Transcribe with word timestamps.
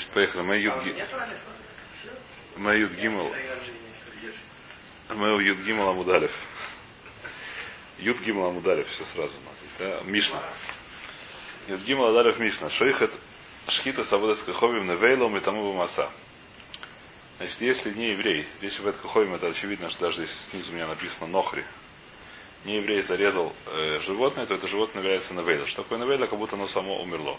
Значит, 0.00 0.14
поехали. 0.14 0.42
Мы 0.42 0.56
Юд, 0.56 0.74
мы 2.56 2.74
Юд 2.78 2.92
Гимл. 2.92 3.34
Мы 5.10 5.42
Юд 5.42 5.58
Гимл 5.58 5.88
Амудалев. 5.90 6.32
Юд 7.98 8.18
Гимл 8.20 8.46
Амудалев, 8.46 8.88
все 8.88 9.04
сразу 9.04 9.34
у 9.36 9.40
нас 9.42 9.58
есть, 9.62 9.76
да? 9.78 10.10
Мишна. 10.10 10.42
Юд 11.68 11.82
Гимл 11.82 12.06
Амудалев 12.06 12.38
Мишна. 12.38 12.70
Шейхет 12.70 13.12
Шхита 13.68 14.04
Савода 14.04 14.36
Скаховим 14.36 14.86
Невейлом 14.86 15.36
и 15.36 15.40
тому 15.40 15.70
Маса. 15.74 16.10
Значит, 17.36 17.60
если 17.60 17.92
не 17.92 18.12
еврей, 18.12 18.46
здесь 18.56 18.78
в 18.78 18.88
Эткаховим 18.88 19.34
это 19.34 19.48
очевидно, 19.48 19.90
что 19.90 20.00
даже 20.00 20.24
здесь 20.24 20.46
снизу 20.50 20.72
у 20.72 20.76
меня 20.76 20.86
написано 20.86 21.26
Нохри. 21.26 21.64
Не 22.64 22.76
еврей 22.76 23.02
зарезал 23.02 23.54
э, 23.66 24.00
животное, 24.00 24.46
то 24.46 24.54
это 24.54 24.66
животное 24.66 25.02
является 25.02 25.34
Невейла. 25.34 25.66
Что 25.66 25.82
такое 25.82 25.98
Невейла, 25.98 26.26
как 26.26 26.38
будто 26.38 26.56
оно 26.56 26.68
само 26.68 27.02
умерло. 27.02 27.38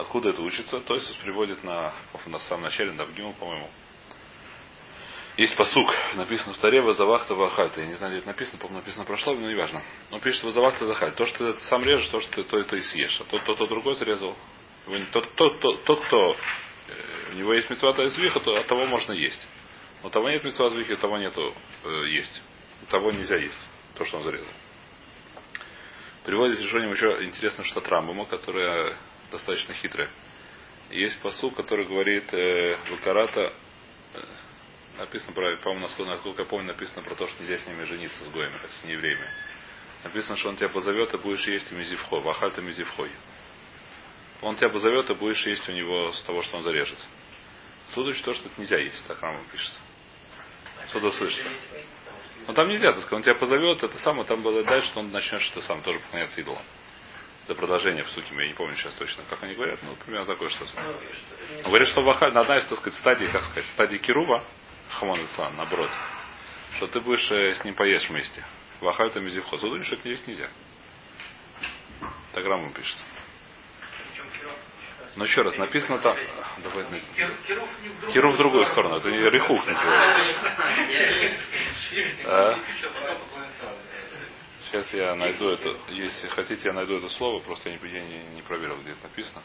Откуда 0.00 0.30
это 0.30 0.40
учится? 0.40 0.80
То 0.80 0.94
есть 0.94 1.14
приводит 1.20 1.62
на, 1.62 1.92
на 2.26 2.38
самом 2.38 2.62
начале, 2.62 2.92
на 2.92 3.04
Бгиму, 3.04 3.34
по-моему. 3.34 3.68
Есть 5.36 5.54
посук, 5.56 5.94
написано 6.14 6.54
в 6.54 6.58
Таре 6.58 6.80
Вазавахта 6.80 7.34
Вахальта. 7.34 7.82
Я 7.82 7.86
не 7.86 7.94
знаю, 7.94 8.12
где 8.12 8.18
это 8.20 8.28
написано, 8.28 8.58
по-моему, 8.58 8.80
написано 8.80 9.04
прошло, 9.04 9.34
но 9.34 9.50
неважно. 9.50 9.82
Он 10.10 10.20
пишет 10.20 10.42
Вазавахта 10.42 10.86
Захаль. 10.86 11.12
То, 11.12 11.26
что 11.26 11.52
ты 11.52 11.60
сам 11.60 11.84
режешь, 11.84 12.08
то, 12.08 12.20
что 12.22 12.30
ты 12.32 12.44
то, 12.44 12.58
это 12.58 12.76
и 12.76 12.80
съешь. 12.80 13.20
А 13.20 13.24
тот, 13.24 13.42
кто, 13.42 13.54
кто 13.54 13.66
другой 13.66 13.94
зарезал. 13.94 14.34
Тот, 15.12 15.34
тот, 15.34 15.60
тот, 15.60 15.84
тот 15.84 16.00
кто 16.06 16.32
э, 16.32 17.32
у 17.32 17.34
него 17.34 17.52
есть 17.52 17.68
мецвата 17.68 18.02
из 18.02 18.16
виха, 18.16 18.40
то 18.40 18.56
от 18.56 18.66
того 18.66 18.86
можно 18.86 19.12
есть. 19.12 19.46
Но 20.02 20.08
того 20.08 20.30
нет 20.30 20.42
мецвата 20.42 20.76
из 20.76 20.88
виха, 20.88 20.96
того 20.96 21.18
нету 21.18 21.54
э, 21.84 22.08
есть. 22.08 22.40
Того 22.88 23.12
нельзя 23.12 23.36
есть. 23.36 23.68
То, 23.96 24.06
что 24.06 24.16
он 24.16 24.22
зарезал. 24.22 24.52
Приводит 26.24 26.58
решением 26.58 26.92
еще 26.92 27.22
интересно, 27.22 27.64
что 27.64 27.82
Трамбума, 27.82 28.24
которая 28.24 28.96
достаточно 29.30 29.74
хитрая. 29.74 30.10
Есть 30.90 31.20
посыл, 31.20 31.50
который 31.52 31.86
говорит 31.86 32.32
э, 32.34 32.76
Вакарата, 32.90 33.52
э, 34.14 34.20
написано 34.98 35.32
про, 35.32 35.56
по-моему, 35.56 35.82
насколько, 35.82 36.10
насколько 36.10 36.42
я 36.42 36.48
помню, 36.48 36.68
написано 36.68 37.02
про 37.02 37.14
то, 37.14 37.26
что 37.28 37.42
нельзя 37.42 37.58
с 37.58 37.66
ними 37.66 37.84
жениться, 37.84 38.24
с 38.24 38.28
гоями, 38.28 38.56
с 38.68 38.84
неевреями. 38.84 39.24
Написано, 40.02 40.36
что 40.36 40.48
он 40.48 40.56
тебя 40.56 40.68
позовет, 40.68 41.14
и 41.14 41.18
будешь 41.18 41.46
есть 41.46 41.70
мизивхой, 41.72 42.20
вахальта 42.20 42.60
мизивхой. 42.60 43.10
Он 44.42 44.56
тебя 44.56 44.70
позовет, 44.70 45.10
и 45.10 45.14
будешь 45.14 45.46
есть 45.46 45.68
у 45.68 45.72
него 45.72 46.12
с 46.12 46.22
того, 46.22 46.42
что 46.42 46.56
он 46.56 46.62
зарежет. 46.62 46.98
Отсюда 47.88 48.12
то, 48.14 48.34
что 48.34 48.48
это 48.48 48.60
нельзя 48.60 48.78
есть, 48.78 49.06
так 49.06 49.20
Рама 49.20 49.40
пишет. 49.52 49.72
Отсюда 50.84 51.12
слышится. 51.12 51.48
Но 52.46 52.54
там 52.54 52.68
нельзя, 52.68 52.92
так 52.92 53.02
сказать, 53.02 53.12
он 53.12 53.22
тебя 53.22 53.34
позовет, 53.34 53.82
это 53.82 53.98
самое, 53.98 54.24
там 54.24 54.42
было 54.42 54.64
дальше, 54.64 54.88
что 54.88 55.00
он 55.00 55.10
начнет 55.12 55.40
что-то 55.42 55.66
сам 55.66 55.82
тоже 55.82 56.00
поклоняться 56.00 56.40
идолам 56.40 56.62
до 57.50 57.56
продолжения 57.56 58.04
в 58.04 58.10
сути, 58.10 58.32
я 58.32 58.46
не 58.46 58.54
помню 58.54 58.76
сейчас 58.76 58.94
точно, 58.94 59.24
как 59.28 59.42
они 59.42 59.54
говорят, 59.54 59.80
ну, 59.82 59.96
примерно 59.96 60.24
такое 60.24 60.48
что-то. 60.50 60.70
Ну, 61.64 61.68
говорят, 61.68 61.88
что 61.88 62.02
вахаль, 62.02 62.32
на 62.32 62.42
одна 62.42 62.58
из, 62.58 62.66
так 62.66 62.78
сказать, 62.78 62.96
стадий, 63.00 63.26
как 63.26 63.42
сказать, 63.42 63.66
стадии 63.70 63.96
Кирува, 63.96 64.44
Хамон 64.90 65.24
Ислам, 65.24 65.56
наоборот, 65.56 65.90
что 66.76 66.86
ты 66.86 67.00
будешь 67.00 67.28
э, 67.32 67.54
с 67.54 67.64
ним 67.64 67.74
поешь 67.74 68.08
вместе. 68.08 68.44
Вахаль 68.80 69.10
там 69.10 69.24
мизивхо. 69.24 69.58
Судунь, 69.58 69.82
что 69.82 69.96
это 69.96 70.08
есть 70.08 70.28
нельзя. 70.28 70.48
Так 72.32 72.44
Раму 72.44 72.70
пишет. 72.70 72.98
Но 75.16 75.24
еще 75.24 75.42
раз, 75.42 75.56
написано 75.58 75.98
там... 75.98 76.16
Давай, 76.62 77.02
Киру 78.12 78.30
в 78.30 78.36
другую 78.36 78.64
сторону. 78.66 78.94
Это 78.94 79.10
не 79.10 79.18
Рихух 79.18 79.66
называется. 79.66 80.54
Сейчас 84.70 84.94
я 84.94 85.16
найду 85.16 85.48
это. 85.48 85.76
Если 85.88 86.28
хотите, 86.28 86.62
я 86.68 86.72
найду 86.72 86.96
это 86.98 87.08
слово, 87.08 87.40
просто 87.40 87.70
я 87.70 87.76
не, 87.76 87.90
я 87.90 88.02
не, 88.02 88.18
не 88.36 88.42
проверил, 88.42 88.76
где 88.80 88.92
это 88.92 89.02
написано. 89.02 89.42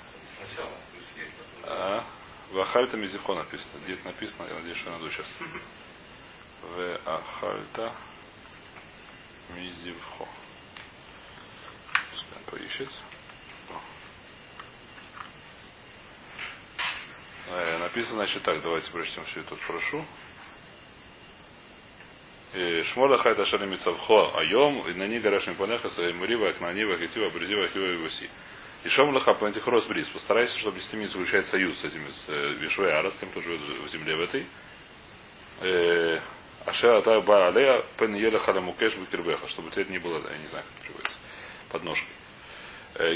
А, 1.64 2.04
Вахальта 2.52 2.96
Мизихо 2.96 3.34
написано. 3.34 3.80
Где 3.84 3.94
это 3.94 4.06
написано? 4.06 4.48
Я 4.48 4.54
надеюсь, 4.54 4.78
что 4.78 4.92
я 4.92 4.98
найду 4.98 5.10
сейчас. 5.10 5.36
В 6.62 7.02
Ахальта 7.06 7.92
Мизивхо. 9.56 10.28
Пускай 12.12 12.44
поищет. 12.46 12.90
Э, 17.48 17.78
написано, 17.80 18.18
значит, 18.18 18.44
так, 18.44 18.62
давайте 18.62 18.92
прочтем 18.92 19.26
все 19.26 19.40
это, 19.40 19.56
прошу. 19.68 20.06
Шмола 22.86 23.18
хайта 23.18 23.46
шали 23.46 23.66
мицавхо 23.66 24.32
айом, 24.38 24.88
и 24.88 24.94
на 24.94 25.08
ней 25.08 25.20
гараш 25.20 25.46
мипанеха 25.48 25.90
мурива, 26.14 26.50
акнанива, 26.50 26.98
хитива, 27.00 27.30
брезива, 27.30 27.68
хива 27.68 27.86
и 27.86 27.98
васи. 27.98 28.30
И 28.86 28.90
шом 28.90 29.10
лаха 29.14 29.34
пантихрос 29.34 29.86
бриз. 29.88 30.08
Постарайся, 30.10 30.58
чтобы 30.60 30.80
с 30.80 30.94
ними 30.94 31.06
заключать 31.06 31.46
союз 31.48 31.78
с 31.78 31.84
этими, 31.84 32.10
с 32.10 32.28
Вишвей 32.60 32.94
Арас, 32.94 33.16
тем, 33.16 33.30
кто 33.32 33.42
живет 33.42 33.60
в 33.60 33.90
земле 33.90 34.16
в 34.16 34.22
этой. 34.22 34.46
Аша 36.66 36.98
ата 36.98 37.20
ба 37.22 37.48
алея 37.48 37.84
пен 37.98 38.16
ела 38.16 38.40
халамукеш 38.40 38.96
бекербеха, 38.96 39.48
чтобы 39.50 39.70
это 39.70 39.84
не 39.92 40.00
было, 40.00 40.22
я 40.32 40.38
не 40.38 40.48
знаю, 40.48 40.64
как 40.66 40.84
переводится, 40.84 41.18
подножкой. 41.72 42.14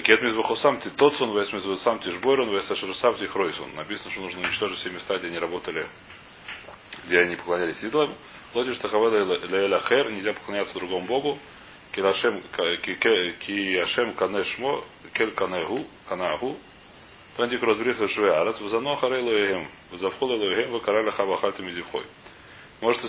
Кет 0.04 0.22
мизбаху 0.22 0.58
сам 0.58 0.80
ты 0.82 0.90
тот 0.90 1.16
сон, 1.16 1.38
вес 1.38 1.54
мизбаху 1.54 1.80
сам 1.80 2.00
ты 2.00 2.12
жбойрон, 2.12 2.52
вес 2.54 2.70
ашерусав 2.70 3.18
ты 3.18 3.28
хройсон. 3.28 3.74
Написано, 3.76 4.12
что 4.12 4.22
нужно 4.22 4.42
уничтожить 4.42 4.80
все 4.80 4.90
места, 4.90 5.18
где 5.18 5.28
они 5.28 5.40
работали, 5.40 5.88
где 7.06 7.20
они 7.20 7.36
поклонялись 7.36 7.84
идолам. 7.84 8.16
Лодиш 8.54 8.78
Тахаведа 8.78 9.46
Леэлахер, 9.48 10.12
нельзя 10.12 10.34
поклоняться 10.34 10.74
другому 10.74 11.06
Богу. 11.06 11.40
Килашем 11.92 12.42
Киашем 12.52 14.14
Канешмо, 14.14 14.84
Кель 15.14 15.34
Канагу. 15.34 15.86
Пантик 17.36 17.64
разбриха 17.64 18.08
Шве 18.08 18.34
Арас, 18.34 18.60
Вазано 18.60 18.96
Харелу 18.96 19.32
Эгем, 19.32 19.68
Вазавхол 19.92 20.36
Эгем, 20.36 20.72
Вакараля 20.72 21.12
Хавахатым 21.12 21.70
Изихой. 21.70 22.06
Может, 22.82 23.02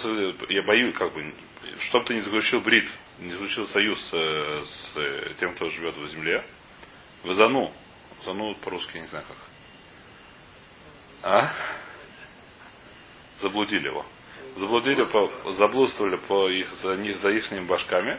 я 0.48 0.62
боюсь, 0.62 0.94
как 0.94 1.12
бы, 1.12 1.34
чтобы 1.80 2.04
ты 2.04 2.14
не 2.14 2.20
заключил 2.20 2.60
брит, 2.60 2.88
не 3.18 3.32
заключил 3.32 3.66
союз 3.66 3.98
с, 3.98 4.12
с 4.12 5.34
тем, 5.38 5.54
кто 5.54 5.68
живет 5.68 5.96
в 5.96 6.06
земле. 6.08 6.44
Вазану. 7.24 7.72
Зану 8.24 8.54
по-русски 8.56 8.98
не 8.98 9.06
знаю 9.06 9.24
как. 9.26 9.36
А? 11.22 11.52
Заблудили 13.40 13.86
его 13.86 14.04
заблудили, 14.56 15.04
по, 15.04 15.52
заблудствовали 15.52 16.16
по 16.16 16.48
их, 16.48 16.72
за, 16.74 16.96
них, 16.96 17.18
за 17.18 17.30
их 17.30 17.66
башками 17.66 18.18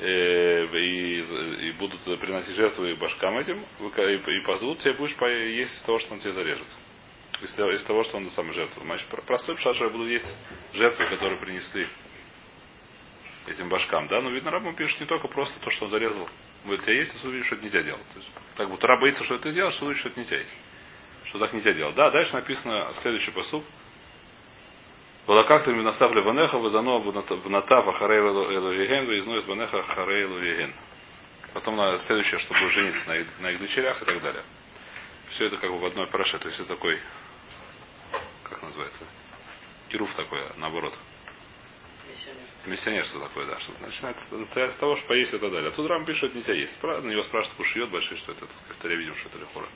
э, 0.00 0.64
и, 0.64 1.68
и 1.68 1.72
будут 1.72 2.02
приносить 2.20 2.54
жертвы 2.54 2.94
башкам 2.94 3.38
этим, 3.38 3.62
и, 3.80 4.38
и 4.38 4.40
позовут, 4.40 4.78
тебе 4.80 4.94
будешь 4.94 5.16
есть 5.54 5.74
из 5.74 5.82
того, 5.82 5.98
что 5.98 6.14
он 6.14 6.20
тебе 6.20 6.32
зарежет. 6.32 6.66
Из, 7.40 7.52
из 7.52 7.84
того, 7.84 8.02
что 8.04 8.16
он 8.16 8.28
сам 8.30 8.52
жертву. 8.52 8.82
Значит, 8.84 9.06
простой 9.26 9.56
пшат, 9.56 9.76
что 9.76 9.84
я 9.84 9.90
буду 9.90 10.08
есть 10.08 10.36
жертвы, 10.72 11.06
которые 11.06 11.38
принесли 11.38 11.86
этим 13.46 13.68
башкам. 13.68 14.08
Да? 14.08 14.20
Но 14.20 14.30
видно, 14.30 14.50
рабам 14.50 14.74
пишет 14.74 15.00
не 15.00 15.06
только 15.06 15.28
просто 15.28 15.58
то, 15.60 15.70
что 15.70 15.84
он 15.84 15.90
зарезал. 15.90 16.28
Будет 16.64 16.82
тебя 16.82 16.96
есть, 16.96 17.12
а 17.24 17.28
увидишь, 17.28 17.46
что 17.46 17.54
это 17.54 17.64
нельзя 17.64 17.82
делать. 17.82 18.02
То 18.12 18.18
есть, 18.18 18.30
так 18.56 18.68
вот, 18.68 18.82
раб 18.82 19.00
боится, 19.00 19.22
что 19.22 19.36
это 19.36 19.52
сделать, 19.52 19.72
что 19.74 19.84
увидишь, 19.84 20.00
что 20.00 20.08
это 20.08 20.20
нельзя 20.20 20.36
есть. 20.36 20.56
Что 21.26 21.38
так 21.38 21.52
нельзя 21.52 21.72
делать. 21.72 21.94
Да, 21.94 22.10
дальше 22.10 22.34
написано 22.34 22.92
следующий 22.94 23.30
посуд. 23.30 23.64
Как-то 25.28 25.72
наставлю 25.72 26.22
ванеха, 26.22 26.56
вазано 26.56 27.00
в 27.00 27.50
натав 27.50 27.86
ахарей 27.86 28.20
элуиген, 28.20 29.04
выездной 29.04 29.40
из 29.40 29.44
ванеха 29.44 29.80
ахарей 29.80 30.24
элуиген. 30.24 30.72
Потом 31.52 31.76
на 31.76 31.98
следующее, 31.98 32.38
чтобы 32.38 32.70
жениться 32.70 33.06
на 33.06 33.16
их, 33.16 33.26
на 33.40 33.50
их 33.50 33.60
дочерях 33.60 34.00
и 34.00 34.06
так 34.06 34.22
далее. 34.22 34.42
Все 35.28 35.44
это 35.44 35.58
как 35.58 35.70
бы 35.70 35.76
в 35.76 35.84
одной 35.84 36.06
параше. 36.06 36.38
То 36.38 36.48
есть 36.48 36.58
это 36.58 36.70
такой, 36.70 36.98
как 38.44 38.62
называется, 38.62 39.04
кируф 39.90 40.14
такой, 40.14 40.46
наоборот. 40.56 40.96
Миссионерство 42.64 43.20
такое, 43.20 43.44
да. 43.48 43.60
Что 43.60 43.72
начинается 43.82 44.76
с 44.76 44.76
того, 44.76 44.96
что 44.96 45.08
поесть 45.08 45.34
и 45.34 45.38
так 45.38 45.50
далее. 45.50 45.68
А 45.68 45.72
тут 45.72 45.90
Рам 45.90 46.06
пишет, 46.06 46.34
нельзя 46.34 46.54
есть. 46.54 46.80
Правда, 46.80 47.06
на 47.06 47.10
него 47.10 47.22
спрашивают, 47.24 47.58
кушает 47.58 47.90
большие, 47.90 48.16
что 48.16 48.32
это, 48.32 48.46
как-то 48.66 48.88
я 48.88 48.96
видел, 48.96 49.14
что 49.14 49.28
это 49.28 49.38
лихора. 49.40 49.66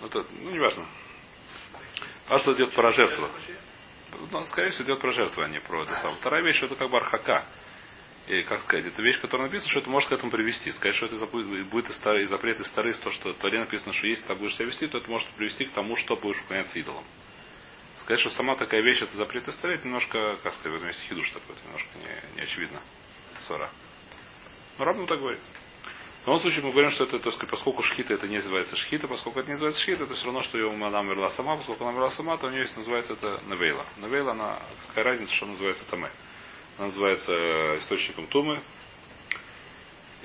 Ну, 0.00 0.06
это, 0.08 0.24
ну, 0.40 0.50
неважно. 0.50 0.86
А 2.26 2.38
что 2.40 2.52
идет 2.54 2.74
про 2.74 2.90
жертву? 2.90 3.28
Ну, 4.30 4.42
скорее 4.44 4.70
всего, 4.70 4.84
идет 4.84 5.00
про 5.00 5.10
жертву, 5.10 5.44
не 5.46 5.60
про 5.60 5.84
это 5.84 5.96
самое. 5.96 6.18
Вторая 6.20 6.42
вещь, 6.42 6.62
это 6.62 6.76
как 6.76 6.90
бы 6.90 6.96
архака. 6.96 7.46
И, 8.26 8.42
как 8.42 8.62
сказать, 8.62 8.86
это 8.86 9.02
вещь, 9.02 9.20
которая 9.20 9.48
написана, 9.48 9.70
что 9.70 9.80
это 9.80 9.90
может 9.90 10.08
к 10.08 10.12
этому 10.12 10.30
привести. 10.30 10.70
Сказать, 10.72 10.94
что 10.94 11.06
это 11.06 11.26
будет 11.26 11.88
и, 11.88 11.92
старый, 11.92 12.26
запрет 12.26 12.60
из 12.60 12.66
старый, 12.68 12.92
то, 12.94 13.10
что 13.10 13.30
в 13.30 13.34
Торе 13.34 13.58
написано, 13.58 13.92
что 13.92 14.06
если 14.06 14.24
ты 14.24 14.34
будешь 14.34 14.54
себя 14.54 14.66
вести, 14.66 14.86
то 14.86 14.98
это 14.98 15.10
может 15.10 15.28
привести 15.30 15.64
к 15.64 15.72
тому, 15.72 15.96
что 15.96 16.16
будешь 16.16 16.40
поклоняться 16.42 16.78
идолам. 16.78 17.04
Сказать, 17.98 18.20
что 18.20 18.30
сама 18.30 18.56
такая 18.56 18.82
вещь, 18.82 19.02
это 19.02 19.16
запрет 19.16 19.48
из 19.48 19.54
старый, 19.54 19.76
это 19.76 19.86
немножко, 19.86 20.38
как 20.42 20.54
сказать, 20.54 20.72
в 20.72 20.76
этом 20.76 20.88
есть 20.88 21.02
хидуш 21.08 21.30
такой, 21.30 21.56
это 21.56 21.64
немножко 21.64 21.98
не, 21.98 22.36
не 22.36 22.42
очевидно. 22.42 22.80
Свара. 23.40 23.70
Но 24.78 24.84
Рабну 24.84 25.06
так 25.06 25.18
говорит. 25.18 25.42
В 26.22 26.26
любом 26.26 26.40
случае 26.40 26.62
мы 26.62 26.72
говорим, 26.72 26.90
что 26.90 27.04
это, 27.04 27.18
так 27.18 27.48
поскольку 27.48 27.82
шхита 27.82 28.12
это 28.12 28.28
не 28.28 28.36
называется 28.36 28.76
шхита, 28.76 29.08
посколько 29.08 29.40
это 29.40 29.48
не 29.48 29.54
называется 29.54 29.80
шхита, 29.80 30.04
это 30.04 30.14
все 30.14 30.26
равно, 30.26 30.42
что 30.42 30.58
ее 30.58 30.70
она 30.70 31.00
умерла 31.00 31.30
сама, 31.30 31.56
поскольку 31.56 31.82
она 31.82 31.92
умерла 31.92 32.10
сама, 32.10 32.36
то 32.36 32.46
у 32.46 32.50
нее 32.50 32.62
есть, 32.62 32.76
называется 32.76 33.14
это 33.14 33.40
навейла. 33.46 33.86
Навейла, 33.96 34.32
она, 34.32 34.58
какая 34.88 35.04
разница, 35.04 35.32
что 35.34 35.46
называется 35.46 35.84
таме. 35.90 36.10
Она 36.76 36.88
называется 36.88 37.32
э, 37.32 37.78
источником 37.78 38.26
тумы 38.26 38.62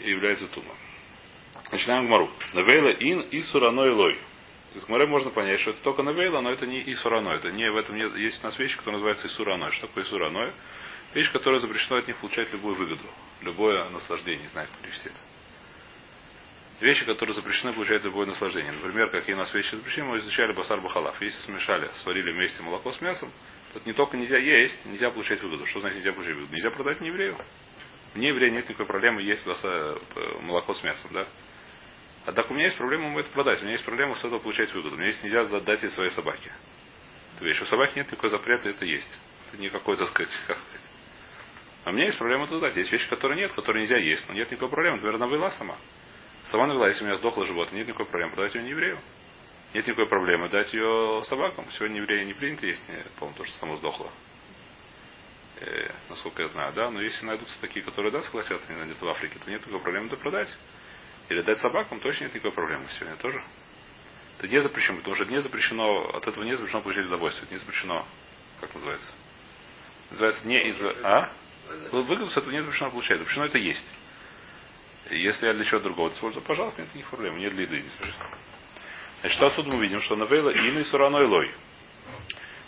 и 0.02 0.10
является 0.10 0.48
тума. 0.48 0.74
Начинаем 1.72 2.08
гмару. 2.08 2.30
Навейла 2.54 2.92
ин 3.00 3.22
и 3.22 3.42
сураной 3.42 3.92
лой. 3.92 4.20
Из 4.76 4.84
Гмары 4.84 5.08
можно 5.08 5.30
понять, 5.30 5.62
что 5.62 5.72
это 5.72 5.82
только 5.82 6.04
Навейла, 6.04 6.42
но 6.42 6.52
это 6.52 6.68
не 6.68 6.84
Исурано. 6.92 7.30
Это 7.30 7.50
не 7.50 7.72
в 7.72 7.78
этом 7.78 7.96
нет. 7.96 8.16
Есть 8.18 8.44
у 8.44 8.48
нас 8.48 8.60
вещь, 8.60 8.76
которая 8.76 8.98
называется 8.98 9.28
Исурано. 9.28 9.72
Что 9.72 9.88
такое 9.88 10.04
Исурано? 10.04 10.52
Вещь, 11.14 11.32
которая 11.32 11.62
запрещена 11.62 12.00
от 12.00 12.08
них 12.08 12.18
получать 12.18 12.52
любую 12.52 12.76
выгоду, 12.76 13.06
любое 13.40 13.88
наслаждение, 13.90 14.50
как 14.54 14.68
перевести 14.82 15.08
это. 15.08 15.35
Вещи, 16.82 17.06
которые 17.06 17.34
запрещены, 17.36 17.74
получать 17.74 18.04
любое 18.04 18.26
наслаждение. 18.26 18.74
Например, 18.74 19.10
какие 19.10 19.34
у 19.34 19.38
нас 19.38 19.54
вещи 19.54 19.76
запрещены, 19.76 20.10
мы 20.10 20.18
изучали 20.18 20.52
басар 20.52 20.82
бахалав. 20.82 21.22
Если 21.22 21.40
смешали, 21.44 21.90
сварили 22.04 22.32
вместе 22.32 22.62
молоко 22.64 22.92
с 22.92 23.00
мясом, 23.00 23.32
то 23.74 23.82
не 23.86 23.94
только 23.94 24.18
нельзя 24.18 24.38
есть, 24.38 24.86
нельзя 24.86 25.10
получать 25.10 25.42
выгоду. 25.42 25.66
Что 25.66 25.80
значит 25.80 25.98
нельзя 25.98 26.12
получать 26.12 26.36
выгоду? 26.36 26.54
Нельзя 26.54 26.72
продать 26.72 27.00
не 27.00 27.08
еврею. 27.08 27.38
Не 28.14 28.28
еврею 28.28 28.52
нет 28.52 28.68
никакой 28.68 28.86
проблемы 28.86 29.22
есть 29.22 29.44
э, 29.46 29.98
молоко 30.42 30.74
с 30.74 30.84
мясом, 30.84 31.12
да? 31.14 31.28
А 32.26 32.34
так 32.34 32.50
у 32.50 32.54
меня 32.54 32.66
есть 32.66 32.78
проблема 32.78 33.06
ему 33.06 33.20
это 33.20 33.30
продать. 33.30 33.60
У 33.60 33.64
меня 33.64 33.74
есть 33.74 33.86
проблема 33.86 34.16
с 34.16 34.20
этого 34.20 34.40
получать 34.40 34.74
выгоду. 34.74 34.96
У 34.96 34.98
меня 34.98 35.08
есть 35.08 35.24
нельзя 35.24 35.44
задать 35.46 35.82
ей 35.82 35.90
своей 35.92 36.12
собаке. 36.12 36.52
То 37.40 37.48
есть 37.48 37.62
у 37.62 37.66
собаки 37.66 37.98
нет 37.98 38.08
никакой 38.08 38.30
запрета, 38.30 38.70
это 38.70 38.86
есть. 38.86 39.18
Это 39.48 39.62
не 39.62 39.70
какой, 39.70 39.96
так 39.96 40.08
сказать, 40.08 40.32
как 40.48 40.58
сказать. 40.58 40.82
А 41.84 41.92
у 41.92 41.94
меня 41.94 42.06
есть 42.06 42.18
проблема 42.18 42.46
это 42.46 42.60
дать. 42.60 42.76
Есть 42.76 42.92
вещи, 42.92 43.08
которые 43.10 43.38
нет, 43.38 43.54
которые 43.54 43.84
нельзя 43.84 43.98
есть. 43.98 44.28
Но 44.28 44.34
нет 44.34 44.50
никакой 44.50 44.70
проблемы. 44.70 44.98
Например, 44.98 45.16
она 45.16 45.28
вела 45.28 45.52
сама. 45.52 45.78
Сама 46.46 46.68
навела, 46.68 46.88
если 46.88 47.04
у 47.04 47.08
меня 47.08 47.18
сдохло 47.18 47.46
животное, 47.46 47.80
нет 47.80 47.88
никакой 47.88 48.06
проблемы. 48.06 48.34
Продать 48.34 48.56
ее 48.56 48.64
не 48.64 48.70
еврею. 48.70 49.00
Нет 49.74 49.88
никакой 49.88 50.08
проблемы 50.08 50.50
дать 50.50 50.74
ее 50.74 51.24
собакам. 51.26 51.66
Сегодня 51.72 52.02
евреи 52.02 52.24
не 52.24 52.34
принято 52.34 52.66
есть, 52.66 52.84
по-моему, 53.20 53.38
то, 53.38 53.46
что 53.46 53.58
само 53.58 53.78
сдохло. 53.78 54.10
Э, 55.60 55.92
насколько 56.10 56.44
я 56.44 56.48
знаю, 56.50 56.74
да. 56.74 56.92
Но 56.92 57.02
если 57.02 57.26
найдутся 57.26 57.60
такие, 57.62 57.84
которые, 57.84 58.12
да, 58.12 58.22
согласятся, 58.22 58.72
не 58.72 58.78
найдут 58.78 59.02
в 59.02 59.08
Африке, 59.08 59.40
то 59.44 59.50
нет 59.50 59.62
никакой 59.62 59.82
проблемы 59.82 60.08
это 60.08 60.18
продать. 60.18 60.56
Или 61.30 61.42
дать 61.42 61.60
собакам, 61.60 62.00
точно 62.00 62.26
нет 62.26 62.36
никакой 62.36 62.52
проблемы. 62.52 62.86
Сегодня 62.92 63.18
тоже. 63.18 63.44
Это 64.38 64.48
не 64.48 64.62
запрещено, 64.62 64.98
потому 65.00 65.16
что 65.16 65.26
не 65.26 65.42
запрещено, 65.42 66.10
от 66.10 66.28
этого 66.28 66.44
не 66.44 66.56
запрещено 66.56 66.82
получать 66.82 67.06
удовольствие. 67.08 67.46
Это 67.46 67.54
не 67.54 67.60
запрещено, 67.60 68.06
как 68.60 68.74
называется? 68.76 69.12
Называется 70.12 70.48
не 70.48 70.70
из... 70.70 70.82
А? 71.04 71.30
Выгоду 71.92 72.28
с 72.28 72.38
этого 72.38 72.52
не 72.52 72.62
запрещено 72.62 72.92
получать. 72.92 73.18
Запрещено 73.18 73.46
это 73.46 73.58
есть. 73.58 73.86
Если 75.12 75.46
я 75.46 75.54
для 75.54 75.66
чего 75.66 75.80
другого 75.80 76.10
использую, 76.10 76.44
пожалуйста, 76.44 76.82
нет 76.82 76.90
никаких 76.90 77.10
проблем. 77.10 77.38
Нет 77.38 77.54
для 77.54 77.64
еды 77.64 77.82
не 77.82 77.90
запрещено. 77.90 78.26
Значит, 79.22 79.42
отсюда 79.42 79.70
мы 79.70 79.82
видим, 79.82 80.02
что 80.02 80.16
навейла 80.16 80.50
ины 80.50 80.84
сураной 80.86 81.26
лой. 81.26 81.54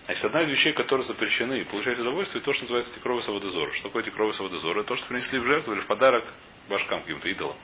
Значит, 0.06 0.26
одна 0.26 0.44
из 0.44 0.50
вещей, 0.50 0.74
которые 0.74 1.06
запрещены 1.06 1.66
получать 1.66 2.00
удовольствие, 2.00 2.42
то, 2.42 2.54
что 2.54 2.64
называется 2.64 2.94
тикровый 2.94 3.24
саводозор. 3.24 3.74
Что 3.74 3.90
такое 3.90 4.04
тикровый 4.04 4.34
саводозор? 4.34 4.78
Это 4.78 4.88
то, 4.88 4.96
что 4.96 5.08
принесли 5.08 5.40
в 5.40 5.46
жертву 5.46 5.74
или 5.74 5.82
в 5.82 5.86
подарок 5.88 6.26
башкам 6.70 7.02
каким-то 7.02 7.28
идолам. 7.28 7.58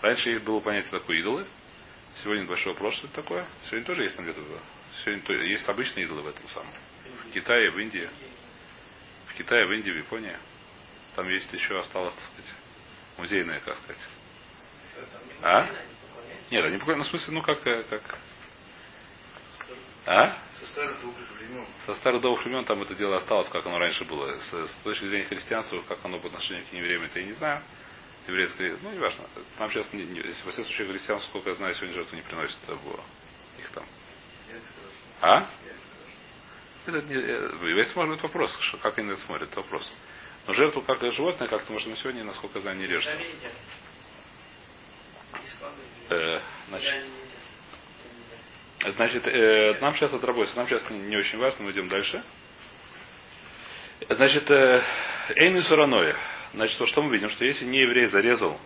Раньше 0.00 0.38
было 0.40 0.60
понятие 0.60 0.90
такое 0.90 1.18
идолы. 1.18 1.46
Сегодня 2.22 2.44
большой 2.44 2.72
вопрос, 2.72 2.94
что 2.94 3.06
это 3.06 3.16
такое. 3.16 3.46
Сегодня 3.64 3.86
тоже 3.86 4.04
есть 4.04 4.16
там 4.16 4.24
где-то. 4.24 4.40
Сегодня 5.04 5.44
есть 5.44 5.68
обычные 5.68 6.06
идолы 6.06 6.22
в 6.22 6.26
этом 6.28 6.48
самом. 6.48 6.72
В 7.28 7.32
Китае, 7.32 7.70
в 7.70 7.78
Индии. 7.78 8.08
В 9.26 9.34
Китае, 9.34 9.66
в 9.66 9.72
Индии, 9.72 9.90
в 9.90 9.96
Японии. 9.96 10.36
Там 11.14 11.28
есть 11.28 11.52
еще 11.52 11.78
осталось, 11.78 12.14
так 12.14 12.24
сказать, 12.24 12.54
музейное, 13.18 13.60
как 13.60 13.76
сказать. 13.76 14.00
А? 15.42 15.68
Нет, 16.50 16.64
они 16.64 16.78
поклоняются, 16.78 17.12
ну, 17.12 17.18
в 17.18 17.22
смысле, 17.22 17.34
ну 17.34 17.42
как, 17.42 17.66
э, 17.66 17.84
как. 17.84 18.18
А? 20.04 20.36
Со 20.58 20.66
старых 20.66 20.96
времен. 21.02 21.66
Со 21.86 21.94
старых 21.94 22.20
добрых 22.20 22.44
времен 22.44 22.64
там 22.64 22.82
это 22.82 22.94
дело 22.94 23.16
осталось, 23.16 23.48
как 23.48 23.64
оно 23.66 23.78
раньше 23.78 24.04
было. 24.04 24.28
С, 24.38 24.52
с 24.52 24.74
точки 24.82 25.06
зрения 25.06 25.26
христианства, 25.26 25.80
как 25.82 25.98
оно 26.04 26.18
по 26.18 26.26
отношению 26.26 26.64
к 26.66 26.72
евреям, 26.72 27.04
это 27.04 27.20
я 27.20 27.26
не 27.26 27.32
знаю. 27.32 27.62
Еврейское, 28.26 28.76
ну, 28.82 28.92
не 28.92 28.98
важно. 28.98 29.24
Там 29.58 29.70
сейчас, 29.70 29.92
не, 29.92 30.04
не, 30.04 30.20
если 30.20 30.44
во 30.44 30.52
всех 30.52 30.66
случаях 30.66 30.90
христианство, 30.90 31.28
сколько 31.28 31.50
я 31.50 31.56
знаю, 31.56 31.74
сегодня 31.74 31.94
жертву 31.94 32.16
не 32.16 32.22
приносят 32.22 32.58
в 32.66 33.00
их 33.58 33.70
там. 33.70 33.84
А? 35.20 35.48
Это 36.86 37.02
не, 37.02 37.14
э, 37.14 37.80
это 37.80 37.96
может 37.96 38.14
быть 38.14 38.22
вопрос, 38.22 38.58
как 38.82 38.98
они 38.98 39.10
это 39.10 39.20
смотрят, 39.22 39.50
это 39.50 39.60
вопрос. 39.60 39.92
Но 40.46 40.52
жертву 40.52 40.82
как 40.82 41.00
животное, 41.12 41.48
как-то, 41.48 41.72
может, 41.72 41.88
мы 41.88 41.96
сегодня, 41.96 42.24
насколько 42.24 42.58
я 42.58 42.62
знаю, 42.62 42.78
не 42.78 42.86
режут. 42.86 43.12
Э, 46.10 46.40
значит, 46.68 46.94
значит 48.96 49.26
э, 49.28 49.78
нам 49.80 49.94
сейчас 49.94 50.12
отработать, 50.12 50.56
нам 50.56 50.66
сейчас 50.66 50.88
не, 50.90 51.16
очень 51.16 51.38
важно, 51.38 51.64
мы 51.64 51.70
идем 51.70 51.88
дальше. 51.88 52.22
Значит, 54.08 54.50
э, 54.50 54.82
Эйн 55.36 55.62
Сураноя. 55.62 56.16
Значит, 56.54 56.76
то, 56.78 56.86
что 56.86 57.02
мы 57.02 57.12
видим, 57.12 57.30
что 57.30 57.44
если 57.44 57.64
не 57.64 57.78
еврей 57.78 58.06
зарезал, 58.06 58.60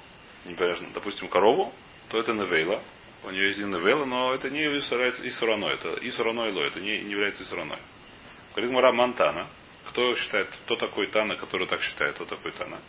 допустим, 0.94 1.28
корову, 1.28 1.72
то 2.08 2.18
это 2.18 2.32
невейла. 2.32 2.82
У 3.22 3.30
нее 3.30 3.48
есть 3.48 3.58
невейла, 3.58 4.04
но 4.04 4.34
это 4.34 4.50
не 4.50 4.64
Исураной, 4.78 5.74
это 5.74 5.98
Исураной 6.00 6.52
ло, 6.52 6.62
это 6.62 6.80
не, 6.80 7.00
не 7.02 7.12
является 7.12 7.42
Исураной. 7.42 7.78
Говорит 8.54 8.72
Мара 8.72 8.92
Мантана. 8.92 9.48
Кто 9.96 10.14
считает, 10.14 10.50
кто 10.66 10.76
такой 10.76 11.06
Тана, 11.06 11.36
который 11.36 11.66
так 11.66 11.80
считает, 11.80 12.16
кто 12.16 12.26
такой 12.26 12.52
Тана? 12.52 12.82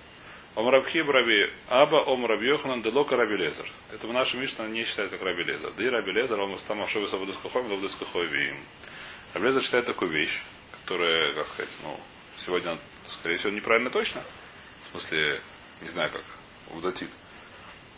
Омрабхи 0.55 1.01
Браби 1.03 1.49
Аба 1.69 2.03
Ом 2.03 2.25
Раби 2.25 2.47
Йоханан 2.47 2.81
Делока 2.81 3.15
Раби 3.15 3.37
Лезер. 3.37 3.65
Это 3.93 4.07
в 4.07 4.11
нашем 4.11 4.41
Мишне 4.41 4.67
не 4.67 4.83
считает 4.83 5.11
как 5.11 5.21
Раби 5.21 5.41
Лезер. 5.45 5.71
Да 5.77 5.85
и 5.85 5.87
Раби 5.87 6.11
Лезер, 6.11 6.37
он 6.37 6.59
там 6.67 6.81
Ашовы 6.81 7.07
Сабудыскахой, 7.07 7.61
Лавдыскахой 7.61 8.25
Виим. 8.25 8.57
Раби 9.33 9.45
Лезер 9.47 9.63
считает 9.63 9.85
такую 9.85 10.11
вещь, 10.11 10.37
которая, 10.81 11.33
как 11.33 11.47
сказать, 11.47 11.71
ну, 11.81 11.97
сегодня, 12.39 12.77
скорее 13.05 13.37
всего, 13.37 13.53
неправильно 13.53 13.89
точно. 13.89 14.21
В 14.83 14.91
смысле, 14.91 15.39
не 15.81 15.87
знаю 15.87 16.11
как, 16.11 16.25
удатит. 16.75 17.09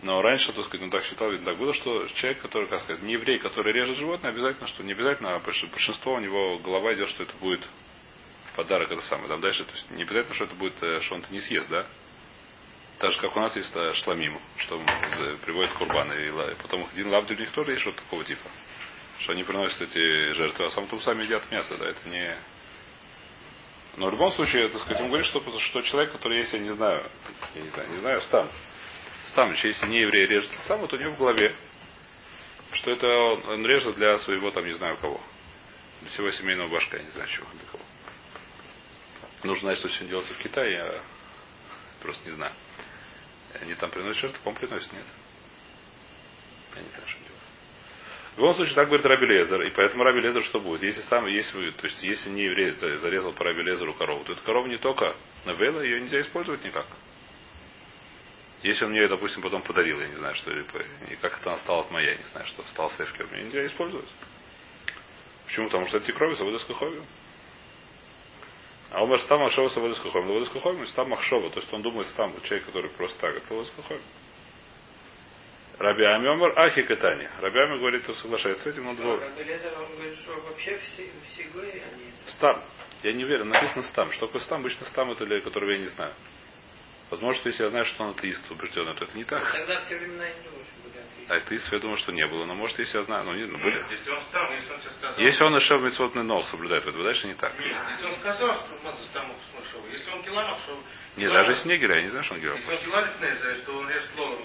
Но 0.03 0.21
раньше, 0.21 0.53
так 0.53 0.65
сказать, 0.65 0.83
он 0.83 0.91
так 0.91 1.03
считал, 1.05 1.31
видно, 1.31 1.47
так 1.47 1.57
было, 1.57 1.73
что 1.73 2.05
человек, 2.09 2.43
который, 2.43 2.67
как 2.67 2.81
сказать, 2.81 3.01
не 3.01 3.13
еврей, 3.13 3.39
который 3.39 3.73
режет 3.73 3.97
животное, 3.97 4.29
обязательно, 4.29 4.67
что 4.67 4.83
не 4.83 4.91
обязательно, 4.91 5.33
а 5.33 5.39
большинство 5.39 6.13
у 6.13 6.19
него 6.19 6.59
голова 6.59 6.93
идет, 6.93 7.09
что 7.09 7.23
это 7.23 7.33
будет 7.37 7.67
подарок 8.59 8.91
это 8.91 9.01
самое. 9.01 9.29
Там 9.29 9.39
дальше, 9.39 9.63
то 9.63 9.71
есть 9.71 9.89
не 9.91 10.03
обязательно, 10.03 10.35
что 10.35 10.45
это 10.45 10.55
будет, 10.55 10.83
э, 10.83 10.99
что 10.99 11.15
он 11.15 11.21
это 11.21 11.31
не 11.31 11.39
съест, 11.39 11.69
да? 11.69 11.85
Так 12.97 13.11
же, 13.11 13.21
как 13.21 13.33
у 13.33 13.39
нас 13.39 13.55
есть 13.55 13.73
э, 13.73 13.93
шламим, 13.93 14.37
что 14.57 14.83
приводит 15.45 15.71
курбаны. 15.73 16.13
И 16.27 16.55
потом 16.61 16.85
один 16.91 17.09
лавдиль 17.09 17.37
у 17.37 17.39
них 17.39 17.51
тоже 17.51 17.71
есть 17.71 17.81
что-то 17.81 18.01
такого 18.01 18.25
типа. 18.25 18.49
Что 19.19 19.31
они 19.31 19.43
приносят 19.45 19.79
эти 19.81 20.33
жертвы, 20.33 20.65
а 20.65 20.71
сам 20.71 20.87
тут 20.87 21.01
сами 21.03 21.23
едят 21.23 21.49
мясо, 21.51 21.77
да, 21.77 21.89
это 21.89 22.09
не... 22.09 22.37
Но 23.95 24.07
в 24.07 24.11
любом 24.11 24.31
случае, 24.31 24.69
так 24.69 24.81
сказать, 24.81 25.01
он 25.01 25.07
говорит, 25.07 25.27
что, 25.27 25.41
что 25.59 25.81
человек, 25.81 26.11
который, 26.11 26.39
если 26.39 26.57
я 26.57 26.63
не 26.63 26.71
знаю, 26.71 27.05
я 27.55 27.61
не 27.61 27.69
знаю, 27.69 27.89
не 27.89 27.97
знаю, 27.97 28.21
стам, 28.21 28.49
стам, 29.27 29.51
если 29.53 29.87
не 29.87 30.01
еврей 30.01 30.25
режет 30.25 30.51
сам, 30.67 30.79
вот 30.79 30.93
у 30.93 30.97
него 30.97 31.13
в 31.13 31.17
голове, 31.17 31.55
что 32.73 32.91
это 32.91 33.07
он 33.07 33.65
режет 33.65 33.95
для 33.95 34.17
своего, 34.19 34.51
там, 34.51 34.65
не 34.65 34.73
знаю 34.73 34.97
кого. 34.97 35.19
Для 36.01 36.09
всего 36.09 36.29
семейного 36.31 36.69
башка, 36.69 36.97
я 36.97 37.03
не 37.03 37.11
знаю 37.11 37.27
чего, 37.29 37.47
для 37.53 37.69
кого. 37.71 37.83
Нужно 39.43 39.69
знать, 39.69 39.77
что 39.79 39.89
сегодня 39.89 40.09
делается 40.09 40.33
в 40.33 40.37
Китае, 40.37 40.73
я 40.73 41.01
просто 42.01 42.25
не 42.27 42.35
знаю. 42.35 42.53
Они 43.61 43.73
там 43.75 43.89
приносят 43.89 44.21
жертву, 44.21 44.39
по-моему, 44.43 44.67
приносят, 44.67 44.91
нет. 44.93 45.05
Я 46.75 46.81
не 46.81 46.89
знаю, 46.89 47.07
что 47.07 47.19
делать. 47.19 47.39
В 48.35 48.39
любом 48.39 48.55
случае, 48.55 48.75
так 48.75 48.87
говорит 48.87 49.05
Раби 49.05 49.25
Лезер, 49.25 49.61
и 49.63 49.69
поэтому 49.69 50.03
Раби 50.03 50.21
Лезер 50.21 50.43
что 50.43 50.59
будет? 50.59 50.83
Если 50.83 51.01
сам, 51.03 51.25
если, 51.25 51.71
то 51.71 51.87
есть, 51.87 52.01
если 52.03 52.29
не 52.29 52.43
еврей 52.43 52.71
зарезал 52.71 53.33
по 53.33 53.43
Раби 53.43 53.63
Лезеру 53.63 53.93
корову, 53.93 54.23
то 54.23 54.33
эта 54.33 54.41
корова 54.41 54.67
не 54.67 54.77
только 54.77 55.15
навела, 55.45 55.81
ее 55.81 55.99
нельзя 55.99 56.21
использовать 56.21 56.63
никак. 56.63 56.85
Если 58.61 58.83
он 58.83 58.91
мне, 58.91 59.07
допустим, 59.07 59.41
потом 59.41 59.61
подарил, 59.61 59.99
я 60.01 60.07
не 60.07 60.15
знаю, 60.17 60.35
что, 60.35 60.51
и 60.51 61.15
как 61.21 61.39
это 61.39 61.51
она 61.51 61.59
стала 61.59 61.87
моя, 61.91 62.11
я 62.11 62.17
не 62.17 62.23
знаю, 62.25 62.45
что 62.45 62.61
стал 62.63 62.91
сейфкер, 62.91 63.27
мне 63.31 63.43
нельзя 63.43 63.65
использовать. 63.65 64.09
Почему? 65.45 65.67
Потому 65.67 65.87
что 65.87 65.97
эти 65.97 66.11
крови 66.11 66.35
с 66.35 66.63
хобби. 66.73 67.01
А 68.91 69.03
он 69.03 69.19
стам 69.19 69.41
махшова 69.41 69.69
с 69.69 69.75
водоскохом. 69.75 70.27
Но 70.27 70.33
водоскохом 70.33 70.85
стам 70.87 71.09
махшова. 71.09 71.49
То 71.51 71.59
есть 71.59 71.71
он 71.73 71.81
думает 71.81 72.07
стам, 72.07 72.33
человек, 72.43 72.65
который 72.65 72.89
просто 72.91 73.19
так, 73.19 73.35
это 73.35 73.53
водоскохом. 73.53 73.99
Раби 75.77 76.03
Амиомар 76.03 76.57
Ахи 76.59 76.81
Катани. 76.81 77.29
Раби 77.39 77.57
Ами 77.59 77.79
говорит, 77.79 78.03
что 78.03 78.13
соглашается 78.15 78.63
с 78.63 78.73
этим, 78.73 78.85
но 78.85 78.95
двор. 78.95 79.23
Стам. 82.27 82.63
Я 83.03 83.13
не 83.13 83.23
уверен, 83.23 83.47
написано 83.47 83.83
стам. 83.83 84.11
Что 84.11 84.27
такое 84.27 84.41
стам? 84.41 84.61
Обычно 84.61 84.85
стам 84.87 85.11
это 85.11 85.25
для 85.25 85.39
которого 85.39 85.69
я 85.69 85.77
не 85.77 85.87
знаю. 85.87 86.13
Возможно, 87.09 87.39
что 87.39 87.49
если 87.49 87.63
я 87.63 87.69
знаю, 87.69 87.85
что 87.85 88.03
он 88.03 88.11
атеист 88.11 88.49
убежденный, 88.51 88.95
то 88.95 89.05
это 89.05 89.17
не 89.17 89.23
так. 89.23 89.51
Тогда 89.51 89.79
в 89.79 89.89
те 89.89 89.97
времена 89.97 90.27
не 90.29 90.43
думаешь, 90.43 90.67
а 91.29 91.35
атеистов 91.35 91.73
я 91.73 91.79
думаю, 91.79 91.97
что 91.97 92.11
не 92.11 92.25
было. 92.25 92.45
Но 92.45 92.55
может, 92.55 92.79
если 92.79 92.97
я 92.97 93.03
знаю, 93.03 93.23
ну, 93.23 93.35
не, 93.35 93.45
ну 93.45 93.59
были. 93.59 93.83
Если 93.91 94.09
он 94.09 94.19
стам, 94.29 94.51
если 94.51 94.73
он 94.73 94.79
тебе 94.79 94.89
сказал. 94.97 95.19
Если 95.19 95.43
он 95.43 95.57
Ишев 95.59 95.81
Митцвотный 95.83 96.23
Ног 96.23 96.45
соблюдает, 96.47 96.87
это 96.87 97.03
дальше 97.03 97.27
не 97.27 97.35
так. 97.35 97.57
Нет, 97.59 97.77
если 97.91 98.07
он 98.07 98.15
сказал, 98.15 98.55
что 98.55 98.79
у 98.81 98.83
нас 98.83 99.05
стамов 99.05 99.35
смышел. 99.53 99.79
Если 99.91 100.09
он 100.11 100.23
киланов, 100.23 100.59
что. 100.61 100.79
Нет, 101.17 101.31
даже 101.31 101.51
если 101.51 101.67
не 101.67 101.77
геля, 101.77 101.97
я 101.97 102.01
не 102.01 102.09
знаю, 102.09 102.23
что 102.23 102.33
он 102.33 102.41
геля. 102.41 102.55
Если 102.55 102.71
он 102.71 102.77
киланов 102.79 103.21
не 103.21 103.55
что 103.57 103.77
он 103.77 103.89
режет 103.89 104.09
лону. 104.17 104.41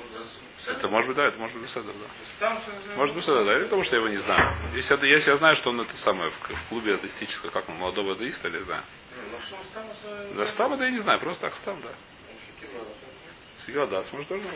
Это 0.66 0.88
может 0.88 1.08
быть, 1.08 1.16
да, 1.16 1.24
это 1.26 1.38
может 1.38 1.56
быть 1.56 1.66
Беседер, 1.66 1.94
да. 2.40 2.60
Может 2.96 3.14
быть, 3.14 3.26
да, 3.26 3.56
или 3.56 3.64
потому 3.64 3.84
что 3.84 3.96
я 3.96 4.02
его 4.02 4.10
не 4.10 4.18
знаю. 4.18 4.54
Если, 4.74 5.06
если 5.06 5.30
я 5.30 5.36
знаю, 5.36 5.56
что 5.56 5.70
он 5.70 5.80
это 5.80 5.96
самое 5.96 6.30
в, 6.30 6.34
в 6.34 6.68
клубе 6.68 6.94
атеистического, 6.94 7.50
как 7.50 7.68
он, 7.68 7.76
молодого 7.76 8.12
атеиста, 8.12 8.48
или 8.48 8.58
знаю. 8.58 8.82
Да, 10.34 10.46
стама, 10.46 10.76
да 10.76 10.84
я 10.84 10.90
не 10.90 11.00
знаю, 11.00 11.18
просто 11.20 11.42
так 11.42 11.54
стам, 11.56 11.80
да. 11.80 11.90
Сигал, 13.66 13.88
да, 13.88 14.04
может 14.12 14.28
тоже 14.28 14.42
было. 14.42 14.52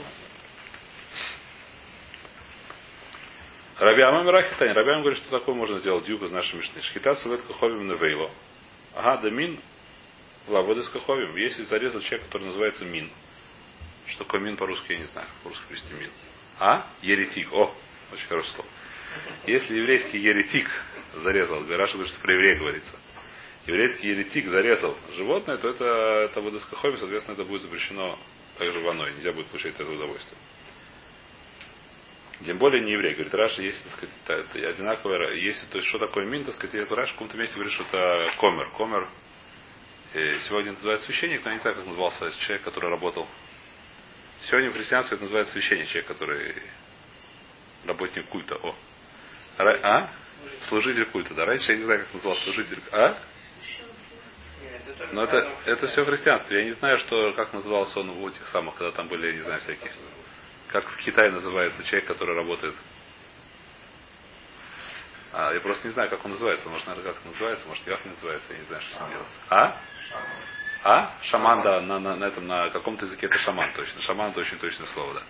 Рабиамам 3.79 4.29
Рахитань. 4.29 4.73
Рабиам 4.73 5.03
говорит, 5.03 5.19
что 5.19 5.39
такое 5.39 5.55
можно 5.55 5.79
сделать 5.79 6.05
дюк 6.05 6.23
из 6.23 6.31
нашей 6.33 6.57
мишны. 6.57 6.83
Шхита 6.83 7.15
сувет 7.17 7.43
каховим 7.43 7.87
невейло. 7.87 8.31
Ага, 8.95 9.23
да 9.23 9.31
мин 9.31 9.59
лаводы 10.49 10.83
с 10.83 10.89
каховим. 10.89 11.37
Если 11.37 11.65
зарезал 11.65 12.01
человек, 12.01 12.27
который 12.27 12.47
называется 12.47 12.85
мин. 12.85 13.11
Что 14.07 14.25
такое 14.25 14.41
мин 14.41 14.57
по-русски, 14.57 14.93
я 14.93 14.99
не 14.99 15.05
знаю. 15.05 15.29
По-русски 15.45 15.63
перевести 15.69 15.95
мин. 15.95 16.11
А? 16.59 16.87
Еретик. 17.03 17.53
О, 17.53 17.73
очень 18.13 18.27
хорошее 18.27 18.55
слово. 18.55 18.69
Если 19.47 19.77
еврейский 19.77 20.19
еретик 20.19 20.69
зарезал, 21.15 21.65
Раша 21.69 21.95
говорит, 21.95 22.13
что 22.13 22.21
про 22.21 22.35
еврея 22.35 22.59
говорится. 22.59 22.99
Еврейский 23.67 24.09
еретик 24.09 24.49
зарезал 24.49 24.97
животное, 25.17 25.59
то 25.59 25.69
это, 25.69 25.85
это 25.85 26.41
водоскохоми, 26.41 26.97
соответственно, 26.97 27.35
это 27.35 27.45
будет 27.45 27.63
запрещено 27.63 28.19
также 28.57 28.81
в 28.81 28.89
оной. 28.89 29.13
Нельзя 29.13 29.33
будет 29.33 29.47
получать 29.49 29.75
это 29.75 29.91
удовольствие. 29.91 30.39
Тем 32.45 32.59
более 32.59 32.83
не 32.85 32.93
еврей. 32.93 33.15
Говорит, 33.15 33.35
Раши, 33.35 33.63
если, 33.63 33.83
так 33.83 33.93
сказать, 33.93 34.55
одинаковое, 34.55 35.35
если, 35.35 35.67
то 35.67 35.79
есть, 35.79 35.89
что 35.89 35.99
такое 35.99 36.25
מין, 36.25 36.45
так 36.45 36.55
сказать, 36.55 36.75
это 36.77 36.95
Раши 36.95 37.11
в 37.11 37.15
каком-то 37.15 37.37
месте 37.37 37.55
говорит, 37.55 37.73
что 37.73 37.85
это 37.85 38.31
כומר. 38.39 38.71
כומר 38.77 39.09
э, 40.15 40.39
сегодня 40.49 40.73
называют 40.73 41.01
священник, 41.03 41.45
но 41.45 41.51
я 41.51 41.57
не 41.57 41.61
знаю, 41.61 41.77
как 41.77 41.87
назывался 41.87 42.31
человек, 42.41 42.63
который 42.63 42.91
работал. 42.91 43.27
Сегодня 44.43 44.71
в 44.71 44.75
христианстве 44.75 45.17
это 45.17 45.25
называется 45.25 45.53
священник, 45.53 45.89
человек, 45.89 46.07
который 46.07 46.63
работник 47.85 48.27
культа. 48.27 48.57
О. 48.57 48.75
А? 49.59 50.11
Служитель 50.63 51.07
культа, 51.07 51.35
да. 51.35 51.45
Раньше 51.45 51.73
я 51.73 51.79
не 51.79 51.85
знаю, 51.85 52.01
как 52.01 52.15
назывался 52.15 52.45
служитель. 52.45 52.79
А? 52.93 53.21
Но 55.13 55.25
это, 55.25 55.49
это 55.65 55.87
все 55.87 56.03
в 56.03 56.07
христианстве. 56.07 56.59
Я 56.61 56.65
не 56.65 56.73
знаю, 56.73 56.99
что, 56.99 57.33
как 57.33 57.53
назывался 57.53 58.01
он 58.01 58.11
в 58.11 58.27
этих 58.27 58.47
самых, 58.49 58.75
когда 58.75 58.93
там 58.93 59.09
были, 59.09 59.29
я 59.29 59.33
не 59.33 59.41
знаю, 59.41 59.61
всякие 59.61 59.91
как 60.69 60.87
в 60.89 60.97
Китае 60.99 61.31
называется 61.31 61.83
человек, 61.85 62.07
который 62.07 62.35
работает. 62.37 62.75
А, 65.33 65.53
я 65.53 65.61
просто 65.61 65.89
не 65.89 65.95
знаю, 65.95 66.11
как 66.11 66.25
он 66.25 66.33
называется. 66.33 66.69
Может, 66.69 66.87
наверное, 66.87 67.13
как 67.13 67.25
называется, 67.25 67.67
может, 67.67 67.85
как 67.85 68.05
называется, 68.05 68.53
я 68.53 68.59
не 68.59 68.65
знаю, 68.67 68.83
что 68.83 68.97
с 68.97 69.01
ним 69.01 69.11
делать. 69.11 69.27
А? 69.51 69.81
А? 70.85 71.15
Шаман, 71.23 71.63
да, 71.63 71.81
на, 71.81 71.99
на, 71.99 72.17
на 72.17 72.25
этом, 72.25 72.47
на 72.47 72.71
каком-то 72.71 73.05
языке 73.05 73.27
это 73.27 73.39
шаман 73.39 73.73
точно. 73.73 74.01
Шаман 74.03 74.31
это 74.31 74.41
очень 74.41 74.59
точное 74.59 74.87
слово, 74.89 75.15
да. 75.15 75.23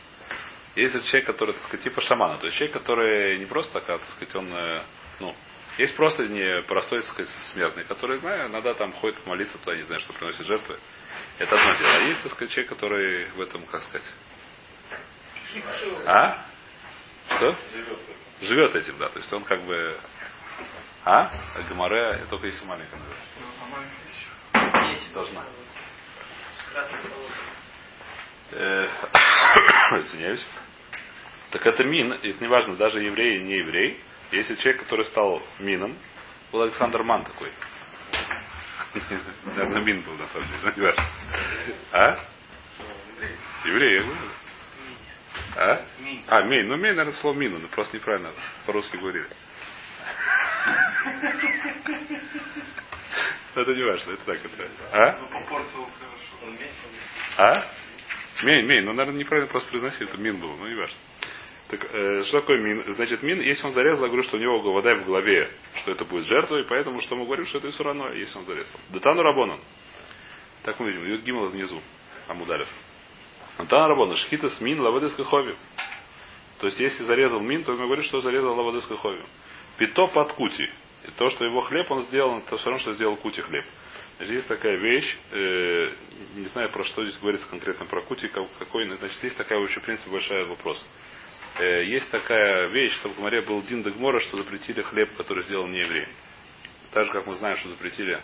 Есть 0.74 0.94
человек, 1.06 1.26
который, 1.26 1.54
так 1.54 1.62
сказать, 1.62 1.84
типа 1.84 2.00
шамана. 2.00 2.38
То 2.38 2.46
есть 2.46 2.58
человек, 2.58 2.76
который 2.76 3.38
не 3.38 3.46
просто 3.46 3.72
такая, 3.72 3.98
так 3.98 4.08
сказать, 4.08 4.34
он, 4.34 4.52
э, 4.52 4.82
ну, 5.20 5.34
есть 5.78 5.96
просто 5.96 6.26
не 6.26 6.62
простой, 6.62 7.00
так 7.00 7.10
сказать, 7.12 7.30
смертный, 7.52 7.84
который, 7.84 8.18
знаю, 8.18 8.50
иногда 8.50 8.74
там 8.74 8.92
ходит 8.92 9.24
молиться, 9.26 9.58
то 9.58 9.70
я 9.72 9.78
не 9.78 9.84
знаю, 9.84 10.00
что 10.00 10.12
приносит 10.12 10.46
жертвы. 10.46 10.78
Это 11.38 11.56
одно 11.56 11.78
дело. 11.78 11.94
А 11.94 11.98
есть, 12.00 12.22
так 12.22 12.32
сказать, 12.32 12.52
человек, 12.52 12.70
который 12.70 13.30
в 13.30 13.40
этом, 13.40 13.64
как 13.66 13.82
сказать, 13.82 14.06
а? 16.06 16.44
Что? 17.36 17.56
Живет 18.40 18.74
этим, 18.74 18.98
да. 18.98 19.08
То 19.08 19.18
есть 19.18 19.32
он 19.32 19.44
как 19.44 19.60
бы... 19.62 19.98
А? 21.04 21.26
а 21.26 21.62
Гамаре 21.68 22.24
только 22.28 22.46
если 22.46 22.64
маленькая 22.66 23.00
Есть. 24.90 25.12
Должна. 25.12 25.44
Э, 28.52 28.88
извиняюсь. 30.00 30.46
Так 31.50 31.66
это 31.66 31.84
мин, 31.84 32.12
это 32.12 32.40
не 32.40 32.48
важно, 32.48 32.76
даже 32.76 33.02
еврей 33.02 33.38
и 33.38 33.42
не 33.42 33.58
еврей. 33.58 34.00
Если 34.30 34.56
человек, 34.56 34.82
который 34.82 35.06
стал 35.06 35.42
мином, 35.58 35.96
был 36.52 36.62
Александр 36.62 37.02
Ман 37.02 37.24
такой. 37.24 37.50
Наверное, 39.44 39.82
мин 39.82 40.02
был, 40.02 40.14
на 40.14 40.28
самом 40.28 40.48
деле, 40.48 40.72
не 40.76 40.82
важно. 40.82 41.04
А? 41.92 42.18
Еврей. 43.64 44.04
А? 45.56 45.84
А, 46.28 46.42
мей. 46.42 46.62
Ну, 46.62 46.76
мей, 46.76 46.92
наверное, 46.92 47.14
слово 47.14 47.36
мину, 47.36 47.58
но 47.58 47.68
просто 47.68 47.96
неправильно 47.96 48.32
по-русски 48.66 48.96
говорили. 48.96 49.28
Это 53.54 53.74
не 53.74 53.82
важно, 53.82 54.12
это 54.12 54.24
так, 54.24 54.44
это. 54.44 54.68
А? 54.92 55.18
Ну. 55.18 55.88
А? 57.38 57.66
Мей, 58.44 58.62
мей, 58.62 58.80
ну, 58.82 58.92
наверное, 58.92 59.18
неправильно 59.18 59.50
просто 59.50 59.70
произносили, 59.70 60.08
это 60.08 60.18
мин 60.18 60.38
был, 60.38 60.56
ну, 60.56 60.66
не 60.66 60.74
важно. 60.74 60.96
Так, 61.68 61.84
э, 61.84 62.22
что 62.24 62.40
такое 62.40 62.58
мин? 62.58 62.82
Значит, 62.92 63.22
мин, 63.22 63.40
если 63.42 63.66
он 63.66 63.72
зарезал, 63.72 64.04
я 64.04 64.08
говорю, 64.08 64.22
что 64.22 64.38
у 64.38 64.40
него 64.40 64.60
вода 64.72 64.94
в 64.94 65.04
голове, 65.04 65.50
что 65.76 65.92
это 65.92 66.04
будет 66.06 66.24
жертвой, 66.24 66.64
поэтому 66.64 67.00
что 67.02 67.14
мы 67.14 67.26
говорим, 67.26 67.44
что 67.44 67.58
это 67.58 67.68
Исурано, 67.68 68.12
если 68.14 68.38
он 68.38 68.46
зарезал. 68.46 68.80
Детану 68.88 69.22
Рабонан. 69.22 69.60
Так 70.62 70.80
мы 70.80 70.88
видим, 70.88 71.06
Юд 71.06 71.22
Гимал 71.22 71.46
внизу, 71.46 71.80
Амударев. 72.26 72.68
Антан 73.58 73.88
Рабона, 73.90 74.14
шхита 74.16 74.48
с 74.48 74.60
мин 74.60 74.80
лавадыс 74.80 75.12
кахови. 75.14 75.56
То 76.60 76.66
есть, 76.66 76.80
если 76.80 77.04
зарезал 77.04 77.40
мин, 77.40 77.64
то 77.64 77.72
мы 77.72 77.84
говорим, 77.84 78.04
что 78.04 78.20
зарезал 78.20 78.56
лавадыс 78.56 78.86
кахови. 78.86 79.20
Пито 79.76 80.06
под 80.06 80.32
кути. 80.32 80.70
И 81.06 81.10
то, 81.16 81.28
что 81.28 81.44
его 81.44 81.60
хлеб 81.60 81.90
он 81.90 82.02
сделал, 82.04 82.38
это 82.38 82.56
все 82.56 82.66
равно, 82.66 82.80
что 82.80 82.92
сделал 82.92 83.16
кути 83.16 83.42
хлеб. 83.42 83.64
Значит, 84.16 84.34
есть 84.34 84.48
такая 84.48 84.76
вещь, 84.76 85.16
э, 85.32 85.92
не 86.34 86.46
знаю, 86.48 86.70
про 86.70 86.84
что 86.84 87.04
здесь 87.04 87.18
говорится 87.20 87.48
конкретно 87.48 87.86
про 87.86 88.02
кути, 88.02 88.28
какой, 88.28 88.84
значит, 88.96 89.22
есть 89.22 89.36
такая 89.36 89.58
вообще, 89.58 89.80
в 89.80 89.84
принципе, 89.84 90.10
большой 90.10 90.44
вопрос. 90.46 90.84
Э, 91.58 91.84
есть 91.84 92.10
такая 92.10 92.68
вещь, 92.68 92.92
что 92.94 93.08
в 93.08 93.16
Гумаре 93.16 93.42
был 93.42 93.62
Дин 93.62 93.82
Дагмора, 93.82 94.20
что 94.20 94.36
запретили 94.36 94.82
хлеб, 94.82 95.14
который 95.16 95.42
сделал 95.44 95.66
не 95.66 95.80
еврей. 95.80 96.08
Так 96.92 97.06
же, 97.06 97.12
как 97.12 97.26
мы 97.26 97.34
знаем, 97.34 97.56
что 97.56 97.68
запретили 97.68 98.20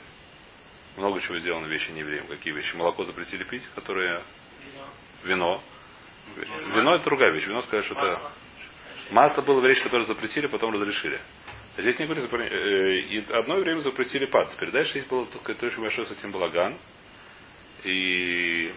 много 0.97 1.21
чего 1.21 1.39
сделано 1.39 1.67
вещи 1.67 1.91
не 1.91 2.01
евреям. 2.01 2.27
Какие 2.29 2.55
вещи? 2.55 2.77
Молоко 2.77 3.05
запретили 3.05 3.45
пить, 3.45 3.69
которые 3.75 4.23
вино. 5.25 5.61
Вино 6.37 6.95
это 6.95 7.05
другая 7.05 7.33
вещь. 7.33 7.47
Вино 7.47 7.63
сказать, 7.63 7.85
что 7.85 7.95
это... 7.95 8.21
Масло 9.11 9.43
было 9.43 9.67
вещь, 9.67 9.83
которую 9.83 10.07
запретили, 10.07 10.47
потом 10.47 10.73
разрешили. 10.73 11.21
А 11.77 11.83
здесь 11.83 11.99
не 11.99 12.07
говорится, 12.07 12.35
э, 12.37 12.99
и 13.01 13.19
одно 13.33 13.57
время 13.57 13.81
запретили 13.81 14.27
пад. 14.27 14.53
Теперь 14.53 14.71
дальше 14.71 14.99
есть 14.99 15.09
было, 15.09 15.27
так 15.27 15.43
сказать, 15.43 15.63
очень 15.63 15.83
большой 15.83 16.07
с 16.07 16.13
этим 16.13 16.31
балаган. 16.31 16.79
И 17.83 18.73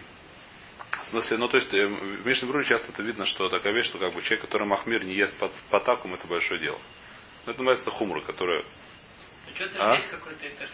в 1.02 1.06
смысле, 1.06 1.36
ну 1.38 1.48
то 1.48 1.56
есть, 1.56 1.72
э, 1.72 1.86
в 1.86 2.26
Мишне 2.26 2.48
Бруне 2.48 2.64
часто 2.64 2.92
это 2.92 3.02
видно, 3.02 3.24
что 3.24 3.48
такая 3.48 3.72
вещь, 3.72 3.86
что 3.86 3.98
как 3.98 4.14
бы 4.14 4.22
человек, 4.22 4.42
который 4.42 4.66
махмир 4.66 5.04
не 5.04 5.14
ест 5.14 5.36
под, 5.38 5.52
по 5.70 5.80
такум, 5.80 6.14
это 6.14 6.26
большое 6.26 6.60
дело. 6.60 6.78
Но 7.46 7.52
это 7.52 7.62
называется 7.62 7.90
хумра, 7.90 8.20
которая... 8.20 8.64
А 9.78 9.94
есть 9.94 10.08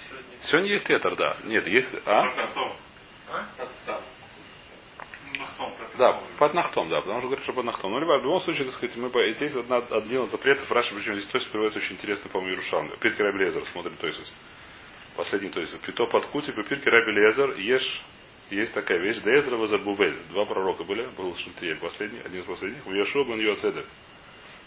сегодня? 0.09 0.39
Сегодня 0.43 0.71
есть 0.73 0.91
этер, 0.91 1.17
да. 1.17 1.37
Нет, 1.45 1.67
есть... 1.67 1.95
А? 2.05 2.21
А? 3.29 3.49
Да, 5.99 6.21
под 6.39 6.55
нахтом, 6.55 6.89
да, 6.89 7.01
потому 7.01 7.19
что 7.21 7.29
говорят, 7.29 7.45
что 7.45 7.53
под 7.53 7.65
нахтом. 7.65 7.91
Но 7.91 7.99
в 7.99 8.23
любом 8.23 8.41
случае, 8.41 8.65
так 8.67 8.75
сказать, 8.75 8.97
мы 8.97 9.11
по... 9.11 9.31
здесь 9.33 9.55
одна, 9.55 9.79
один 9.79 10.25
из 10.25 10.31
запретов, 10.31 10.71
Раша, 10.71 10.95
причем 10.95 11.15
здесь 11.15 11.27
то 11.27 11.39
есть 11.39 11.51
приводит 11.51 11.77
очень 11.77 11.95
интересно, 11.95 12.31
по-моему, 12.31 12.53
Иерушалм. 12.53 12.91
Пирки 13.01 13.21
Раби 13.21 13.39
Лезер 13.39 13.65
смотрит, 13.67 13.99
то 13.99 14.07
есть 14.07 14.21
последний, 15.17 15.51
то 15.51 15.61
есть 15.61 15.81
Пито 15.81 16.07
под 16.07 16.27
кути, 16.27 16.53
по 16.53 16.63
Пирки 16.63 16.89
Раби 16.89 17.13
Лезер, 17.13 17.57
ешь, 17.57 18.03
есть 18.51 18.75
такая 18.75 18.99
вещь, 18.99 19.19
Дезра 19.19 19.57
Вазарбубель. 19.57 20.17
Два 20.31 20.45
пророка 20.45 20.85
были, 20.85 21.07
был 21.17 21.37
Шультиель 21.37 21.79
последний, 21.79 22.21
один 22.21 22.43
из 22.43 22.47
последних, 22.47 22.85
в 22.85 22.93
Яшуа 22.93 23.25
бен 23.25 23.41
Йоцедек. 23.41 23.87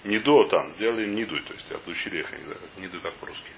Ниду 0.04 0.46
там, 0.46 0.72
сделали 0.74 1.06
им 1.06 1.16
ниду, 1.16 1.40
то 1.42 1.54
есть 1.54 1.72
отлучили 1.72 2.20
их, 2.20 2.32
я 2.32 2.38
не 2.38 2.44
знаю, 2.46 2.60
как 2.60 2.84
ниду 2.84 3.02
как 3.02 3.16
по-русски. 3.16 3.52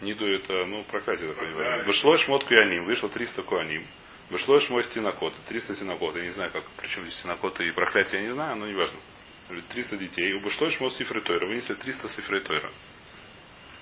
Ниду 0.00 0.26
это, 0.26 0.66
ну, 0.66 0.82
проклятие 0.84 1.32
такое. 1.32 1.78
не 1.78 1.84
Вышло 1.84 2.18
шмот 2.18 2.44
куяним, 2.44 2.84
вышло 2.84 3.08
300 3.08 3.42
куаним. 3.42 3.84
Вышло 4.30 4.60
мой 4.70 4.84
стенокот, 4.84 5.34
300 5.48 5.76
стенокот. 5.76 6.16
Я 6.16 6.22
не 6.22 6.30
знаю, 6.30 6.50
как, 6.50 6.64
причем 6.76 7.02
здесь 7.06 7.18
стенокоты 7.18 7.66
и 7.66 7.72
проклятие, 7.72 8.22
я 8.22 8.28
не 8.28 8.32
знаю, 8.32 8.56
но 8.56 8.66
не 8.66 8.74
важно. 8.74 8.98
300 9.48 9.96
детей. 9.98 10.32
Вышло 10.34 10.70
шмот 10.70 10.94
сифритойра. 10.94 11.46
Вынесли 11.46 11.74
300 11.74 12.08
сифритойра. 12.08 12.72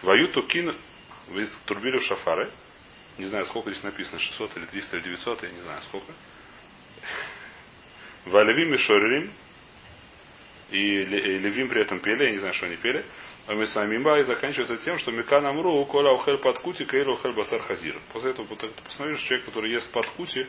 Ваюту 0.03 0.43
кин 0.43 0.77
турбили 1.65 1.99
в 1.99 2.03
шафары. 2.03 2.51
Не 3.19 3.27
знаю, 3.27 3.45
сколько 3.47 3.71
здесь 3.71 3.83
написано, 3.83 4.19
600 4.19 4.57
или 4.57 4.67
300 4.67 4.97
или 4.97 5.05
900, 5.05 5.43
я 5.43 5.51
не 5.51 5.61
знаю, 5.61 5.83
сколько. 5.83 6.13
Валевим 8.27 8.75
и 8.75 8.79
шорерим. 8.79 9.33
И 10.71 10.79
левим 10.79 11.69
при 11.69 11.83
этом 11.83 12.01
пели, 12.01 12.25
я 12.25 12.31
не 12.31 12.39
знаю, 12.39 12.55
что 12.55 12.67
они 12.67 12.77
пели. 12.77 13.05
А 13.47 13.55
мы 13.55 13.67
с 13.67 13.75
вами 13.75 13.97
и 14.21 14.23
заканчивается 14.23 14.77
тем, 14.79 14.99
что 14.99 15.11
Микан 15.11 15.45
Амру, 15.45 15.85
Коля 15.87 16.13
Ухель 16.13 16.39
под 16.39 16.61
кути, 16.61 16.85
Кейл 16.87 17.11
Ухель 17.11 17.35
Басар 17.35 17.61
Хазир. 17.61 17.97
После 18.13 18.31
этого 18.31 18.57
ты 18.57 18.69
посмотришь, 18.69 19.21
человек, 19.23 19.47
который 19.47 19.71
ест 19.71 19.91
под 19.91 20.09
кути, 20.11 20.47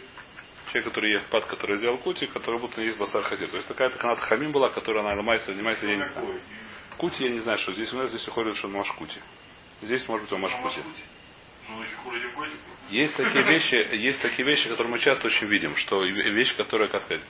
человек, 0.71 0.89
который 0.89 1.11
ест 1.11 1.27
под, 1.29 1.45
который 1.45 1.77
сделал 1.77 1.97
кути, 1.97 2.27
который 2.27 2.59
будто 2.59 2.81
есть 2.81 2.97
Басар 2.97 3.23
Хазир. 3.23 3.49
То 3.49 3.57
есть 3.57 3.67
такая 3.67 3.89
канат 3.89 4.19
Хамим 4.19 4.51
была, 4.51 4.69
которая 4.69 5.03
она 5.03 5.15
занимается, 5.15 5.51
занимается, 5.53 5.87
я 5.87 5.95
не 5.95 6.05
знаю. 6.05 6.39
Кути 6.97 7.23
я 7.23 7.31
не 7.31 7.39
знаю, 7.39 7.57
что 7.57 7.73
здесь 7.73 7.91
у 7.93 7.97
нас 7.97 8.09
здесь 8.09 8.27
уходит, 8.27 8.55
что 8.55 8.67
он 8.67 8.73
Машкути. 8.73 9.19
Здесь 9.81 10.07
может 10.07 10.25
быть 10.25 10.33
он 10.33 10.41
Машкути. 10.41 10.79
Есть 12.89 13.15
такие 13.15 13.43
вещи, 13.43 13.75
есть 13.95 14.21
такие 14.21 14.45
вещи, 14.45 14.69
которые 14.69 14.91
мы 14.91 14.99
часто 14.99 15.27
очень 15.27 15.47
видим, 15.47 15.75
что 15.77 16.03
вещи, 16.03 16.55
которые, 16.55 16.89
как 16.89 17.01
сказать, 17.01 17.23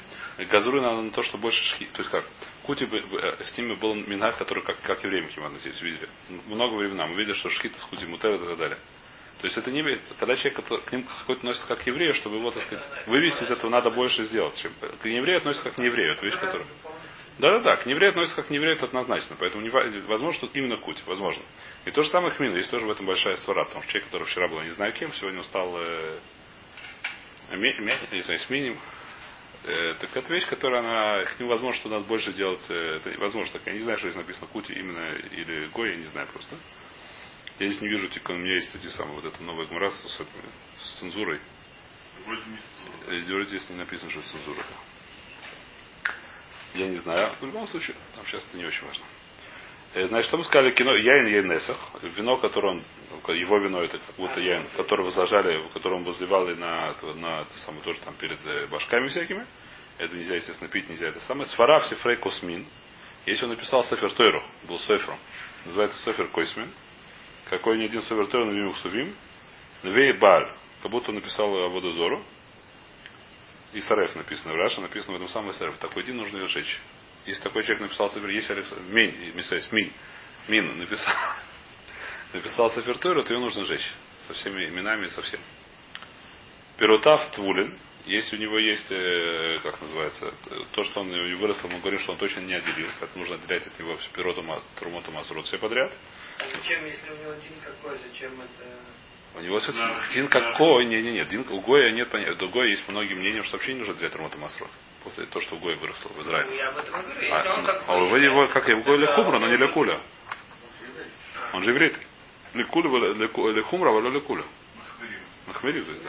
газуруют 0.49 1.03
на 1.03 1.11
то, 1.11 1.21
что 1.23 1.37
больше 1.37 1.63
шхи. 1.63 1.85
То 1.93 1.99
есть 1.99 2.09
как? 2.09 2.25
Кути 2.63 2.85
с 2.85 3.57
ними 3.57 3.75
был 3.75 3.95
минах, 3.95 4.37
который 4.37 4.63
как, 4.63 4.81
как 4.81 5.03
евреям 5.03 5.27
к 5.27 5.37
ним 5.37 5.45
относились, 5.45 5.81
видели. 5.81 6.09
Много 6.47 6.75
времена. 6.75 7.05
Мы 7.07 7.15
видели, 7.15 7.33
что 7.33 7.49
шхита 7.49 7.79
с 7.79 7.85
кути 7.85 8.05
мутер 8.05 8.35
и 8.35 8.37
так 8.39 8.57
далее. 8.57 8.77
То 9.39 9.47
есть 9.47 9.57
это 9.57 9.71
не 9.71 9.83
когда 10.19 10.35
человек 10.35 10.63
к 10.85 10.91
ним 10.91 11.03
какой-то 11.03 11.39
относится 11.41 11.67
как 11.67 11.83
к 11.83 11.87
еврею, 11.87 12.13
чтобы 12.13 12.37
его, 12.37 12.49
так 12.51 12.63
сказать, 12.63 13.07
вывести 13.07 13.43
из 13.43 13.51
этого 13.51 13.69
надо 13.69 13.91
больше 13.91 14.23
сделать, 14.23 14.55
чем 14.55 14.71
к 14.79 15.05
еврею 15.05 15.39
относится 15.39 15.65
как 15.65 15.75
к 15.75 15.77
не 15.79 15.87
еврею. 15.87 16.13
Это 16.13 16.25
вещь, 16.25 16.37
которая. 16.37 16.65
Да-да-да, 17.39 17.77
к 17.77 17.85
нееврею 17.87 18.11
относится 18.11 18.37
как 18.37 18.47
к 18.47 18.51
нееврею, 18.51 18.75
это 18.75 18.85
однозначно. 18.85 19.35
Поэтому 19.39 19.63
не, 19.63 19.69
возможно, 19.69 20.37
что 20.37 20.49
именно 20.53 20.77
куть, 20.77 21.03
возможно. 21.07 21.43
И 21.85 21.91
то 21.91 22.01
же 22.03 22.09
самое 22.09 22.33
к 22.33 22.39
мину. 22.39 22.55
Есть 22.55 22.69
тоже 22.69 22.85
в 22.85 22.91
этом 22.91 23.05
большая 23.05 23.35
свара, 23.35 23.65
потому 23.65 23.83
что 23.83 23.91
человек, 23.91 24.09
который 24.09 24.27
вчера 24.27 24.47
был 24.47 24.61
не 24.61 24.71
знаю 24.71 24.93
кем, 24.93 25.13
сегодня 25.13 25.39
он 25.39 25.45
стал 25.45 25.75
э, 25.77 26.19
не 27.51 28.21
знаю, 28.21 28.39
с 28.39 28.49
миним. 28.49 28.79
Э, 29.65 29.95
так 29.99 30.15
это 30.15 30.33
вещь, 30.33 30.45
которая 30.47 30.79
она, 30.79 31.25
к 31.25 31.39
нему 31.39 31.49
возможно, 31.49 31.79
что 31.79 31.89
надо 31.89 32.05
больше 32.05 32.33
делать, 32.33 32.63
э, 32.69 32.97
это 32.97 33.19
возможно 33.19 33.53
так. 33.53 33.67
Я 33.67 33.73
не 33.73 33.79
знаю, 33.79 33.97
что 33.97 34.09
здесь 34.09 34.21
написано 34.21 34.47
кути 34.47 34.73
именно 34.73 35.15
или 35.15 35.67
гой, 35.67 35.91
я 35.91 35.95
не 35.97 36.05
знаю 36.05 36.27
просто. 36.27 36.57
Я 37.59 37.67
здесь 37.67 37.81
не 37.81 37.87
вижу, 37.87 38.07
типа, 38.07 38.31
у 38.31 38.35
меня 38.35 38.55
есть 38.55 38.73
эти 38.75 38.87
самые, 38.87 39.15
вот 39.15 39.25
это 39.25 39.43
новая 39.43 39.65
гмара 39.67 39.89
с, 39.89 39.95
с, 39.95 40.19
этими, 40.19 40.41
с 40.79 40.99
цензурой. 40.99 41.39
Вроде 43.05 43.49
здесь 43.49 43.69
не 43.69 43.75
написано, 43.75 44.09
что 44.09 44.21
цензура. 44.21 44.63
Я 46.73 46.87
не 46.87 46.97
знаю. 46.97 47.35
В 47.39 47.45
любом 47.45 47.67
случае, 47.67 47.95
там 48.15 48.25
сейчас 48.25 48.43
это 48.45 48.57
не 48.57 48.65
очень 48.65 48.85
важно. 48.87 49.05
Э, 49.93 50.07
значит, 50.07 50.27
что 50.27 50.37
мы 50.37 50.43
сказали, 50.43 50.71
кино 50.71 50.95
Яин 50.95 51.27
Яйнесах, 51.27 51.77
вино, 52.01 52.37
которое 52.37 52.73
он, 52.73 52.83
его 53.35 53.57
вино, 53.59 53.83
это 53.83 53.99
как 53.99 54.15
будто 54.15 54.39
Яин, 54.39 54.67
которое 54.75 55.03
возложали, 55.03 55.63
которое 55.73 55.97
он 55.97 56.03
возливали 56.03 56.55
на, 56.55 56.95
на 57.15 57.41
это 57.41 57.57
самое, 57.65 57.83
тоже 57.83 57.99
там 57.99 58.15
перед 58.15 58.39
э, 58.45 58.67
башками 58.67 59.07
всякими. 59.07 59.45
Это 59.99 60.15
нельзя, 60.15 60.35
естественно, 60.35 60.69
пить, 60.69 60.89
нельзя 60.89 61.07
это 61.07 61.19
самое. 61.19 61.45
Свара 61.45 61.79
Всефрей 61.81 62.17
Космин. 62.17 62.65
Если 63.27 63.45
он 63.45 63.51
написал 63.51 63.83
Сефер 63.83 64.11
Тойру, 64.11 64.43
был 64.63 64.79
Сефером, 64.79 65.17
называется 65.65 65.97
Сефер 65.99 66.27
Койсмин, 66.27 66.69
какой 67.49 67.77
ни 67.77 67.85
один 67.85 68.01
Сефер 68.01 68.25
Тойру 68.27 68.47
Навим 68.47 68.73
Сувим, 68.75 69.15
Навей 69.83 70.13
Баль, 70.13 70.49
как 70.81 70.91
будто 70.91 71.11
он 71.11 71.15
написал 71.15 71.55
Аводозору, 71.55 72.21
и 73.73 73.81
Сареф 73.81 74.15
написано 74.15 74.53
в 74.53 74.57
Раше, 74.57 74.81
написано 74.81 75.13
в 75.13 75.15
этом 75.17 75.29
самом 75.29 75.53
Сареф. 75.53 75.77
Такой 75.77 76.03
день 76.03 76.15
нужно 76.15 76.37
ее 76.37 76.47
сжечь. 76.47 76.81
Если 77.25 77.41
такой 77.41 77.63
человек 77.63 77.81
написал 77.81 78.09
Сафер, 78.09 78.29
если 78.29 78.53
Алекс... 78.53 78.73
Мин, 78.89 79.35
Мисайс, 79.35 79.71
Мин, 79.71 79.91
Мин 80.47 80.77
написал, 80.77 81.13
написал 82.33 82.69
Сафер 82.71 82.97
Тойру, 82.97 83.23
то 83.23 83.33
ее 83.33 83.39
нужно 83.39 83.63
сжечь. 83.63 83.93
Со 84.27 84.33
всеми 84.33 84.65
именами, 84.65 85.07
со 85.07 85.21
всем. 85.21 85.39
Перутав 86.77 87.31
Твулин, 87.31 87.77
если 88.05 88.35
у 88.35 88.39
него 88.39 88.57
есть, 88.57 88.87
э, 88.89 89.59
как 89.63 89.79
называется, 89.81 90.33
то, 90.73 90.83
что 90.83 91.01
он 91.01 91.09
выросло, 91.37 91.67
мы 91.69 91.79
говорим, 91.79 91.99
что 91.99 92.11
он 92.13 92.17
точно 92.17 92.41
не 92.41 92.53
отделил, 92.53 92.89
поэтому 92.99 93.21
нужно 93.21 93.35
отделять 93.35 93.65
от 93.65 93.79
него 93.79 93.97
пироту, 94.13 94.43
трумоту, 94.75 95.11
масрут, 95.11 95.45
все 95.45 95.57
подряд. 95.57 95.93
А 96.39 96.43
зачем, 96.57 96.85
если 96.85 97.09
у 97.09 97.15
него 97.15 97.33
дин 97.33 97.53
какой, 97.63 97.97
зачем 97.99 98.33
это... 98.33 98.79
У 99.35 99.39
него 99.39 99.59
да, 99.59 100.05
Дин 100.13 100.27
какой? 100.27 100.85
Не, 100.85 101.01
не, 101.01 101.13
не. 101.13 101.25
Дин, 101.25 101.45
у 101.49 101.59
Гоя 101.61 101.89
нет 101.89 102.09
понятия. 102.11 102.45
У 102.45 102.49
Гоя 102.49 102.67
есть 102.67 102.87
многие 102.87 103.15
мнения, 103.15 103.41
что 103.41 103.53
вообще 103.53 103.73
не 103.73 103.79
нужно 103.79 103.95
для 103.95 104.09
Трумота 104.09 104.37
Масрот. 104.37 104.69
После 105.03 105.25
того, 105.25 105.41
что 105.41 105.55
у 105.55 105.59
Гоя 105.59 105.75
выросл 105.75 106.09
в 106.13 106.21
Израиле. 106.21 106.49
Ну, 106.49 106.55
я. 106.55 107.41
А, 107.41 107.59
он 107.59 107.69
а 107.87 108.09
вы 108.09 108.19
его, 108.19 108.47
как 108.47 108.67
у 108.67 108.83
Гоя 108.83 108.97
Лехумра, 108.97 109.39
но 109.39 109.47
не 109.47 109.57
Лекуля. 109.57 109.99
Он 111.51 111.61
же 111.61 111.71
еврей. 111.71 111.93
Лекуля, 112.53 113.13
Лехумра, 113.51 113.89
а 113.89 114.09
Лекуля. 114.09 114.45
Махмери, 115.47 115.81
то 115.81 115.91
есть. 115.91 116.03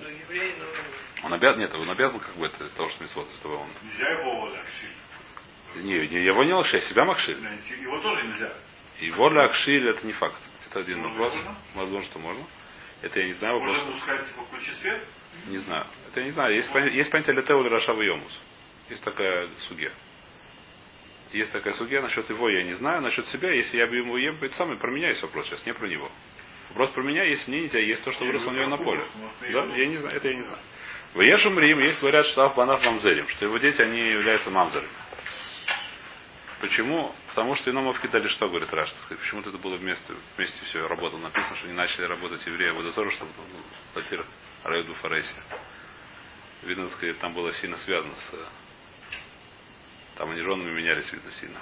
Ну, 0.00 0.08
еврей, 0.08 0.54
ну... 0.58 1.26
Он 1.26 1.32
обязан, 1.34 1.60
нет, 1.60 1.74
он 1.74 1.88
обязан 1.88 2.20
как 2.20 2.34
бы 2.36 2.46
это 2.46 2.64
из 2.64 2.72
того, 2.72 2.88
что 2.88 3.02
мисвод, 3.02 3.28
из 3.30 3.38
того 3.40 3.56
он. 3.56 3.68
Нельзя 3.82 4.08
его 4.08 4.44
лакшиль. 4.44 5.84
Не, 5.84 6.08
не 6.08 6.24
его 6.24 6.44
не 6.44 6.52
лакшиль, 6.52 6.78
а 6.78 6.82
себя 6.82 7.04
макшиль. 7.04 7.38
Его 7.80 8.00
тоже 8.00 8.26
нельзя. 8.26 8.52
Его 9.00 9.26
лакшиль 9.26 9.88
это 9.88 10.06
не 10.06 10.12
факт. 10.12 10.40
Это 10.68 10.80
один 10.80 11.02
вопрос. 11.02 11.34
Возможно, 11.74 12.08
что 12.08 12.18
можно. 12.18 12.44
Это 13.06 13.20
я 13.20 13.26
не 13.26 13.34
знаю. 13.34 13.60
Вопрос. 13.60 13.76
Можно 13.76 13.92
пускать 13.92 14.28
типа 14.28 14.42
включи 14.42 14.72
свет? 14.82 15.02
Не 15.46 15.58
знаю. 15.58 15.86
Это 16.08 16.20
я 16.20 16.26
не 16.26 16.32
знаю. 16.32 16.54
Есть, 16.54 16.72
понятие, 16.72 16.96
есть 16.98 17.10
понятие 17.10 17.36
летеу 17.36 17.60
или 17.60 17.68
рашава 17.68 18.02
йомус. 18.02 18.40
Есть 18.90 19.04
такая 19.04 19.48
суге. 19.68 19.92
Есть 21.32 21.52
такая 21.52 21.74
суге, 21.74 22.00
насчет 22.00 22.28
его 22.30 22.48
я 22.48 22.62
не 22.64 22.74
знаю, 22.74 23.02
насчет 23.02 23.26
себя, 23.26 23.52
если 23.52 23.78
я 23.78 23.86
бы 23.86 23.96
ему 23.96 24.16
ем, 24.16 24.38
это 24.40 24.54
самый, 24.54 24.78
про 24.78 24.90
меня 24.90 25.08
есть 25.08 25.22
вопрос 25.22 25.46
сейчас, 25.46 25.66
не 25.66 25.74
про 25.74 25.86
него. 25.86 26.10
Вопрос 26.70 26.90
про 26.90 27.02
меня, 27.02 27.24
есть 27.24 27.48
мне 27.48 27.62
нельзя, 27.62 27.78
есть 27.78 28.04
то, 28.04 28.12
что 28.12 28.24
выросло 28.24 28.50
у 28.50 28.54
него 28.54 28.68
на 28.68 28.76
поле. 28.76 29.04
Да, 29.40 29.64
я 29.76 29.86
не 29.86 29.96
знаю, 29.96 30.16
это 30.16 30.28
я 30.28 30.36
не 30.36 30.42
знаю. 30.42 30.58
В 31.14 31.20
Ешум 31.20 31.58
Рим 31.58 31.80
есть 31.80 32.00
говорят, 32.00 32.26
что 32.26 32.44
Афбанав 32.44 32.84
Мамзерим, 32.84 33.28
что 33.28 33.46
его 33.46 33.58
дети, 33.58 33.82
они 33.82 33.98
являются 33.98 34.50
мамзерами. 34.50 34.88
Почему? 36.60 37.14
Потому 37.28 37.54
что 37.54 37.70
ином 37.70 37.92
вкидали 37.92 38.28
что, 38.28 38.48
говорит 38.48 38.72
Раш, 38.72 38.92
почему-то 39.08 39.50
это 39.50 39.58
было 39.58 39.76
вместе, 39.76 40.14
вместе 40.36 40.64
все 40.64 40.86
работало. 40.88 41.20
Написано, 41.20 41.54
что 41.56 41.66
они 41.66 41.74
начали 41.74 42.06
работать 42.06 42.46
евреи 42.46 42.70
Водозора, 42.70 43.10
чтобы 43.10 43.30
платир 43.92 44.24
Райду 44.64 44.94
Фареси. 44.94 45.36
Видно, 46.62 46.86
так 46.86 46.94
сказать, 46.94 47.18
там 47.18 47.34
было 47.34 47.52
сильно 47.52 47.76
связано 47.78 48.14
с... 48.14 48.34
Там 50.16 50.30
они 50.30 50.40
женами 50.40 50.72
менялись, 50.72 51.12
видно, 51.12 51.30
сильно. 51.30 51.60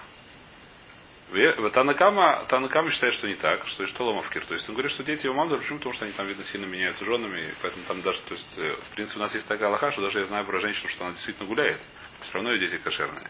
Танакама, 1.73 2.45
Танакама 2.49 2.91
считает, 2.91 3.15
что 3.15 3.27
не 3.27 3.35
так, 3.35 3.67
что 3.67 3.83
и 3.83 3.87
что 3.87 4.05
Ломовкир. 4.07 4.47
То 4.47 4.55
есть 4.55 4.69
он 4.69 4.77
говорит, 4.77 4.93
что 4.93 5.03
дети 5.03 5.27
его 5.27 5.35
мамы, 5.35 5.57
почему? 5.59 5.79
Потому 5.79 5.95
что 5.95 6.05
они 6.05 6.15
там, 6.15 6.29
видно, 6.29 6.45
сильно 6.45 6.67
меняются 6.67 7.05
женами, 7.05 7.53
поэтому 7.63 7.85
там 7.87 8.03
даже, 8.03 8.23
то 8.23 8.35
есть, 8.35 8.59
э, 8.59 8.77
в 8.77 8.95
принципе, 8.95 9.19
у 9.19 9.23
нас 9.23 9.35
есть 9.35 9.49
такая 9.49 9.71
лоха, 9.71 9.91
что 9.91 10.03
даже 10.03 10.21
я 10.21 10.27
знаю 10.27 10.47
про 10.47 10.61
женщину, 10.61 10.89
что 10.91 11.05
она 11.05 11.15
действительно 11.15 11.49
гуляет. 11.49 11.81
Все 12.21 12.35
равно 12.35 12.53
ее 12.53 12.69
дети 12.69 12.81
кошерные. 12.81 13.29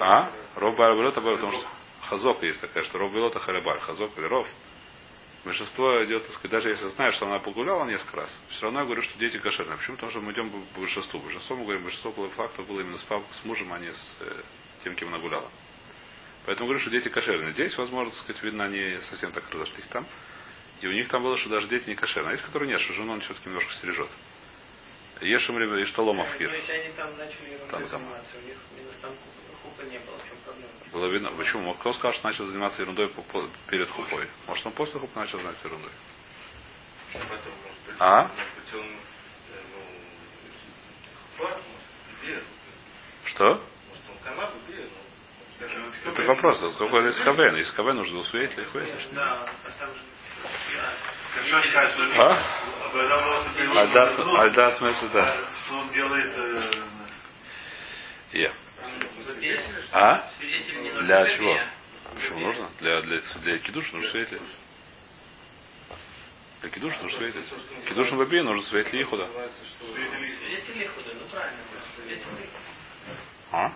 А? 0.00 0.32
Ров 0.56 0.76
Барабелота, 0.76 1.20
потому 1.20 1.52
что 1.52 1.66
Хазок 2.02 2.42
есть 2.42 2.60
такая, 2.60 2.84
что 2.84 2.98
Ров 2.98 3.12
Белота 3.12 3.38
Харабаль, 3.38 3.80
Хазок 3.80 4.12
или 4.16 4.26
Ров. 4.26 4.48
Большинство 5.44 6.04
идет, 6.04 6.24
так 6.24 6.34
сказать, 6.34 6.50
даже 6.50 6.70
если 6.70 6.88
знаю, 6.88 7.12
что 7.12 7.26
она 7.26 7.38
погуляла 7.38 7.84
несколько 7.84 8.16
раз, 8.16 8.40
все 8.48 8.64
равно 8.64 8.80
я 8.80 8.84
говорю, 8.84 9.02
что 9.02 9.18
дети 9.18 9.38
кошерные. 9.38 9.76
Почему? 9.76 9.96
Потому 9.96 10.10
что 10.10 10.20
мы 10.20 10.32
идем 10.32 10.50
по 10.50 10.80
большинству. 10.80 11.20
Большинство, 11.20 11.56
мы 11.56 11.62
говорим, 11.62 11.84
большинство 11.84 12.12
фактов 12.30 12.66
было 12.66 12.80
именно 12.80 12.98
с, 12.98 13.04
пап, 13.04 13.22
с 13.30 13.44
мужем, 13.44 13.72
а 13.72 13.78
не 13.78 13.92
с 13.92 14.16
э, 14.20 14.42
тем, 14.84 14.94
кем 14.94 15.08
она 15.08 15.18
гуляла. 15.18 15.48
Поэтому 16.44 16.66
говорю, 16.66 16.80
что 16.80 16.90
дети 16.90 17.08
кошерные. 17.08 17.52
Здесь, 17.52 17.76
возможно, 17.78 18.10
так 18.10 18.20
сказать, 18.20 18.42
видно, 18.42 18.64
они 18.64 18.98
совсем 19.10 19.32
так 19.32 19.48
разошлись 19.50 19.86
там. 19.86 20.06
И 20.80 20.86
у 20.86 20.92
них 20.92 21.08
там 21.08 21.22
было, 21.22 21.36
что 21.36 21.50
даже 21.50 21.68
дети 21.68 21.88
не 21.88 21.94
кошерные. 21.94 22.30
А 22.30 22.32
есть, 22.32 22.44
которые 22.44 22.68
нет, 22.68 22.80
что 22.80 22.94
жену 22.94 23.12
он 23.12 23.20
все-таки 23.20 23.48
немножко 23.48 23.72
стережет. 23.74 24.08
Ешем 25.20 25.58
и 25.58 25.84
Шталомов 25.86 26.28
Хир. 26.36 26.52
Если 26.52 26.72
они 26.72 26.92
там 26.92 27.16
начали 27.16 27.58
там, 27.70 27.88
там. 27.88 28.02
заниматься, 28.02 28.36
у 28.36 28.46
них 28.46 28.56
минус 28.76 28.96
там 29.00 29.12
хупа 29.62 29.82
не 29.82 29.98
было, 29.98 30.18
в 30.18 30.28
чем 30.28 30.36
проблема? 30.44 30.70
Было 30.92 31.06
видно. 31.06 31.30
Почему? 31.32 31.74
Кто 31.74 31.92
сказал, 31.92 32.12
что 32.12 32.26
начал 32.28 32.46
заниматься 32.46 32.82
ерундой 32.82 33.12
перед 33.68 33.88
хупой? 33.90 34.28
Может, 34.46 34.66
он 34.66 34.72
после 34.72 35.00
хупы 35.00 35.18
начал 35.18 35.38
заниматься 35.38 35.66
ерундой? 35.66 35.92
А? 37.98 38.30
Что? 43.24 43.62
Это 46.06 46.22
вопрос, 46.22 46.62
а 46.62 46.70
сколько 46.70 46.98
из 46.98 47.18
КВН? 47.20 47.56
Из 47.56 47.72
КВН 47.72 47.96
нужно 47.96 48.18
усвоить 48.18 48.56
или 48.56 48.64
хуять? 48.64 49.08
Да, 49.12 49.48
а? 52.18 53.80
Альдас, 53.80 54.18
Альдас 54.18 54.80
Месуда. 54.80 55.48
Суд 55.68 55.92
делает... 55.92 56.74
Я. 58.32 58.52
А? 59.92 60.30
Для 61.02 61.26
чего? 61.26 61.58
Почему 62.14 62.40
нужно? 62.40 62.70
Для, 62.80 63.02
для, 63.02 63.20
для 63.20 63.58
кидуш 63.58 63.92
нужно 63.92 64.10
свидетель. 64.10 64.40
Для 66.60 66.70
кидуш 66.70 66.98
нужно 67.00 67.18
свидетель. 67.18 67.44
Кидуш 67.88 68.10
на 68.10 68.16
бабе 68.16 68.42
нужно 68.42 68.62
свидетель 68.64 69.02
Ихуда. 69.02 69.28
Свидетель 69.94 70.84
Ихуда, 70.84 71.14
ну 71.14 71.26
правильно. 71.30 71.58
А? 73.52 73.72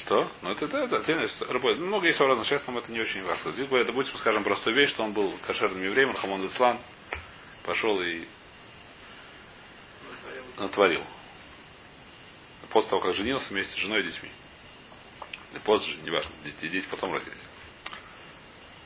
Что? 0.00 0.30
Ну 0.42 0.50
это 0.50 0.68
да, 0.68 0.86
да, 0.86 0.98
отдельность 0.98 1.40
работает. 1.42 1.80
Много 1.80 2.06
есть 2.06 2.20
разных, 2.20 2.46
сейчас 2.46 2.66
нам 2.66 2.78
это 2.78 2.90
не 2.92 3.00
очень 3.00 3.22
важно. 3.24 3.52
Здесь 3.52 3.68
это 3.70 3.92
будет, 3.92 4.06
скажем, 4.16 4.44
простой 4.44 4.72
вещь, 4.72 4.90
что 4.90 5.02
он 5.02 5.12
был 5.12 5.32
кошерным 5.46 5.82
евреем, 5.82 6.12
Хамон 6.14 6.46
Ислан, 6.46 6.78
пошел 7.64 8.00
и 8.00 8.24
натворил. 10.56 11.02
После 12.70 12.90
того, 12.90 13.02
как 13.02 13.14
женился 13.14 13.52
вместе 13.52 13.74
с 13.74 13.76
женой 13.78 14.00
и 14.00 14.04
детьми. 14.04 14.30
И 15.54 15.58
позже, 15.58 15.96
неважно, 16.04 16.32
дети, 16.44 16.68
дети 16.68 16.86
потом 16.90 17.12
родились. 17.14 17.38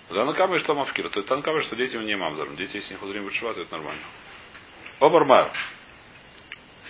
Танакама 0.08 0.56
и 0.56 0.58
что 0.60 0.74
мавкира. 0.74 1.08
То 1.08 1.20
есть 1.20 1.28
Танакама, 1.28 1.62
что 1.62 1.76
дети 1.76 1.96
не 1.96 2.16
мамзаром. 2.16 2.56
Дети, 2.56 2.76
если 2.76 2.94
не 2.94 3.00
хузрим 3.00 3.28
то 3.28 3.50
это 3.50 3.72
нормально. 3.72 4.02
Обармар. 5.00 5.50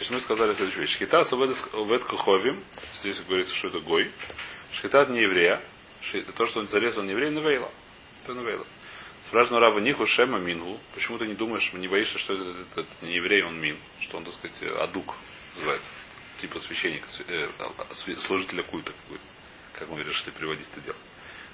Значит, 0.03 0.15
мы 0.15 0.21
сказали 0.21 0.53
следующую 0.55 0.83
вещь. 0.83 0.97
Шхита 0.97 1.23
совет 1.23 2.05
куховим. 2.07 2.65
Здесь 3.03 3.21
говорится, 3.21 3.55
что 3.55 3.69
это 3.69 3.79
гой. 3.79 4.11
Шхита 4.73 5.07
не 5.07 5.21
еврея. 5.21 5.63
То, 6.37 6.47
что 6.47 6.59
он 6.59 6.67
зарезал 6.67 7.05
не 7.05 7.13
еврей, 7.13 7.31
навейла. 7.31 7.71
Это 8.25 8.35
навейла. 8.35 8.67
Спрашиваю 9.29 9.61
Рава 9.61 9.79
Ниху 9.79 10.05
Шема 10.09 10.41
Мингу. 10.41 10.81
Почему 10.93 11.19
ты 11.19 11.29
не 11.29 11.35
думаешь, 11.35 11.73
не 11.75 11.87
боишься, 11.87 12.19
что 12.19 12.35
это, 12.35 12.43
это, 12.43 12.81
это 12.81 13.07
не 13.07 13.15
еврей, 13.15 13.45
он 13.45 13.61
мин? 13.61 13.79
Что 14.01 14.17
он, 14.17 14.25
так 14.25 14.35
сказать, 14.35 14.61
адук 14.81 15.15
называется. 15.55 15.93
Типа 16.41 16.59
священника, 16.59 17.07
э, 17.29 17.49
служителя 18.27 18.65
культа. 18.65 18.93
Как 19.75 19.89
мы 19.89 20.03
решили 20.03 20.31
приводить 20.31 20.67
это 20.73 20.81
дело. 20.81 20.97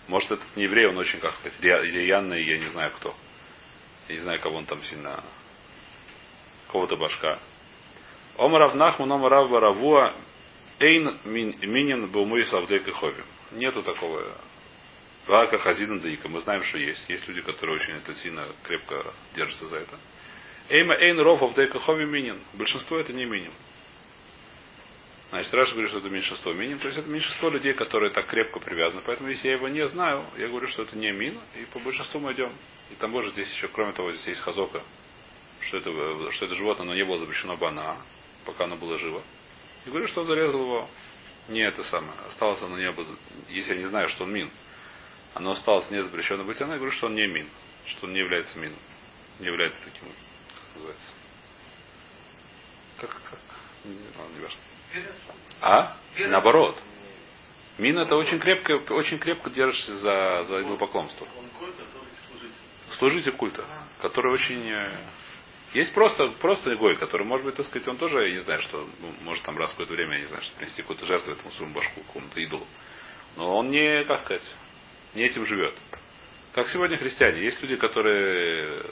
Может, 0.06 0.30
этот 0.30 0.56
не 0.56 0.62
еврей, 0.62 0.87
он 0.87 0.96
очень, 0.96 1.20
как 1.20 1.34
сказать, 1.34 1.61
рьяный, 1.61 2.42
я 2.44 2.56
не 2.56 2.68
знаю 2.68 2.92
кто. 2.96 3.14
Я 4.08 4.14
не 4.14 4.20
знаю, 4.22 4.40
кого 4.40 4.56
он 4.56 4.64
там 4.64 4.82
сильно... 4.84 5.22
Кого-то 6.68 6.96
башка. 6.96 7.38
Омарав 8.38 8.74
Нахман, 8.74 9.11
Омарав 9.12 9.51
Варавуа, 9.51 10.14
Эйн 10.79 11.18
мин- 11.24 11.57
Минин 11.61 12.07
Бумуи 12.09 12.42
Савдек 12.44 12.87
и 12.87 12.92
Хови. 12.92 13.22
Нету 13.53 13.83
такого 13.83 14.22
Вака 15.27 15.59
Хазина 15.59 15.98
Даика. 15.98 16.29
Мы 16.29 16.40
знаем, 16.40 16.62
что 16.62 16.79
есть. 16.79 17.05
Есть 17.09 17.27
люди, 17.29 17.40
которые 17.40 17.77
очень 17.77 17.94
это 17.94 18.14
сильно 18.14 18.55
крепко 18.62 19.12
держатся 19.35 19.66
за 19.66 19.79
это. 19.79 19.98
Эйма 20.68 20.94
Эйн 20.94 21.18
Ров 21.20 21.42
Авдека 21.42 21.79
Хови 21.81 22.05
Минин. 22.05 22.40
Большинство 22.55 22.98
это 22.98 23.12
не 23.12 23.24
Минин. 23.24 23.53
Значит, 25.31 25.53
Раша 25.53 25.72
говорит, 25.72 25.90
что 25.90 25.98
это 25.98 26.09
меньшинство 26.09 26.53
миним. 26.55 26.79
То 26.79 26.87
есть 26.87 26.98
это 26.98 27.09
меньшинство 27.11 27.51
людей, 27.51 27.74
которые 27.74 28.11
так 28.11 28.27
крепко 28.29 28.61
привязаны. 28.61 29.03
Поэтому 29.05 29.29
если 29.29 29.48
я 29.48 29.55
его 29.55 29.68
не 29.68 29.87
знаю, 29.87 30.24
я 30.38 30.48
говорю, 30.48 30.68
что 30.68 30.85
это 30.85 30.96
не 30.96 31.11
мин, 31.11 31.38
и 31.55 31.66
по 31.66 31.79
большинству 31.81 32.18
мы 32.18 32.33
идем. 32.33 32.51
И 32.90 32.94
там 32.94 33.11
может 33.11 33.35
здесь 33.35 33.53
еще, 33.53 33.68
кроме 33.68 33.92
того, 33.92 34.11
здесь 34.12 34.27
есть 34.29 34.40
хазока, 34.40 34.83
что 35.61 35.77
это, 35.77 36.33
что 36.33 36.46
это 36.46 36.55
животное, 36.55 36.87
но 36.87 36.94
не 36.94 37.05
было 37.05 37.18
запрещено 37.18 37.59
бана, 37.59 37.98
пока 38.48 38.64
оно 38.64 38.76
было 38.76 38.96
живо. 38.96 39.22
И 39.84 39.90
говорю, 39.90 40.08
что 40.08 40.22
он 40.22 40.26
зарезал 40.26 40.62
его. 40.62 40.88
Не 41.48 41.61
это 41.61 41.84
самое. 41.84 42.18
Осталось 42.26 42.62
оно 42.62 42.78
не 42.78 42.90
было, 42.90 43.06
если 43.50 43.74
я 43.74 43.80
не 43.80 43.84
знаю, 43.84 44.08
что 44.08 44.24
он 44.24 44.32
мин. 44.32 44.50
Оно 45.34 45.50
осталось 45.50 45.90
не 45.90 46.02
запрещено 46.02 46.44
быть, 46.44 46.58
оно, 46.62 46.72
я 46.72 46.78
говорю, 46.78 46.92
что 46.92 47.06
он 47.06 47.14
не 47.14 47.26
мин. 47.26 47.46
Что 47.84 48.06
он 48.06 48.14
не 48.14 48.20
является 48.20 48.58
мином. 48.58 48.78
Не 49.38 49.46
является 49.46 49.78
таким, 49.84 50.08
как 50.48 50.76
называется. 50.76 51.08
Как, 52.98 53.11
как? 53.11 53.38
Не, 53.84 53.98
ладно, 54.18 54.34
не 54.34 54.42
важно. 54.42 54.61
А? 55.61 55.96
Наоборот. 56.18 56.78
Мин 57.76 57.98
это 57.98 58.16
очень 58.16 58.40
крепко, 58.40 58.72
очень 58.94 59.18
крепко 59.18 59.50
держишься 59.50 59.94
за, 59.98 60.44
за 60.44 60.62
идолопоклонство. 60.62 61.26
Служитель. 61.58 62.52
Служитель 62.92 63.32
культа, 63.32 63.64
который 64.00 64.32
очень... 64.32 64.72
Есть 65.74 65.92
просто, 65.92 66.28
просто 66.40 66.74
гой, 66.76 66.96
который, 66.96 67.26
может 67.26 67.44
быть, 67.44 67.57
так 67.57 67.66
сказать, 67.66 67.87
он 67.88 67.98
тоже, 67.98 68.28
я 68.28 68.33
не 68.33 68.40
знаю, 68.40 68.62
что, 68.62 68.88
ну, 69.00 69.12
может 69.22 69.44
там 69.44 69.59
раз 69.59 69.70
в 69.70 69.72
какое-то 69.72 69.92
время, 69.92 70.14
я 70.14 70.20
не 70.20 70.26
знаю, 70.26 70.42
что 70.42 70.57
принести 70.57 70.81
какую-то 70.81 71.04
жертву 71.04 71.33
этому 71.33 71.50
своему 71.50 71.74
башку, 71.74 72.00
какому-то 72.00 72.40
идолу. 72.40 72.66
Но 73.37 73.54
он 73.57 73.68
не, 73.68 74.04
как 74.04 74.20
сказать, 74.22 74.50
не 75.14 75.24
этим 75.24 75.44
живет. 75.44 75.74
Как 76.54 76.68
сегодня 76.68 76.96
христиане. 76.96 77.42
Есть 77.42 77.61
люди, 77.61 77.76
которые, 77.76 78.83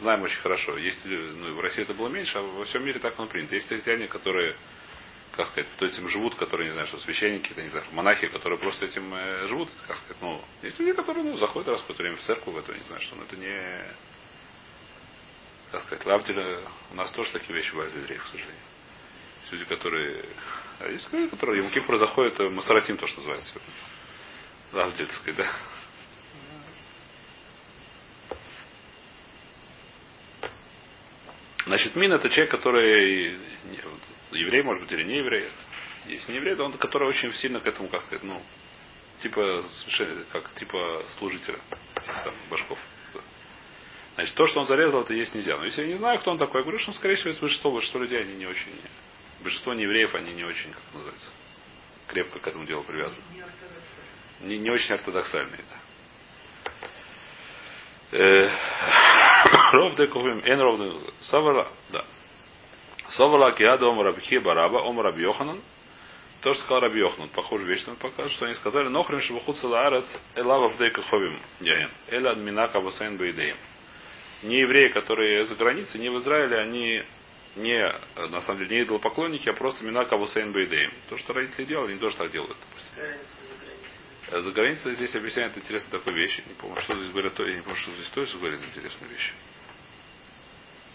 знаем 0.00 0.22
очень 0.22 0.40
хорошо, 0.40 0.78
есть 0.78 1.04
ну, 1.04 1.54
в 1.54 1.60
России 1.60 1.82
это 1.82 1.92
было 1.92 2.08
меньше, 2.08 2.38
а 2.38 2.40
во 2.40 2.64
всем 2.64 2.84
мире 2.84 2.98
так 2.98 3.18
оно 3.18 3.28
принято. 3.28 3.54
Есть 3.54 3.68
христиане, 3.68 4.08
которые, 4.08 4.56
как 5.32 5.46
сказать, 5.48 5.70
кто 5.76 5.86
этим 5.86 6.08
живут, 6.08 6.34
которые, 6.36 6.68
не 6.68 6.72
знаю, 6.72 6.88
что 6.88 6.98
священники, 6.98 7.52
это, 7.52 7.62
не 7.62 7.68
знаю, 7.68 7.84
монахи, 7.92 8.28
которые 8.28 8.58
просто 8.58 8.86
этим 8.86 9.14
э, 9.14 9.46
живут, 9.46 9.68
как 9.86 9.98
сказать, 9.98 10.16
ну, 10.22 10.40
есть 10.62 10.80
люди, 10.80 10.94
которые, 10.94 11.24
ну, 11.24 11.36
заходят 11.36 11.68
раз 11.68 11.80
в 11.80 11.82
какое-то 11.82 12.02
время 12.02 12.16
в 12.16 12.22
церковь, 12.22 12.54
в 12.54 12.56
это, 12.56 12.72
не 12.72 12.84
знаю, 12.84 13.02
что, 13.02 13.16
но 13.16 13.24
это 13.24 13.36
не, 13.36 13.84
как 15.72 15.82
сказать, 15.84 16.04
лавделя, 16.04 16.60
у 16.90 16.94
нас 16.94 17.10
тоже 17.12 17.32
такие 17.32 17.54
вещи 17.54 17.70
бывают 17.72 17.94
у 17.94 17.98
евреев, 17.98 18.22
к 18.22 18.26
сожалению. 18.26 18.62
Люди, 19.50 19.64
которые, 19.66 20.24
а 20.80 20.88
есть 20.88 21.12
люди, 21.12 21.28
которые, 21.28 21.58
Йом 21.62 21.70
Кипур 21.70 21.98
заходят, 21.98 22.40
э, 22.40 22.48
Масаратим, 22.48 22.96
то, 22.96 23.06
что 23.06 23.18
называется. 23.18 23.54
Лавдель, 24.72 25.06
так 25.06 25.16
сказать, 25.16 25.36
да. 25.36 25.52
Значит, 31.66 31.96
мин 31.96 32.12
это 32.12 32.28
человек, 32.30 32.50
который 32.50 33.38
еврей, 34.30 34.62
может 34.62 34.82
быть, 34.82 34.92
или 34.92 35.04
не 35.04 35.18
еврей. 35.18 35.48
Если 36.06 36.32
не 36.32 36.38
еврей, 36.38 36.56
то 36.56 36.64
он, 36.64 36.72
который 36.72 37.08
очень 37.08 37.32
сильно 37.34 37.60
к 37.60 37.66
этому, 37.66 37.88
как 37.88 38.02
сказать, 38.02 38.24
ну, 38.24 38.42
типа, 39.22 39.64
как 40.32 40.54
типа 40.54 41.04
служителя, 41.18 41.58
типа 41.94 42.34
башков. 42.50 42.78
Значит, 44.14 44.34
то, 44.34 44.46
что 44.46 44.60
он 44.60 44.66
зарезал, 44.66 45.02
это 45.02 45.14
есть 45.14 45.34
нельзя. 45.34 45.56
Но 45.56 45.64
если 45.64 45.82
я 45.82 45.88
не 45.88 45.94
знаю, 45.94 46.18
кто 46.18 46.30
он 46.30 46.38
такой, 46.38 46.60
я 46.60 46.62
говорю, 46.64 46.78
что 46.78 46.90
он, 46.90 46.96
скорее 46.96 47.14
всего, 47.16 47.30
есть 47.30 47.40
большинство, 47.40 47.70
большинство 47.70 48.00
людей, 48.00 48.20
они 48.20 48.34
не 48.34 48.46
очень, 48.46 48.72
большинство 49.40 49.72
неевреев, 49.72 50.14
они 50.14 50.32
не 50.34 50.44
очень, 50.44 50.70
как 50.70 50.82
называется, 50.92 51.30
крепко 52.08 52.38
к 52.38 52.46
этому 52.46 52.66
делу 52.66 52.82
привязаны. 52.82 53.22
Не, 54.40 54.58
не 54.58 54.70
очень 54.70 54.94
ортодоксальные, 54.94 55.60
да. 55.70 55.78
Э, 58.18 58.50
Ров 59.72 59.94
дековим, 59.94 60.42
эн 60.44 60.60
ров 60.60 60.78
Савара, 61.20 61.68
да. 61.90 62.04
Савара 63.08 63.52
киада 63.52 63.86
ом 63.86 64.00
рабхи 64.02 64.38
бараба, 64.38 64.78
ом 64.78 65.00
раб 65.00 65.16
Йоханан. 65.16 65.60
То, 66.42 66.52
что 66.54 66.62
сказал 66.64 66.80
Раби 66.80 66.98
Йоханан, 66.98 67.28
похоже, 67.28 67.78
нам 67.86 67.94
покажет, 67.96 68.32
что 68.32 68.46
они 68.46 68.54
сказали, 68.54 68.88
нохрим 68.88 69.20
шабахут 69.20 69.56
салаарец, 69.58 70.04
элава 70.34 70.70
в 70.70 70.76
дейкаховим 70.76 71.40
яин, 71.60 71.88
эла 72.08 72.32
админака 72.32 72.80
васайн 72.80 73.16
бейдеем. 73.16 73.56
Не 74.42 74.60
евреи, 74.60 74.88
которые 74.88 75.44
за 75.46 75.54
границей, 75.54 76.00
не 76.00 76.08
в 76.10 76.18
Израиле, 76.18 76.58
они 76.58 77.04
не, 77.56 77.92
на 78.16 78.40
самом 78.40 78.60
деле, 78.60 78.76
не 78.78 78.82
идолопоклонники, 78.84 79.48
а 79.48 79.52
просто 79.52 79.84
минака 79.84 80.16
васайн 80.16 80.52
бейдеем. 80.52 80.92
То, 81.08 81.16
что 81.18 81.32
родители 81.32 81.64
делали, 81.64 81.92
они 81.92 82.00
тоже 82.00 82.16
так 82.16 82.30
делают. 82.30 82.56
за 84.40 84.50
границей. 84.52 84.94
Здесь 84.94 85.14
объясняет 85.14 85.56
интересно 85.58 85.90
такую 85.90 86.16
вещь. 86.16 86.40
Не 86.46 86.54
помню, 86.54 86.80
что 86.80 86.98
здесь 86.98 87.10
говорят, 87.10 87.34
то- 87.34 87.46
я 87.46 87.54
не 87.54 87.60
помню, 87.60 87.76
что 87.76 87.90
здесь 87.92 88.08
тоже 88.08 88.38
говорит 88.38 88.60
интересную 88.62 89.12
вещь. 89.12 89.32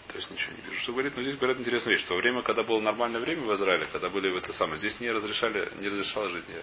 То 0.08 0.16
есть 0.16 0.30
ничего 0.30 0.52
не 0.56 0.62
вижу, 0.68 0.80
что 0.82 0.92
говорит, 0.92 1.14
но 1.16 1.22
здесь 1.22 1.36
говорят 1.36 1.58
интересную 1.60 1.96
вещь, 1.96 2.04
что 2.04 2.14
во 2.14 2.20
время, 2.20 2.42
когда 2.42 2.62
было 2.64 2.80
нормальное 2.80 3.20
время 3.20 3.42
в 3.42 3.54
Израиле, 3.54 3.86
когда 3.92 4.08
были 4.08 4.30
в 4.30 4.36
это 4.38 4.52
самое, 4.52 4.78
здесь 4.78 4.98
не 5.00 5.10
разрешали, 5.10 5.70
не 5.78 5.86
разрешало 5.88 6.30
жить 6.30 6.46
э, 6.48 6.62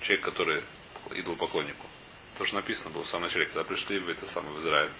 человек, 0.00 0.24
который 0.24 0.62
идолопоклоннику. 1.12 1.86
То, 2.38 2.46
что 2.46 2.56
написано 2.56 2.90
было 2.90 3.02
в 3.04 3.08
самом 3.08 3.24
начале, 3.24 3.46
когда 3.46 3.64
пришли 3.64 3.98
в 3.98 4.08
это 4.08 4.26
самое 4.26 4.54
в 4.54 4.60
Израиль. 4.60 4.90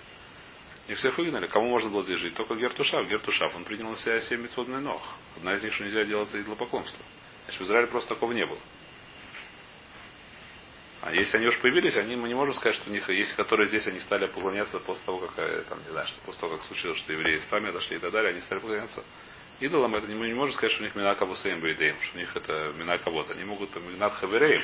Их 0.88 0.96
всех 0.96 1.18
выгнали. 1.18 1.46
Кому 1.46 1.68
можно 1.68 1.90
было 1.90 2.02
здесь 2.02 2.18
жить? 2.18 2.34
Только 2.34 2.54
Гертушав. 2.56 3.06
Гертушав, 3.06 3.54
он 3.54 3.64
принял 3.64 3.90
на 3.90 3.96
себя 3.96 4.20
семь 4.20 4.42
митцвотный 4.42 4.80
ног. 4.80 5.02
Одна 5.36 5.54
из 5.54 5.62
них, 5.62 5.74
что 5.74 5.84
нельзя 5.84 6.02
делать 6.04 6.28
за 6.30 6.40
идолопоклонство. 6.40 7.04
Значит, 7.44 7.60
в 7.60 7.64
Израиле 7.64 7.88
просто 7.88 8.08
такого 8.14 8.32
не 8.32 8.46
было. 8.46 8.58
А 11.02 11.12
если 11.12 11.36
они 11.36 11.46
уж 11.46 11.58
появились, 11.60 11.96
они, 11.96 12.16
мы 12.16 12.26
не 12.28 12.34
можем 12.34 12.54
сказать, 12.54 12.74
что 12.76 12.90
у 12.90 12.92
них 12.92 13.08
есть, 13.10 13.34
которые 13.34 13.68
здесь 13.68 13.86
они 13.86 14.00
стали 14.00 14.26
поклоняться 14.26 14.80
после 14.80 15.04
того, 15.04 15.18
как, 15.18 15.38
э, 15.38 15.62
там, 15.68 15.78
не 15.84 15.90
знаю, 15.90 16.06
что 16.08 16.18
после 16.22 16.40
того, 16.40 16.56
как 16.56 16.64
случилось, 16.64 16.98
что 16.98 17.12
евреи 17.12 17.38
с 17.38 17.50
нами 17.50 17.68
отошли 17.68 17.96
и 17.96 18.00
так 18.00 18.10
далее, 18.10 18.32
они 18.32 18.40
стали 18.40 18.58
поклоняться 18.58 19.04
идолам. 19.60 19.94
Это 19.94 20.06
не- 20.06 20.14
мы 20.14 20.26
не 20.28 20.34
можем 20.34 20.54
сказать, 20.54 20.72
что 20.72 20.82
у 20.82 20.84
них 20.86 20.94
мина 20.94 21.14
кавусеем 21.14 21.60
бейдеем, 21.60 21.96
что 22.02 22.16
у 22.16 22.20
них 22.20 22.36
это 22.36 22.72
мина 22.76 22.98
кого-то. 22.98 23.32
Они 23.34 23.44
могут 23.44 23.70
там 23.72 23.82
минат 23.92 24.14
хавереем. 24.14 24.62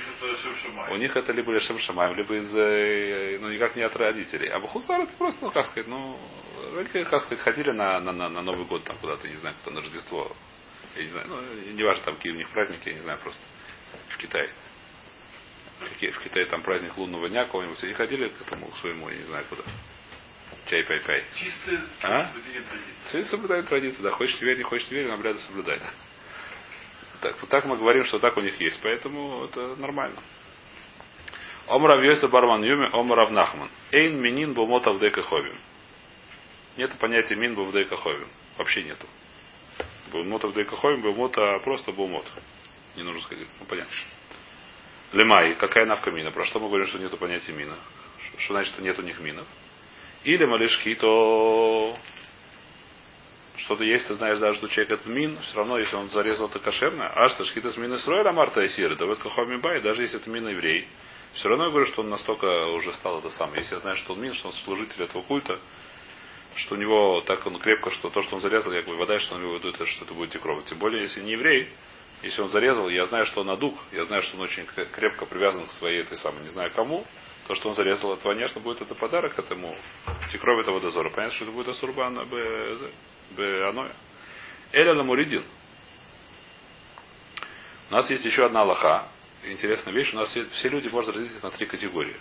У 0.93 0.97
них 0.97 1.17
это 1.17 1.33
либо 1.33 1.53
לשם 1.53 1.79
שמיים, 1.79 2.15
либо 2.17 2.35
из, 2.37 2.55
э, 2.55 3.39
ну, 3.41 3.51
никак 3.51 3.77
не 3.77 3.83
от 3.83 3.95
родителей. 3.97 4.49
А 4.49 4.61
בחוץ 4.61 4.81
לארץ 4.81 5.01
это 5.01 5.13
просто, 5.17 5.45
ну, 5.45 5.51
как 5.51 5.67
сказать, 5.67 5.89
ну, 5.89 6.19
родители, 6.75 7.05
как 7.05 7.23
сказать, 7.23 7.41
ходили 7.43 7.71
на, 7.71 8.01
на, 8.01 8.13
на, 8.13 8.29
на 8.29 8.43
Новый 8.43 8.67
год 8.67 8.85
там 8.85 8.97
куда-то, 8.99 9.29
не 9.29 9.37
знаю, 9.37 9.55
куда, 9.65 9.77
на 9.77 9.81
Рождество. 9.83 10.35
Я 10.97 11.03
не 11.05 11.11
знаю, 11.11 11.27
ну, 11.29 11.73
не 11.73 11.83
важно, 11.83 12.05
там 12.05 12.17
какие 12.17 12.33
у 12.33 12.37
них 12.37 12.49
праздники, 12.51 12.89
я 12.89 12.95
не 12.95 13.01
знаю, 13.01 13.19
просто 13.23 13.41
в 14.11 14.17
Китае. 14.19 14.49
В 15.81 15.99
Ки- 15.99 16.11
В 16.11 16.19
Китае 16.21 16.47
там 16.47 16.63
праздник 16.63 16.97
лунного 16.97 17.29
дня 17.29 17.45
какого-нибудь, 17.47 17.83
и 17.85 17.93
ходили 17.95 18.29
к 18.29 18.41
этому, 18.43 18.69
к 18.69 18.77
своему, 18.77 19.09
я 19.11 19.17
не 19.17 19.25
знаю 19.25 19.45
куда. 19.49 19.63
Чай-пай-пай. 20.67 21.23
Чистое 21.37 21.85
А? 22.03 22.27
соблюдение 22.29 22.63
традиции. 22.63 23.07
Все 23.07 23.25
соблюдают 23.25 23.69
традиции, 23.69 24.03
да. 24.03 24.11
Хочешь 24.13 24.41
верь, 24.41 24.57
не 24.57 24.63
хочешь 24.63 24.91
верь, 24.91 25.07
но 25.07 25.15
обряды 25.15 25.39
соблюдай. 25.41 25.79
Да. 25.79 25.91
Так, 27.21 27.41
вот 27.41 27.51
так 27.51 27.65
мы 27.67 27.77
говорим, 27.77 28.05
что 28.05 28.19
так 28.19 28.37
у 28.37 28.41
них 28.41 28.59
есть, 28.61 28.81
поэтому 28.83 29.45
это 29.45 29.77
нормально. 29.77 30.21
Омрав 31.67 32.03
Йоса 32.03 32.29
Барман 32.29 32.63
Юми, 32.63 32.89
Омрав 32.93 33.31
Нахман. 33.31 33.71
Эйн 33.91 34.21
минин 34.21 34.53
бумот 34.53 34.87
авдейка 34.87 35.23
ховим. 35.23 35.57
Нет 36.77 36.93
понятия 36.99 37.37
мин 37.37 37.55
бувдейка 37.55 37.97
ховим. 37.97 38.29
Вообще 38.59 38.83
нету. 38.83 39.07
Бумот 40.13 40.45
авдейка 40.45 40.77
ховим, 40.77 41.03
бумот, 41.03 41.37
а 41.39 41.59
просто 41.61 41.93
бумот. 41.93 42.27
Не 42.97 43.03
нужно 43.03 43.23
сказать. 43.23 43.47
Ну, 43.59 43.67
понятно. 43.67 43.93
Лемай, 45.13 45.55
какая 45.55 45.87
навка 45.87 46.11
мина? 46.11 46.31
Про 46.31 46.45
что 46.45 46.59
мы 46.59 46.69
говорим, 46.69 46.87
что 46.87 46.99
нету 46.99 47.17
понятия 47.17 47.53
мина? 47.53 47.77
Что, 48.19 48.39
что 48.41 48.55
значит, 48.55 48.75
что 48.75 48.83
нет 48.83 48.99
у 48.99 49.03
них 49.03 49.19
минов? 49.21 49.47
Или 50.25 50.45
малышки, 50.47 50.95
то 50.95 51.97
что-то 53.57 53.85
есть, 53.85 54.09
ты 54.09 54.15
знаешь, 54.15 54.39
даже 54.39 54.59
что 54.59 54.69
человек 54.69 54.93
этот 54.93 55.07
мин, 55.07 55.39
все 55.39 55.57
равно, 55.57 55.79
если 55.79 55.95
он 55.97 56.11
зарезал, 56.11 56.49
это 56.49 56.59
кошерно. 56.59 57.09
А 57.09 57.29
что, 57.29 57.45
шкита 57.45 57.71
с 57.71 57.77
мины 57.77 57.99
строили, 57.99 58.31
Марта 58.33 58.63
и 58.63 58.69
Сиры, 58.69 58.97
да 58.97 59.07
вот 59.07 59.19
кахоми 59.21 59.57
бай, 59.57 59.81
даже 59.81 60.03
если 60.03 60.19
это 60.19 60.29
мин 60.31 60.49
еврей, 60.49 60.89
все 61.35 61.49
равно 61.49 61.65
я 61.65 61.71
говорю, 61.71 61.87
что 61.87 62.03
он 62.03 62.11
настолько 62.11 62.67
уже 62.69 62.93
стал 62.95 63.19
это 63.19 63.31
самое. 63.31 63.59
Если 63.59 63.75
я 63.75 63.81
знаю, 63.81 63.97
что 63.97 64.15
он 64.15 64.23
мин, 64.23 64.35
что 64.35 64.49
он 64.49 64.55
служитель 64.55 65.03
этого 65.03 65.23
культа, 65.23 65.59
что 66.57 66.75
у 66.75 66.79
него 66.79 67.21
так 67.27 67.47
он 67.47 67.59
крепко, 67.59 67.91
что 67.91 68.11
то, 68.11 68.23
что 68.23 68.37
он 68.37 68.41
зарезал, 68.41 68.73
я 68.73 68.83
говорю, 68.83 68.99
вода, 68.99 69.19
что 69.19 69.35
он 69.35 69.43
его 69.43 69.59
идут, 69.59 69.77
что 69.87 70.05
это 70.05 70.15
будет 70.15 70.41
кровь. 70.41 70.65
Тем 70.65 70.79
более, 70.79 71.03
если 71.03 71.21
не 71.21 71.33
еврей, 71.33 71.69
если 72.23 72.41
он 72.41 72.49
зарезал, 72.49 72.89
я 72.89 73.05
знаю, 73.07 73.27
что 73.27 73.43
он 73.43 73.51
адук, 73.51 73.77
я 73.93 74.05
знаю, 74.05 74.23
что 74.23 74.37
он 74.37 74.45
очень 74.45 74.67
крепко 74.67 75.27
привязан 75.27 75.67
к 75.67 75.71
своей 75.71 76.01
этой 76.01 76.17
самой, 76.17 76.43
не 76.45 76.51
знаю 76.51 76.71
кому, 76.75 77.05
то, 77.47 77.55
что 77.55 77.69
он 77.69 77.75
зарезал, 77.75 78.15
это, 78.15 78.23
конечно, 78.23 78.61
будет 78.61 78.81
это 78.81 78.95
подарок 78.95 79.39
этому, 79.39 79.77
эти 80.29 80.37
кровь 80.39 80.63
этого 80.63 80.81
дозора. 80.81 81.11
Понятно, 81.11 81.37
что 81.37 81.45
это 81.45 81.53
будет 81.53 81.69
асурбан 81.69 82.27
б 82.27 83.69
аноя. 83.69 83.93
Эля 84.73 84.95
ламуридин. 84.95 85.45
У 87.91 87.93
нас 87.93 88.11
есть 88.11 88.25
еще 88.25 88.47
одна 88.47 88.63
Аллаха. 88.63 89.09
Интересная 89.45 89.93
вещь. 89.93 90.15
У 90.15 90.17
нас 90.17 90.31
все, 90.31 90.69
люди 90.69 90.89
можно 90.89 91.13
разделить 91.13 91.43
на 91.43 91.51
три 91.51 91.67
категории. 91.67 92.17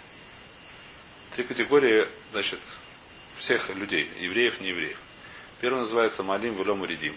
Три 1.36 1.45
категории, 1.45 2.07
значит, 2.31 2.59
всех 3.38 3.69
людей, 3.69 4.09
евреев, 4.19 4.59
не 4.59 4.67
евреев. 4.69 4.97
Первый 5.62 5.79
называется 5.79 6.21
Малим 6.21 6.53
Велем 6.55 6.81
Уридим. 6.81 7.15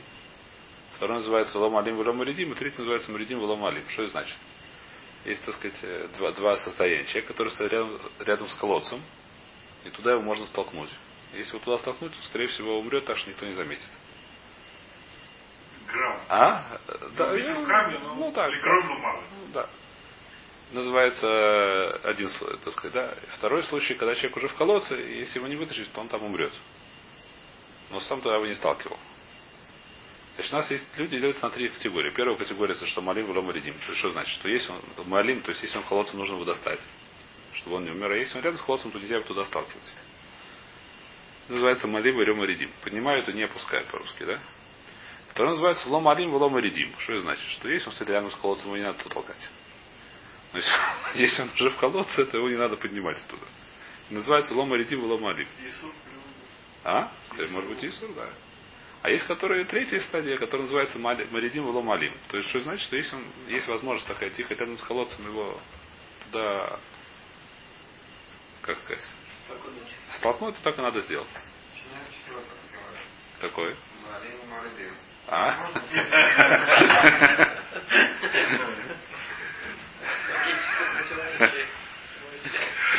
Второй 0.96 1.18
называется 1.18 1.58
Лом 1.58 1.76
Алим 1.76 1.98
Велом 1.98 2.16
Маридим, 2.16 2.52
и 2.52 2.54
третий 2.54 2.78
называется 2.78 3.10
Маридим 3.10 3.38
Велом 3.40 3.62
Алим. 3.66 3.86
Что 3.88 4.02
это 4.02 4.12
значит? 4.12 4.36
Есть, 5.26 5.44
так 5.44 5.56
сказать, 5.56 5.78
э, 5.82 6.08
два, 6.16 6.30
два 6.30 6.56
состояния. 6.56 7.04
Человек, 7.06 7.26
который 7.26 7.48
стоит 7.48 7.72
рядом, 7.72 7.98
рядом 8.20 8.48
с 8.48 8.54
колодцем, 8.54 9.02
и 9.84 9.90
туда 9.90 10.12
его 10.12 10.22
можно 10.22 10.46
столкнуть. 10.46 10.90
Если 11.34 11.56
его 11.56 11.64
туда 11.64 11.78
столкнуть, 11.78 12.12
то, 12.14 12.22
скорее 12.22 12.46
всего, 12.46 12.78
умрет, 12.78 13.04
так 13.06 13.16
что 13.18 13.28
никто 13.30 13.44
не 13.44 13.54
заметит. 13.54 13.88
Грамм. 15.88 16.20
А? 16.28 16.78
Да, 17.16 17.26
Ну, 17.26 17.34
я- 17.36 17.54
руками, 17.56 17.98
но 17.98 18.14
ну 18.14 18.32
так. 18.32 18.52
микробу 18.52 18.94
мало. 18.98 19.20
Ну, 19.22 19.52
да. 19.52 19.68
Называется 20.72 22.00
один 22.04 22.28
слой, 22.28 22.56
так 22.64 22.72
сказать, 22.74 22.92
да. 22.92 23.14
Второй 23.36 23.64
случай, 23.64 23.94
когда 23.94 24.14
человек 24.14 24.36
уже 24.36 24.48
в 24.48 24.54
колодце, 24.54 25.00
и 25.00 25.18
если 25.18 25.38
его 25.38 25.48
не 25.48 25.56
вытащить, 25.56 25.92
то 25.92 26.00
он 26.00 26.08
там 26.08 26.22
умрет. 26.22 26.52
Но 27.90 27.98
сам 28.00 28.20
туда 28.20 28.36
его 28.36 28.46
не 28.46 28.54
сталкивал. 28.54 28.98
Значит, 30.36 30.52
у 30.52 30.56
нас 30.56 30.70
есть 30.70 30.86
люди 30.98 31.18
делятся 31.18 31.46
на 31.46 31.50
три 31.50 31.68
категории. 31.68 32.10
Первая 32.10 32.36
категория 32.36 32.74
это 32.74 32.86
что 32.86 33.00
малим 33.00 33.26
влом 33.26 33.50
редим. 33.50 33.74
Что 33.94 34.10
значит? 34.10 34.34
Что 34.34 34.48
если 34.48 34.70
он 34.70 34.82
малим, 35.06 35.40
то 35.40 35.50
есть 35.50 35.62
если 35.62 35.78
он 35.78 35.84
в 35.84 35.88
колодце 35.88 36.14
нужно 36.14 36.34
его 36.34 36.44
достать, 36.44 36.80
чтобы 37.54 37.76
он 37.76 37.84
не 37.84 37.90
умер. 37.90 38.12
А 38.12 38.16
если 38.16 38.36
он 38.36 38.44
рядом 38.44 38.58
с 38.58 38.62
колодцем, 38.62 38.90
то 38.90 38.98
нельзя 38.98 39.16
его 39.16 39.24
туда 39.24 39.46
сталкивать. 39.46 39.90
Называется 41.48 41.86
малим 41.86 42.20
рема 42.20 42.44
редим. 42.44 42.70
Поднимают 42.82 43.28
и 43.30 43.32
не 43.32 43.44
опускают 43.44 43.88
по-русски, 43.88 44.24
да? 44.24 44.38
Второй 45.30 45.52
называется 45.52 45.88
лом 45.88 46.06
алим 46.08 46.30
влом 46.30 46.58
редим. 46.58 46.94
Что 46.98 47.14
это 47.14 47.22
значит? 47.22 47.44
Что 47.52 47.68
если 47.70 47.88
он 47.88 47.94
стоит 47.94 48.10
рядом 48.10 48.30
с 48.30 48.36
колодцем, 48.36 48.66
его 48.66 48.76
не 48.76 48.82
надо 48.82 48.98
туда 48.98 49.14
толкать. 49.14 49.48
Но 50.52 50.58
если, 50.58 50.72
если 51.14 51.42
он 51.42 51.50
уже 51.54 51.70
в 51.70 51.76
колодце, 51.76 52.26
то 52.26 52.36
его 52.36 52.50
не 52.50 52.56
надо 52.56 52.76
поднимать 52.76 53.18
оттуда. 53.18 53.44
Называется 54.10 54.54
лом 54.54 54.74
редим 54.74 55.00
влом 55.00 55.26
алим. 55.26 55.48
А? 56.84 57.10
Скажи, 57.24 57.52
может 57.52 57.70
быть, 57.70 57.84
Исур, 57.84 58.10
да. 58.14 58.28
А 59.06 59.08
есть 59.08 59.24
которые 59.28 59.64
третья 59.66 60.00
стадия, 60.00 60.36
которая 60.36 60.62
называется 60.62 60.98
Маридим 60.98 61.62
Вло 61.62 61.80
Малим. 61.80 62.12
То 62.26 62.38
есть, 62.38 62.48
что 62.48 62.58
значит, 62.58 62.84
что 62.86 62.96
если 62.96 63.14
он, 63.14 63.22
есть 63.46 63.68
возможность 63.68 64.08
такая 64.08 64.30
тихо 64.30 64.54
рядом 64.54 64.76
с 64.76 64.82
колодцем 64.82 65.24
его 65.24 65.60
туда, 66.24 66.80
как 68.62 68.76
сказать, 68.80 69.04
столкнуть, 70.10 70.56
то 70.56 70.62
так 70.64 70.80
и 70.80 70.82
надо 70.82 71.00
сделать. 71.02 71.28
Какой? 73.40 73.76
А? 75.28 75.70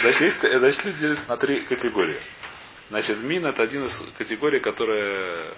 Значит, 0.04 0.22
есть, 0.22 0.40
значит, 0.40 0.86
люди 0.86 1.00
делятся 1.00 1.28
на 1.28 1.36
три 1.36 1.66
категории. 1.66 2.22
Значит, 2.88 3.18
мин 3.18 3.46
это 3.46 3.62
один 3.62 3.88
из 3.88 4.14
категорий, 4.18 4.62
которая 4.62 5.54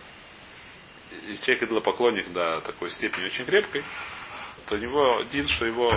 если 1.27 1.43
человек 1.43 1.63
идолопоклонник 1.63 2.31
до 2.31 2.61
такой 2.61 2.89
степени 2.91 3.25
очень 3.25 3.45
крепкой, 3.45 3.83
то 4.67 4.75
у 4.75 4.77
него 4.77 5.21
дин, 5.31 5.47
что 5.47 5.65
его 5.65 5.91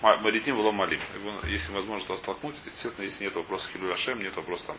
ма- 0.00 0.18
маритим 0.18 0.56
влом 0.56 0.76
малим. 0.76 1.00
Его, 1.14 1.40
если 1.46 1.72
возможно 1.72 2.06
туда 2.06 2.18
столкнуть, 2.18 2.56
естественно, 2.66 3.04
если 3.04 3.24
нет 3.24 3.34
вопроса 3.34 3.68
хилюашем, 3.72 4.20
нет 4.20 4.36
вопроса 4.36 4.66
там 4.66 4.76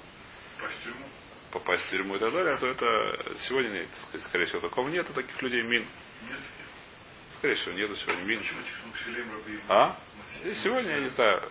попасть 1.51 1.83
в 1.83 1.89
тюрьму 1.91 2.15
и 2.15 2.19
так 2.19 2.33
далее, 2.33 2.57
то 2.57 2.67
это 2.67 3.35
сегодня, 3.47 3.85
так 3.85 3.99
сказать, 4.01 4.27
скорее 4.27 4.45
всего, 4.45 4.61
такого 4.61 4.89
нет, 4.89 5.07
таких 5.13 5.39
людей 5.41 5.61
мин. 5.61 5.85
Нет. 6.27 6.39
Скорее 7.31 7.55
всего, 7.55 7.73
нету 7.75 7.95
сегодня 7.95 8.23
мин. 8.23 8.43
А? 9.69 9.95
Сегодня, 10.55 10.95
я 10.95 10.99
не 11.01 11.09
знаю. 11.09 11.43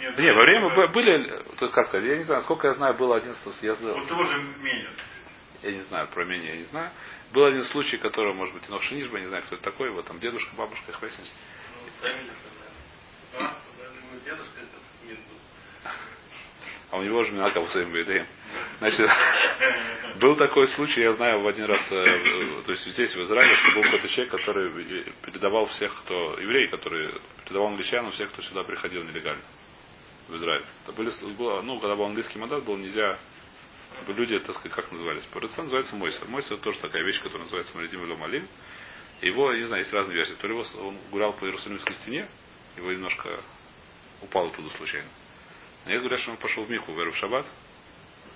Нет, 0.00 0.18
Не, 0.18 0.32
во 0.32 0.40
время 0.40 0.88
были, 0.88 1.42
как-то, 1.72 1.98
я 1.98 2.18
не 2.18 2.24
знаю, 2.24 2.42
сколько 2.42 2.66
я 2.68 2.74
знаю, 2.74 2.94
было 2.94 3.16
один 3.16 3.34
съезд, 3.34 3.80
Вот 3.80 4.08
того 4.08 4.24
же 4.24 4.42
Менин. 4.60 4.92
Я 5.62 5.72
не 5.72 5.80
знаю, 5.80 6.08
про 6.08 6.24
меня 6.24 6.52
я 6.52 6.56
не 6.56 6.64
знаю. 6.64 6.90
Был 7.32 7.44
один 7.44 7.64
случай, 7.64 7.96
который, 7.96 8.34
может 8.34 8.54
быть, 8.54 8.68
Инох 8.68 8.82
Шинишба, 8.82 9.18
не 9.20 9.28
знаю, 9.28 9.42
кто 9.44 9.56
это 9.56 9.64
такой, 9.64 9.88
его 9.88 10.02
там 10.02 10.20
дедушка, 10.20 10.54
бабушка, 10.56 10.90
их 10.90 11.00
выяснить. 11.00 11.32
Ну, 11.74 11.90
наверное. 12.02 12.34
А? 13.38 13.54
Был. 15.04 15.36
А 16.90 16.98
у 16.98 17.02
него 17.02 17.24
же 17.24 17.32
Минака 17.32 17.58
Усейм 17.58 17.92
Бейдеем. 17.92 18.26
Значит, 18.78 19.08
был 20.20 20.36
такой 20.36 20.68
случай, 20.68 21.00
я 21.00 21.12
знаю, 21.14 21.40
в 21.40 21.48
один 21.48 21.64
раз, 21.64 21.80
э, 21.90 22.62
то 22.64 22.72
есть 22.72 22.86
здесь, 22.86 23.14
в 23.14 23.22
Израиле, 23.24 23.56
что 23.56 23.72
был 23.72 23.82
какой-то 23.82 24.08
человек, 24.08 24.30
который 24.30 25.04
передавал 25.24 25.66
всех, 25.66 25.92
кто, 26.04 26.38
еврей, 26.38 26.68
который 26.68 27.20
передавал 27.44 27.68
англичанам 27.68 28.12
всех, 28.12 28.30
кто 28.32 28.42
сюда 28.42 28.62
приходил 28.62 29.02
нелегально 29.02 29.42
в 30.28 30.36
Израиль. 30.36 30.64
Это 30.84 30.92
были, 30.92 31.10
ну, 31.62 31.80
когда 31.80 31.96
был 31.96 32.04
английский 32.04 32.38
мандат, 32.38 32.64
было 32.64 32.76
нельзя, 32.76 33.18
люди, 34.08 34.38
так 34.40 34.54
сказать, 34.56 34.72
как 34.72 34.92
назывались? 34.92 35.26
По 35.26 35.40
РЦ 35.40 35.58
называется 35.58 35.96
Мойса. 35.96 36.24
Мойса 36.26 36.54
это 36.54 36.62
тоже 36.62 36.78
такая 36.80 37.02
вещь, 37.04 37.18
которая 37.22 37.44
называется 37.44 37.76
Маридим 37.76 38.02
или 38.04 38.14
Малим. 38.14 38.48
Его, 39.22 39.52
я 39.52 39.58
не 39.60 39.64
знаю, 39.66 39.82
есть 39.82 39.92
разные 39.92 40.16
версии. 40.16 40.34
То 40.34 40.46
ли 40.46 40.54
его, 40.54 40.64
он 40.86 40.98
гулял 41.10 41.32
по 41.32 41.44
Иерусалимской 41.44 41.94
стене, 41.96 42.28
его 42.76 42.92
немножко 42.92 43.40
упал 44.22 44.48
оттуда 44.48 44.68
случайно. 44.70 45.08
А 45.86 45.90
я 45.90 45.98
говорю, 45.98 46.16
что 46.18 46.32
он 46.32 46.36
пошел 46.36 46.64
в 46.64 46.70
Мику 46.70 46.92
в 46.92 46.96
в 46.96 47.16
Шаббат. 47.16 47.46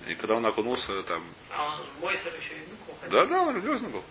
И 0.07 0.15
когда 0.15 0.35
он 0.35 0.45
окунулся, 0.45 1.03
там... 1.03 1.23
А 1.51 1.75
он 1.77 1.85
Мойсер 1.99 2.33
еще 2.33 2.55
и 2.55 2.71
Мику 2.71 2.95
ходил? 2.99 3.11
Да, 3.19 3.25
да, 3.27 3.41
он 3.43 3.55
религиозно 3.55 3.89
был. 3.89 4.03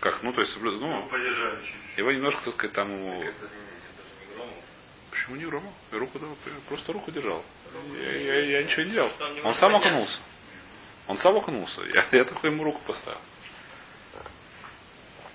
Как? 0.00 0.22
Ну, 0.22 0.32
то 0.32 0.40
есть, 0.40 0.56
ну, 0.60 1.08
чуть-чуть. 1.10 1.98
его 1.98 2.12
немножко, 2.12 2.40
так 2.44 2.54
сказать, 2.54 2.72
там. 2.72 2.88
Почему 5.10 5.36
не 5.36 5.44
Рома? 5.46 5.72
Руку 5.90 6.18
дал, 6.18 6.36
просто 6.68 6.92
руку 6.92 7.10
держал. 7.10 7.44
Я, 7.94 8.12
я- 8.12 8.44
я 8.44 8.62
ничего 8.62 8.82
не 8.84 8.90
делал. 8.92 9.10
Он 9.44 9.54
сам 9.54 9.74
окунулся. 9.74 10.20
Он 11.08 11.18
сам 11.18 11.36
окунулся. 11.36 11.82
Я, 11.82 12.06
я 12.12 12.24
только 12.24 12.46
ему 12.46 12.64
руку 12.64 12.80
поставил. 12.86 13.18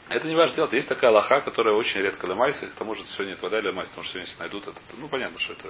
Это 0.07 0.27
не 0.27 0.35
важно 0.35 0.55
делать. 0.55 0.73
Есть 0.73 0.87
такая 0.87 1.09
лоха, 1.09 1.41
которая 1.41 1.73
очень 1.73 1.99
редко 1.99 2.25
ломается. 2.25 2.67
К 2.67 2.75
тому 2.75 2.93
же 2.93 3.03
сегодня 3.07 3.31
нет 3.31 3.41
вода 3.41 3.57
ломается, 3.57 3.91
потому 3.91 4.03
что 4.03 4.13
сегодня 4.13 4.29
если 4.29 4.39
найдут 4.39 4.67
это. 4.67 4.79
то, 4.79 4.95
Ну, 4.97 5.07
понятно, 5.09 5.39
что 5.39 5.53
это 5.53 5.67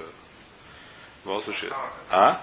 в 1.23 1.25
любом 1.25 1.41
случае. 1.41 1.71
А? 2.09 2.41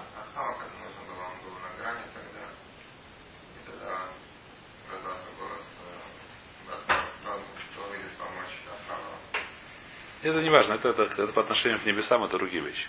Это 10.23 10.41
не 10.41 10.49
важно. 10.49 10.73
Это, 10.73 10.89
это, 10.89 11.03
это 11.03 11.33
по 11.33 11.41
отношению 11.41 11.79
к 11.79 11.85
небесам, 11.85 12.23
это 12.23 12.37
другие 12.37 12.63
вещи. 12.63 12.87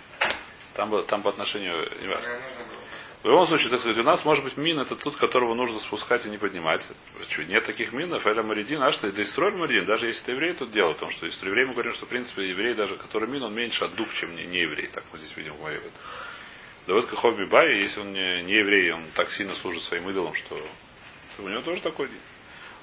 Там, 0.73 1.05
там 1.05 1.21
по 1.21 1.29
отношению... 1.29 1.75
Не 2.01 2.07
важно. 2.07 2.39
В 3.23 3.25
любом 3.25 3.47
случае, 3.47 3.69
так 3.69 3.79
сказать, 3.79 3.99
у 3.99 4.03
нас 4.03 4.25
может 4.25 4.43
быть 4.43 4.57
мин 4.57 4.79
это 4.79 4.97
тот, 4.97 5.15
которого 5.15 5.55
нужно 5.55 5.79
спускать 5.79 6.25
и 6.25 6.29
не 6.29 6.37
поднимать. 6.37 6.85
Что, 7.29 7.45
нет 7.45 7.63
таких 7.63 7.93
минов, 7.93 8.27
Эля 8.27 8.43
Маридин, 8.43 8.83
а 8.83 8.91
что, 8.91 9.09
да 9.09 9.23
строили 9.23 9.55
Маридин, 9.55 9.85
даже 9.85 10.07
если 10.07 10.23
это 10.23 10.31
еврей, 10.33 10.53
тут 10.53 10.71
дело, 10.71 10.91
потому 10.91 11.09
что 11.13 11.25
если 11.25 11.47
еврей, 11.47 11.65
мы 11.65 11.71
говорим, 11.71 11.93
что 11.93 12.05
в 12.05 12.09
принципе 12.09 12.49
еврей, 12.49 12.73
даже 12.73 12.97
который 12.97 13.29
мин, 13.29 13.43
он 13.43 13.55
меньше 13.55 13.85
от 13.85 13.95
дух, 13.95 14.13
чем 14.15 14.35
не, 14.35 14.43
не 14.43 14.59
еврей. 14.59 14.87
Так 14.87 15.05
мы 15.13 15.19
здесь 15.19 15.35
видим 15.37 15.53
в 15.53 15.61
моей 15.61 15.79
вот. 15.79 15.91
Да 16.85 16.95
вот 16.95 17.05
Кахов 17.05 17.37
Бибай, 17.37 17.79
если 17.79 18.01
он 18.01 18.11
не, 18.11 18.43
не 18.43 18.55
еврей, 18.55 18.91
он 18.91 19.05
так 19.15 19.31
сильно 19.31 19.55
служит 19.55 19.83
своим 19.83 20.09
идолам, 20.09 20.33
что, 20.33 20.61
у 21.39 21.47
него 21.47 21.61
тоже 21.61 21.81
такой 21.81 22.09
дин. 22.09 22.19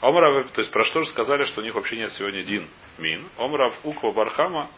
Омрав, 0.01 0.51
то 0.53 0.63
есть 0.63 0.73
про 0.73 0.87
что 0.87 1.03
же 1.03 1.11
сказали, 1.11 1.45
что 1.45 1.61
у 1.61 1.65
них 1.65 1.75
вообще 1.75 1.99
нет 1.99 2.13
сегодня 2.13 2.43
дин 2.45 2.67
мин. 2.97 3.29
Омрав 3.37 3.79
Уква 3.85 4.11
Бархама 4.13 4.71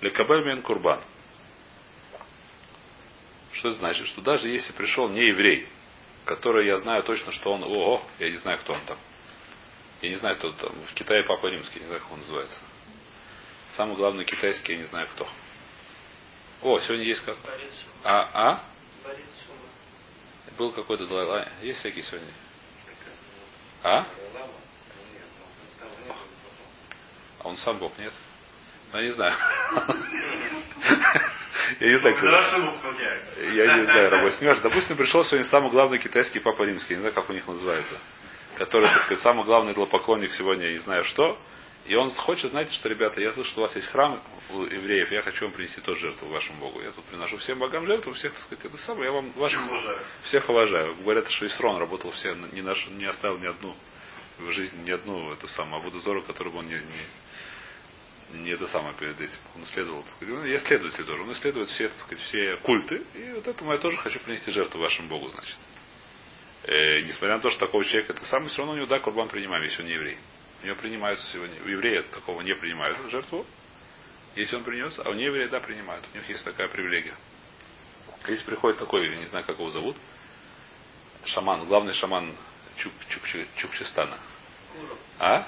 Лекабель 0.00 0.44
Мен 0.44 0.60
Курбан. 0.62 1.00
Что 3.54 3.68
это 3.68 3.78
значит? 3.78 4.06
Что 4.08 4.20
даже 4.20 4.48
если 4.48 4.72
пришел 4.72 5.08
не 5.08 5.28
еврей, 5.28 5.68
который 6.24 6.66
я 6.66 6.76
знаю 6.78 7.02
точно, 7.02 7.32
что 7.32 7.52
он, 7.52 7.62
о, 7.62 7.96
о, 7.96 8.02
я 8.18 8.30
не 8.30 8.36
знаю, 8.36 8.58
кто 8.58 8.72
он 8.72 8.80
там. 8.84 8.98
Я 10.02 10.10
не 10.10 10.16
знаю, 10.16 10.36
кто 10.36 10.52
там. 10.52 10.80
В 10.82 10.94
Китае 10.94 11.22
Папа 11.24 11.46
Римский, 11.46 11.80
не 11.80 11.86
знаю, 11.86 12.00
как 12.00 12.12
он 12.12 12.18
называется. 12.18 12.60
Самый 13.76 13.96
главный 13.96 14.24
китайский, 14.24 14.72
я 14.72 14.78
не 14.78 14.84
знаю, 14.84 15.08
кто. 15.14 15.28
О, 16.62 16.80
сегодня 16.80 17.04
есть 17.04 17.22
как. 17.24 17.36
А, 18.02 18.30
а? 18.32 18.64
Был 20.58 20.72
какой-то 20.72 21.06
Далай 21.06 21.24
Лама. 21.24 21.48
Есть 21.62 21.80
всякие 21.80 22.04
сегодня. 22.04 22.32
А? 23.82 24.06
Ну, 25.80 25.88
было. 26.06 26.16
А 27.40 27.48
он 27.48 27.56
сам 27.56 27.78
Бог, 27.78 27.96
нет? 27.98 28.12
Ну, 28.92 28.98
я 28.98 29.04
не 29.04 29.12
знаю. 29.12 29.34
Я 31.80 31.88
не 31.88 31.98
знаю, 31.98 32.16
кто. 32.16 32.26
Я 33.52 33.76
не 33.76 33.84
знаю, 33.84 34.10
не 34.40 34.46
важно. 34.48 34.62
Допустим, 34.62 34.96
пришел 34.96 35.24
сегодня 35.24 35.46
самый 35.48 35.70
главный 35.70 35.98
китайский 35.98 36.40
папа 36.40 36.62
римский, 36.64 36.94
я 36.94 36.96
не 36.96 37.00
знаю, 37.00 37.14
как 37.14 37.30
у 37.30 37.32
них 37.32 37.46
называется, 37.46 37.98
который, 38.56 38.88
так 38.88 39.02
сказать, 39.02 39.22
самый 39.22 39.44
главный 39.44 39.72
идолопоклонник 39.72 40.32
сегодня, 40.32 40.66
я 40.66 40.72
не 40.72 40.78
знаю 40.78 41.04
что. 41.04 41.38
И 41.86 41.94
он 41.94 42.08
хочет, 42.10 42.50
знаете, 42.50 42.72
что, 42.72 42.88
ребята, 42.88 43.20
я 43.20 43.32
слышу, 43.32 43.50
что 43.50 43.60
у 43.60 43.64
вас 43.64 43.76
есть 43.76 43.88
храм 43.88 44.18
у 44.50 44.62
евреев, 44.62 45.12
я 45.12 45.20
хочу 45.20 45.44
вам 45.44 45.52
принести 45.52 45.82
тоже 45.82 46.00
жертву 46.00 46.28
вашему 46.28 46.58
Богу. 46.58 46.80
Я 46.80 46.92
тут 46.92 47.04
приношу 47.04 47.36
всем 47.36 47.58
богам 47.58 47.86
жертву, 47.86 48.12
всех, 48.14 48.32
так 48.32 48.42
сказать, 48.42 48.64
это 48.64 48.76
самое, 48.78 49.06
я 49.06 49.12
вам 49.12 49.30
вашим 49.32 49.68
уважаю. 49.68 49.98
всех 50.22 50.48
уважаю. 50.48 50.94
Говорят, 50.96 51.30
что 51.30 51.46
Исрон 51.46 51.76
работал 51.76 52.10
все, 52.12 52.34
не, 52.52 52.62
наш, 52.62 52.88
не 52.88 53.04
оставил 53.04 53.38
ни 53.38 53.46
одну 53.46 53.76
в 54.38 54.50
жизни, 54.50 54.82
ни 54.82 54.90
одну 54.90 55.32
эту 55.32 55.46
самую 55.48 55.80
Абудазору, 55.80 56.22
которую 56.22 56.54
бы 56.54 56.58
он 56.60 56.64
не, 56.64 56.74
не, 56.74 56.80
не 58.34 58.50
это 58.50 58.66
самое 58.68 58.94
перед 58.94 59.20
этим. 59.20 59.38
Он 59.56 59.62
исследовал, 59.64 60.02
так 60.02 60.12
сказать. 60.12 60.34
Ну, 60.34 60.44
я 60.44 60.58
следователь 60.60 61.04
тоже. 61.04 61.22
Он 61.22 61.32
исследует 61.32 61.68
все, 61.68 61.88
так 61.88 61.98
сказать, 62.00 62.24
все 62.24 62.56
культы. 62.58 63.02
И 63.14 63.32
вот 63.32 63.46
этому 63.46 63.72
я 63.72 63.78
тоже 63.78 63.96
хочу 63.98 64.20
принести 64.20 64.50
жертву 64.50 64.80
вашему 64.80 65.08
Богу, 65.08 65.28
значит. 65.28 65.56
Э, 66.64 67.00
несмотря 67.02 67.36
на 67.36 67.42
то, 67.42 67.50
что 67.50 67.60
такого 67.60 67.84
человека 67.84 68.12
это 68.12 68.24
самый, 68.24 68.48
все 68.48 68.58
равно 68.58 68.72
у 68.72 68.76
него 68.76 68.86
да, 68.86 68.98
курбан 68.98 69.28
принимаем, 69.28 69.62
если 69.62 69.82
он 69.82 69.88
не 69.88 69.94
еврей. 69.94 70.18
У 70.62 70.66
него 70.66 70.76
принимаются 70.76 71.26
сегодня. 71.32 71.62
У 71.62 71.68
еврея 71.68 72.02
такого 72.04 72.40
не 72.40 72.54
принимают 72.54 72.98
жертву. 73.10 73.46
Если 74.34 74.56
он 74.56 74.64
принес, 74.64 74.98
а 74.98 75.10
у 75.10 75.12
нееврея, 75.12 75.48
да, 75.48 75.60
принимают. 75.60 76.04
У 76.12 76.16
них 76.16 76.28
есть 76.28 76.44
такая 76.44 76.68
привилегия. 76.68 77.14
Если 78.26 78.44
приходит 78.44 78.78
такой, 78.78 79.08
я 79.08 79.16
не 79.16 79.26
знаю, 79.26 79.44
как 79.44 79.58
его 79.58 79.68
зовут, 79.68 79.96
шаман, 81.24 81.66
главный 81.66 81.92
шаман 81.92 82.34
Чук, 82.76 82.92
Чук, 83.08 83.22
Чукчистана. 83.56 84.18
Гуру. 84.74 84.98
А? 85.18 85.46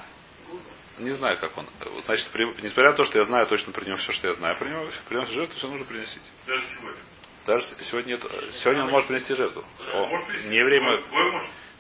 Не 0.98 1.10
знаю, 1.10 1.38
как 1.38 1.56
он. 1.58 1.66
Значит, 2.04 2.28
при- 2.32 2.44
несмотря 2.62 2.90
на 2.90 2.96
то, 2.96 3.02
что 3.04 3.18
я 3.18 3.24
знаю 3.24 3.46
точно 3.46 3.72
про 3.72 3.84
него 3.84 3.96
все, 3.96 4.12
что 4.12 4.28
я 4.28 4.34
знаю 4.34 4.58
про 4.58 4.68
него, 4.68 4.88
принес 5.08 5.28
жертву, 5.28 5.56
все 5.56 5.68
нужно 5.68 5.84
приносить. 5.84 6.22
Даже 6.46 6.64
сегодня. 6.78 7.02
Даже 7.46 7.64
сегодня 7.84 8.08
нет. 8.12 8.22
Сегодня 8.62 8.84
он 8.84 8.90
может 8.90 9.08
принести 9.08 9.34
жертву. 9.34 9.64
О, 9.92 10.06
Может 10.06 10.26
принести? 10.28 10.48
не 10.48 10.56
еврей, 10.58 10.80
может- 10.80 11.06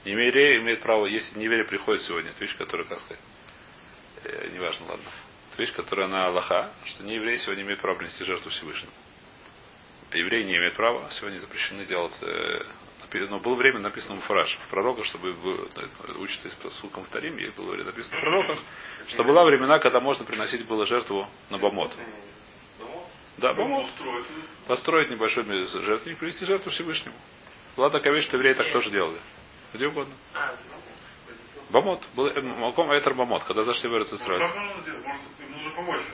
не 0.04 0.12
еврей 0.12 0.58
имеет 0.60 0.80
право, 0.82 1.06
если 1.06 1.38
не 1.38 1.44
еврей 1.46 1.64
приходит 1.64 2.02
сегодня, 2.02 2.30
это 2.30 2.40
вещь, 2.40 2.56
которая, 2.56 2.86
как 2.86 3.00
сказать, 3.00 3.22
э, 4.24 4.48
неважно, 4.52 4.86
ладно. 4.86 5.04
Это 5.52 5.62
вещь, 5.62 5.72
которая 5.72 6.08
на 6.08 6.26
Аллаха, 6.26 6.70
что 6.84 7.02
не 7.02 7.14
еврей 7.16 7.38
сегодня 7.38 7.62
имеет 7.64 7.80
право 7.80 7.96
принести 7.96 8.22
жертву 8.24 8.50
Всевышнему. 8.50 8.92
Евреи 10.12 10.44
не 10.44 10.56
имеют 10.56 10.74
права, 10.74 11.08
сегодня 11.10 11.38
запрещены 11.38 11.84
делать 11.86 12.16
э, 12.22 12.62
но 13.18 13.40
было 13.40 13.54
время 13.54 13.78
написано 13.78 14.20
в 14.20 14.24
фараж, 14.24 14.58
в 14.66 14.70
пророках, 14.70 15.04
чтобы 15.04 15.34
учиться 16.18 16.48
по 16.62 16.70
ссылкам 16.70 17.04
в 17.04 17.08
Тарим, 17.08 17.38
и 17.38 17.48
было 17.50 17.74
написано 17.76 18.16
в 18.16 18.20
пророках, 18.20 18.58
что 19.08 19.24
была 19.24 19.44
времена, 19.44 19.78
когда 19.78 20.00
можно 20.00 20.24
приносить 20.24 20.66
было 20.66 20.86
жертву 20.86 21.26
на 21.50 21.58
бомот. 21.58 21.92
Да, 23.38 23.52
бомот. 23.52 23.90
Построить 24.66 25.10
небольшой 25.10 25.44
жертвенник, 25.44 26.18
привести 26.18 26.44
жертву 26.44 26.70
Всевышнему. 26.70 27.16
Была 27.76 27.90
такая 27.90 28.14
вещь, 28.14 28.24
что 28.24 28.36
евреи 28.36 28.54
так 28.54 28.72
тоже 28.72 28.90
делали. 28.90 29.18
Где 29.74 29.88
угодно. 29.88 30.14
А, 30.32 30.54
ну, 30.70 30.76
Бомот. 31.70 32.02
Был 32.14 32.28
э, 32.28 32.40
Малком 32.40 32.96
Этер 32.96 33.14
Бомот, 33.14 33.44
когда 33.44 33.64
зашли 33.64 33.88
в 33.88 33.92
Ну, 33.92 33.98
ему 33.98 35.56
нужно 35.56 35.70
помочь. 35.74 36.06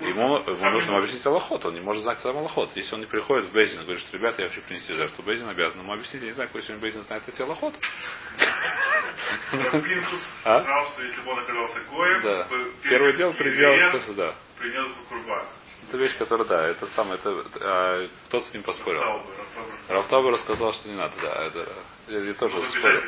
Ему, 0.00 0.36
ему 0.38 0.70
нужно 0.70 0.98
объяснить 0.98 1.24
Аллахот, 1.26 1.64
он 1.64 1.74
не 1.74 1.80
может 1.80 2.02
знать 2.02 2.18
сам 2.20 2.36
Аллахот. 2.36 2.70
Если 2.76 2.94
он 2.94 3.00
не 3.00 3.06
приходит 3.06 3.46
в 3.46 3.52
Бейзин 3.52 3.80
и 3.80 3.84
говорит, 3.84 4.02
что 4.02 4.16
ребята, 4.16 4.42
я 4.42 4.48
хочу 4.48 4.60
принести 4.62 4.94
жертву, 4.94 5.22
Бейзин 5.22 5.48
обязан 5.48 5.80
ему 5.80 5.92
объяснить, 5.92 6.22
я 6.22 6.28
не 6.28 6.34
знаю, 6.34 6.48
какой 6.48 6.62
сегодня 6.62 6.82
Бейзин 6.82 7.02
знает 7.02 7.22
эти 7.26 7.40
Аллахот. 7.42 7.74
А? 10.44 10.60
знал, 10.62 10.86
что 10.88 11.02
если 11.02 11.20
бы 11.22 11.30
он 11.30 11.38
оказался 11.40 11.80
гоем, 11.90 12.22
Да. 12.22 12.48
Первое 12.82 13.12
дело 13.14 13.32
приделать 13.32 13.88
все 13.88 14.00
сюда. 14.00 14.34
принес 14.58 14.86
бы 14.86 15.04
курбан. 15.08 15.46
Это 15.88 15.98
вещь, 15.98 16.16
которая, 16.18 16.46
да, 16.48 16.68
это 16.68 16.86
самое, 16.88 17.14
это, 17.14 17.44
а, 17.60 18.08
кто-то 18.26 18.44
с 18.44 18.54
ним 18.54 18.64
поспорил. 18.64 19.00
Стал 20.04 20.22
бы, 20.22 20.30
рассказал 20.32 20.72
что 20.72 20.88
не 20.88 20.96
надо, 20.96 21.14
да, 21.22 21.46
это, 21.46 21.68
я, 22.08 22.18
я 22.20 22.34
тоже 22.34 22.60
спорил. 22.66 23.02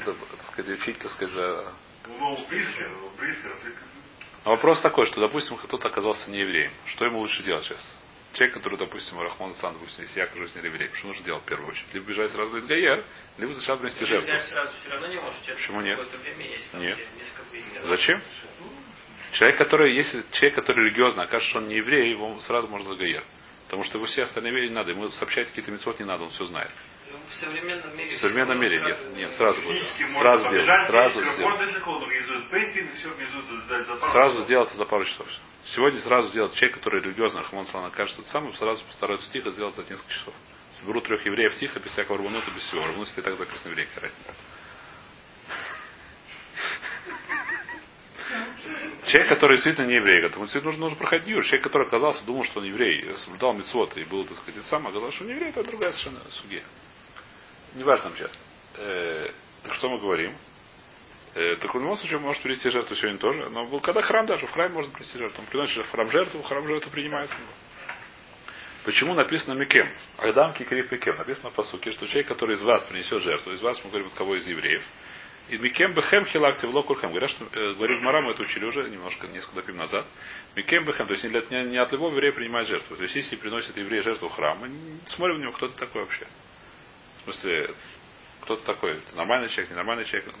Это, 0.00 0.14
так 0.14 0.46
сказать, 0.52 0.80
фиг, 0.80 0.98
так 0.98 1.10
сказать, 1.12 1.34
за- 1.34 1.72
Ну, 2.06 2.46
близко, 2.48 2.90
близко. 3.18 3.50
Но 4.46 4.52
вопрос 4.52 4.80
такой, 4.80 5.06
что, 5.06 5.20
допустим, 5.20 5.56
кто-то 5.56 5.88
оказался 5.88 6.30
не 6.30 6.38
евреем. 6.38 6.70
Что 6.86 7.04
ему 7.04 7.18
лучше 7.18 7.42
делать 7.42 7.64
сейчас? 7.64 7.98
Человек, 8.34 8.54
который, 8.54 8.78
допустим, 8.78 9.20
Рахман 9.20 9.56
Сан, 9.56 9.72
допустим, 9.72 10.04
если 10.04 10.20
я 10.20 10.26
окажусь 10.26 10.54
не 10.54 10.62
евреем, 10.62 10.94
что 10.94 11.08
нужно 11.08 11.24
делать 11.24 11.42
в 11.42 11.46
первую 11.46 11.70
очередь? 11.70 11.92
Либо 11.92 12.06
бежать 12.06 12.30
сразу 12.30 12.60
в 12.60 12.66
Гаер, 12.66 13.04
либо 13.38 13.52
сначала 13.54 13.78
принести 13.78 14.04
жертву. 14.04 14.30
Сразу 14.30 15.08
не 15.08 15.20
может. 15.20 15.36
Почему 15.46 15.80
нет? 15.80 15.98
Есть. 15.98 16.70
там, 16.70 16.80
Нет. 16.80 16.96
Зачем? 17.86 18.22
Человек, 19.32 19.58
который, 19.58 19.96
если 19.96 20.22
человек, 20.30 20.54
который 20.54 20.84
религиозно 20.84 21.24
окажется, 21.24 21.50
что 21.50 21.58
он 21.58 21.66
не 21.66 21.78
еврей, 21.78 22.10
его 22.10 22.38
сразу 22.38 22.68
можно 22.68 22.94
в 22.94 22.96
Гаер. 22.96 23.24
Потому 23.64 23.82
что 23.82 23.98
его 23.98 24.06
все 24.06 24.22
остальные 24.22 24.52
евреи 24.52 24.68
не 24.68 24.74
надо, 24.74 24.92
ему 24.92 25.08
сообщать 25.08 25.48
какие-то 25.48 25.72
мецвод 25.72 25.98
не 25.98 26.04
надо, 26.06 26.22
он 26.22 26.30
все 26.30 26.46
знает. 26.46 26.70
В 27.28 27.34
современном 27.40 27.96
мире... 27.96 28.10
В 28.10 28.18
современном 28.18 28.60
мире 28.60 28.80
нет, 28.80 28.98
нет, 29.14 29.32
сразу 29.32 29.60
будет. 29.62 29.82
Сразу 30.18 30.48
сделать, 30.48 30.86
сразу 30.86 31.20
сделать. 31.20 31.36
Сразу 34.12 34.34
часов. 34.34 34.44
сделаться 34.44 34.76
за 34.76 34.84
пару 34.84 35.04
часов. 35.04 35.26
Сегодня 35.64 36.00
сразу 36.00 36.28
сделать 36.28 36.54
человек, 36.54 36.78
который 36.78 37.02
религиозно, 37.02 37.40
Рахман 37.40 37.66
Салан 37.66 37.88
окажется 37.88 38.22
тот 38.22 38.28
самый, 38.28 38.54
сразу 38.54 38.84
постараются 38.84 39.30
тихо 39.32 39.50
сделать 39.50 39.74
за 39.74 39.82
несколько 39.82 40.12
часов. 40.12 40.34
Соберу 40.74 41.00
трех 41.00 41.24
евреев 41.26 41.56
тихо, 41.56 41.80
без 41.80 41.90
всякого 41.92 42.18
рванута, 42.18 42.50
без 42.54 42.62
всего. 42.62 42.86
Рвануть, 42.86 43.08
если 43.08 43.22
так 43.22 43.34
записано 43.34 43.70
еврей, 43.70 43.86
какая 43.86 44.10
разница. 44.10 44.34
Человек, 49.06 49.28
который 49.28 49.52
действительно 49.56 49.86
не 49.86 49.94
еврей, 49.94 50.22
ему 50.22 50.44
действительно 50.44 50.72
нужно, 50.72 50.80
нужно 50.80 50.98
проходить 50.98 51.28
юр. 51.28 51.44
Человек, 51.44 51.64
который 51.64 51.86
оказался, 51.86 52.24
думал, 52.24 52.44
что 52.44 52.60
он 52.60 52.66
еврей, 52.66 53.12
соблюдал 53.16 53.52
мецвод 53.54 53.96
и 53.96 54.04
был, 54.04 54.26
так 54.26 54.36
сказать, 54.36 54.64
сам, 54.64 54.86
оказалось, 54.86 55.14
что 55.14 55.24
он 55.24 55.30
еврей, 55.30 55.50
это 55.50 55.62
другая 55.62 55.92
совершенно 55.92 56.28
суге. 56.30 56.62
Неважно 57.74 58.10
нам 58.10 58.18
сейчас. 58.18 58.44
Э, 58.74 59.30
так 59.62 59.74
что 59.74 59.90
мы 59.90 60.00
говорим? 60.00 60.32
Э, 61.34 61.56
так 61.56 61.74
в 61.74 61.78
любом 61.78 61.96
случае 61.96 62.18
может 62.18 62.42
принести 62.42 62.70
жертву 62.70 62.94
сегодня 62.96 63.18
тоже. 63.18 63.50
Но 63.50 63.66
был 63.66 63.80
когда 63.80 64.02
храм 64.02 64.26
даже, 64.26 64.46
в 64.46 64.50
храме 64.50 64.74
можно 64.74 64.92
принести 64.92 65.18
жертву. 65.18 65.42
Он 65.42 65.46
приносит 65.46 65.84
в 65.84 65.90
храм 65.90 66.10
жертву, 66.10 66.42
в 66.42 66.46
храм 66.46 66.66
жертву 66.66 66.90
принимает. 66.90 67.30
Почему 68.84 69.14
написано 69.14 69.54
Микем? 69.54 69.88
Адам 70.16 70.54
Кикрив 70.54 70.90
Микем. 70.92 71.16
Написано 71.16 71.50
по 71.50 71.64
сути, 71.64 71.90
что 71.90 72.06
человек, 72.06 72.28
который 72.28 72.54
из 72.54 72.62
вас 72.62 72.84
принесет 72.84 73.20
жертву, 73.20 73.52
из 73.52 73.60
вас, 73.60 73.82
мы 73.84 73.90
говорим, 73.90 74.08
от 74.08 74.14
кого 74.14 74.36
из 74.36 74.46
евреев, 74.46 74.84
и 75.48 75.58
Микем 75.58 75.92
Бехем 75.92 76.26
Хилакти 76.26 76.66
в 76.66 76.74
Локурхем. 76.74 77.10
Говорят, 77.10 77.30
что, 77.30 77.44
э, 77.52 77.74
говорит 77.74 78.02
Мара, 78.02 78.20
мы 78.20 78.32
это 78.32 78.42
учили 78.42 78.64
уже 78.64 78.88
немножко, 78.88 79.28
несколько 79.28 79.56
допим 79.56 79.76
назад. 79.76 80.04
Микем 80.56 80.84
Бехем, 80.84 81.06
то 81.06 81.12
есть 81.12 81.24
не, 81.24 81.30
не, 81.30 81.70
не 81.70 81.76
от 81.76 81.92
любого 81.92 82.12
еврея 82.12 82.32
принимает 82.32 82.66
жертву. 82.66 82.96
То 82.96 83.02
есть 83.04 83.14
если 83.14 83.36
приносит 83.36 83.76
еврей 83.76 84.02
жертву 84.02 84.28
в 84.28 84.32
храм, 84.32 84.58
мы 84.58 84.68
не 84.68 85.00
смотрим 85.06 85.38
на 85.38 85.42
него, 85.42 85.52
кто 85.52 85.68
ты 85.68 85.78
такой 85.78 86.02
вообще. 86.02 86.26
В 87.26 87.32
смысле, 87.32 87.70
кто-то 88.42 88.64
такой, 88.64 88.94
ты 88.94 89.16
нормальный 89.16 89.48
человек, 89.48 89.70
ненормальный 89.72 90.04
человек. 90.04 90.32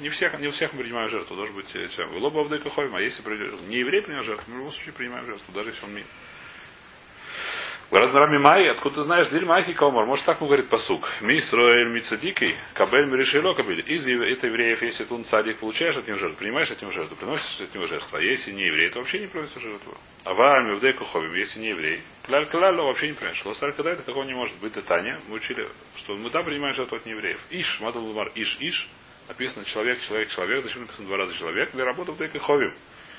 Не, 0.00 0.10
всех, 0.10 0.38
не 0.38 0.48
у 0.48 0.50
всех 0.50 0.74
мы 0.74 0.82
принимаем 0.82 1.08
жертву, 1.08 1.34
должен 1.36 1.54
быть 1.54 1.74
э, 1.74 1.88
чем. 1.88 2.14
Лоба 2.18 2.42
Авдейка 2.42 2.68
Хойма, 2.68 3.00
если 3.00 3.22
придет- 3.22 3.62
не 3.62 3.76
еврей 3.78 4.02
принес 4.02 4.26
жертву, 4.26 4.44
мы 4.48 4.54
в 4.56 4.58
любом 4.58 4.72
случае 4.72 4.92
принимаем 4.92 5.24
жертву, 5.24 5.52
даже 5.54 5.70
если 5.70 5.84
он. 5.86 6.04
Говорят, 7.90 8.14
Рами 8.14 8.38
Май, 8.38 8.68
откуда 8.70 8.96
ты 8.96 9.02
знаешь, 9.02 9.28
Диль 9.28 9.44
Майки 9.44 9.74
Каумар, 9.74 10.06
может 10.06 10.24
так 10.24 10.40
он 10.40 10.48
говорит 10.48 10.68
посук. 10.68 11.06
Ми 11.20 11.40
Сроэль 11.40 11.90
Мицадикой, 11.90 12.56
Кабель 12.72 13.06
Миришило 13.06 13.52
Кабель. 13.52 13.84
Из 13.86 14.06
это 14.06 14.46
евреев, 14.46 14.82
если 14.82 15.04
ты 15.04 15.22
цадик 15.24 15.58
получаешь 15.58 15.96
от 15.96 16.08
него 16.08 16.16
жертву, 16.16 16.38
принимаешь 16.38 16.70
от 16.70 16.80
него 16.80 16.90
жертву, 16.92 17.16
приносишь 17.16 17.60
от 17.60 17.74
него 17.74 17.86
жертву. 17.86 18.16
А 18.16 18.22
если 18.22 18.52
не 18.52 18.64
еврей, 18.64 18.88
то 18.88 19.00
вообще 19.00 19.20
не 19.20 19.26
приносишь 19.26 19.62
жертву. 19.62 19.96
А 20.24 20.32
в 20.32 20.80
Дейку 20.80 21.04
Ховим, 21.04 21.34
если 21.34 21.60
не 21.60 21.68
еврей, 21.68 22.00
Кляль 22.24 22.48
Кляль 22.48 22.76
вообще 22.76 23.08
не 23.08 23.12
принимаешь. 23.12 23.44
Лосар 23.44 23.70
это 23.70 24.02
такого 24.02 24.24
не 24.24 24.34
может 24.34 24.58
быть. 24.60 24.72
Таня, 24.86 25.20
мы 25.28 25.36
учили, 25.36 25.68
что 25.96 26.14
мы 26.14 26.30
там 26.30 26.44
принимаем 26.44 26.74
жертву 26.74 26.96
от 26.96 27.04
неевреев. 27.04 27.40
Иш, 27.50 27.80
Мадал 27.80 28.02
Лумар, 28.02 28.32
Иш, 28.34 28.56
Иш, 28.60 28.88
написано 29.28 29.64
человек, 29.66 30.00
человек, 30.00 30.30
человек, 30.30 30.64
зачем 30.64 30.82
написано 30.82 31.06
два 31.06 31.18
раза 31.18 31.34
человек, 31.34 31.70
для 31.72 31.84
работы 31.84 32.12
в 32.12 32.16
Дейку 32.16 32.38
Ховим. 32.38 32.74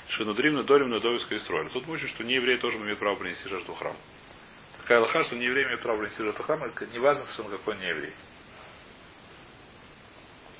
Шинудрим, 0.09 0.55
Надорим, 0.55 0.89
Надовиская 0.89 1.39
строили. 1.39 1.69
Тут 1.69 1.87
мы 1.87 1.93
учим, 1.93 2.07
что 2.09 2.23
не 2.23 2.33
еврей 2.33 2.57
тоже 2.57 2.77
имеет 2.77 2.97
право 2.97 3.15
принести 3.15 3.47
жертву 3.47 3.73
в 3.73 3.77
храм. 3.77 3.95
Такая 4.85 4.99
лоха, 4.99 5.23
что 5.23 5.35
не 5.35 5.45
еврей 5.45 5.65
имеет 5.65 5.81
право 5.81 5.97
принести 5.97 6.21
жертву 6.21 6.43
в 6.43 6.45
храм, 6.45 6.63
это 6.63 6.85
не 6.85 6.99
важно, 6.99 7.25
что 7.25 7.41
он 7.41 7.49
какой 7.49 7.75
не 7.79 7.87
еврей. 7.89 8.13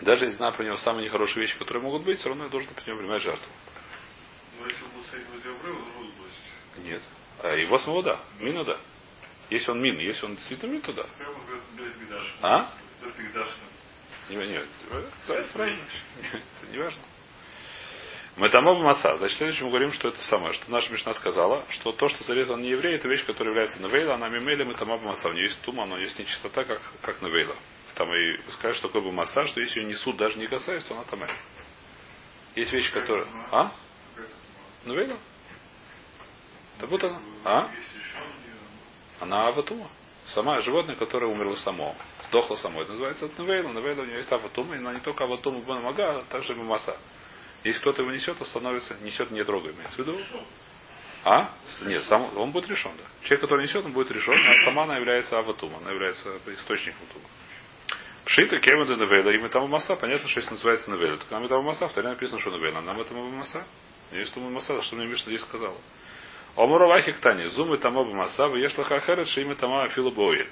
Даже 0.01 0.25
если 0.25 0.37
знаю 0.37 0.51
про 0.55 0.63
него 0.63 0.77
самые 0.77 1.05
нехорошие 1.05 1.41
вещи, 1.41 1.55
которые 1.59 1.83
могут 1.83 2.03
быть, 2.03 2.17
все 2.17 2.29
равно 2.29 2.45
я 2.45 2.49
должен 2.49 2.67
при 2.73 2.89
нем 2.89 2.97
принимать 2.97 3.21
жертву. 3.21 3.45
Но 4.59 4.65
если 4.65 4.83
он 4.83 4.89
будет 4.89 5.05
стоять 5.05 5.27
возле 5.29 5.51
обрыва, 5.51 5.77
бросить. 5.77 6.83
Нет. 6.83 7.03
А 7.43 7.53
его 7.53 7.77
самого 7.77 8.01
да. 8.01 8.19
Мину 8.39 8.65
да. 8.65 8.79
Если 9.51 9.69
он 9.69 9.79
мин, 9.79 9.99
если 9.99 10.25
он 10.25 10.35
действительно 10.37 10.71
мин, 10.71 10.81
то 10.81 10.91
да. 10.91 11.05
А? 12.41 12.73
Не, 14.29 14.37
нет, 14.37 14.67
правильно. 15.53 15.85
Это 16.33 16.71
не 16.71 16.79
важно. 16.79 17.01
Мы 18.37 18.49
там 18.49 18.67
оба 18.67 18.81
маса. 18.81 19.15
Значит, 19.17 19.37
следующее 19.37 19.63
мы 19.63 19.69
говорим, 19.69 19.93
что 19.93 20.09
это 20.09 20.21
самое, 20.23 20.53
что 20.53 20.69
наша 20.69 20.91
Мишна 20.91 21.13
сказала, 21.13 21.65
что 21.69 21.93
то, 21.93 22.09
что 22.09 22.23
зарезан 22.25 22.61
не 22.61 22.69
еврей, 22.69 22.95
это 22.95 23.07
вещь, 23.07 23.25
которая 23.25 23.53
является 23.53 23.81
навейла, 23.81 24.15
она 24.15 24.27
мимейля, 24.27 24.65
мы 24.65 24.73
там 24.73 24.89
оба 24.89 25.03
маса. 25.05 25.29
У 25.29 25.33
нее 25.33 25.45
есть 25.45 25.61
тума, 25.61 25.85
но 25.85 25.97
есть 25.97 26.19
нечистота, 26.19 26.65
как, 26.65 26.81
как 27.01 27.21
навейла. 27.21 27.55
Там 27.95 28.13
и 28.13 28.51
скажешь, 28.51 28.79
что 28.79 28.89
такое 28.89 29.03
бы 29.03 29.11
масса, 29.13 29.43
что 29.43 29.61
если 29.61 29.79
ее 29.79 29.85
несут, 29.85 30.17
даже 30.17 30.37
не 30.37 30.47
касаясь, 30.47 30.83
то 30.83 30.95
она 30.95 31.05
там. 31.05 31.21
Есть 32.55 32.73
вещи, 32.73 32.91
которые... 32.91 33.25
А? 33.51 33.71
Навейла? 34.83 35.17
Да 36.79 36.87
будто 36.87 37.07
она. 37.07 37.21
А? 37.45 37.71
Есть 37.73 38.05
еще 38.05 38.17
у 38.17 38.27
нее. 38.27 38.59
Она 39.21 39.47
аватума. 39.47 39.89
Сама 40.27 40.59
животное, 40.59 40.95
которое 40.95 41.27
умерло 41.27 41.55
само. 41.55 41.95
Сдохло 42.27 42.57
само. 42.57 42.81
Это 42.81 42.91
называется 42.91 43.29
навейла. 43.37 43.69
Навейла 43.69 44.01
у 44.01 44.05
нее 44.05 44.17
есть 44.17 44.31
аватума. 44.31 44.75
И 44.75 44.79
она 44.79 44.93
не 44.93 44.99
только 44.99 45.23
аватума 45.23 45.61
бонамага, 45.61 46.19
а 46.19 46.23
также 46.23 46.53
маса. 46.55 46.97
Если 47.65 47.79
кто-то 47.81 48.03
его 48.03 48.11
несет, 48.11 48.37
то 48.37 48.45
становится, 48.45 48.95
несет 49.01 49.31
не 49.31 49.43
трогай. 49.43 49.71
Имеется 49.71 49.95
в 49.95 50.07
виду? 50.07 50.19
А? 51.23 51.49
Нет, 51.85 52.03
сам, 52.03 52.37
он 52.37 52.51
будет 52.51 52.69
решен, 52.69 52.91
да. 52.95 53.03
Человек, 53.23 53.41
который 53.41 53.63
несет, 53.63 53.83
он 53.83 53.91
будет 53.91 54.11
решен, 54.11 54.35
а 54.35 54.55
сама 54.63 54.83
она 54.83 54.97
является 54.97 55.39
аватума, 55.39 55.79
она 55.79 55.91
является 55.91 56.29
источником 56.45 57.07
тума. 57.11 57.25
Пшита, 58.25 58.59
кевен 58.59 58.87
навейла, 58.99 59.31
и 59.31 59.49
там 59.49 59.67
маса, 59.67 59.95
понятно, 59.95 60.29
что 60.29 60.41
если 60.41 60.51
называется 60.51 60.91
навейла, 60.91 61.17
то 61.17 61.25
там 61.25 61.63
маса, 61.63 61.87
вторая 61.87 62.13
написано, 62.13 62.39
что 62.39 62.51
навейла, 62.51 62.81
нам 62.81 63.01
это 63.01 63.15
маса. 63.15 63.65
Есть 64.11 64.35
тума 64.35 64.51
маса, 64.51 64.79
что 64.83 64.95
мне 64.95 65.07
Мишна 65.07 65.25
здесь 65.25 65.41
сказала. 65.41 65.77
Омуравахи 66.55 67.13
ктани, 67.13 67.47
зумы 67.47 67.79
там 67.79 67.97
оба 67.97 68.13
маса, 68.13 68.45
ешь 68.45 68.77
лахахерет, 68.77 69.27
шиимы 69.27 69.55
тама 69.55 69.85
афилобои. 69.85 70.47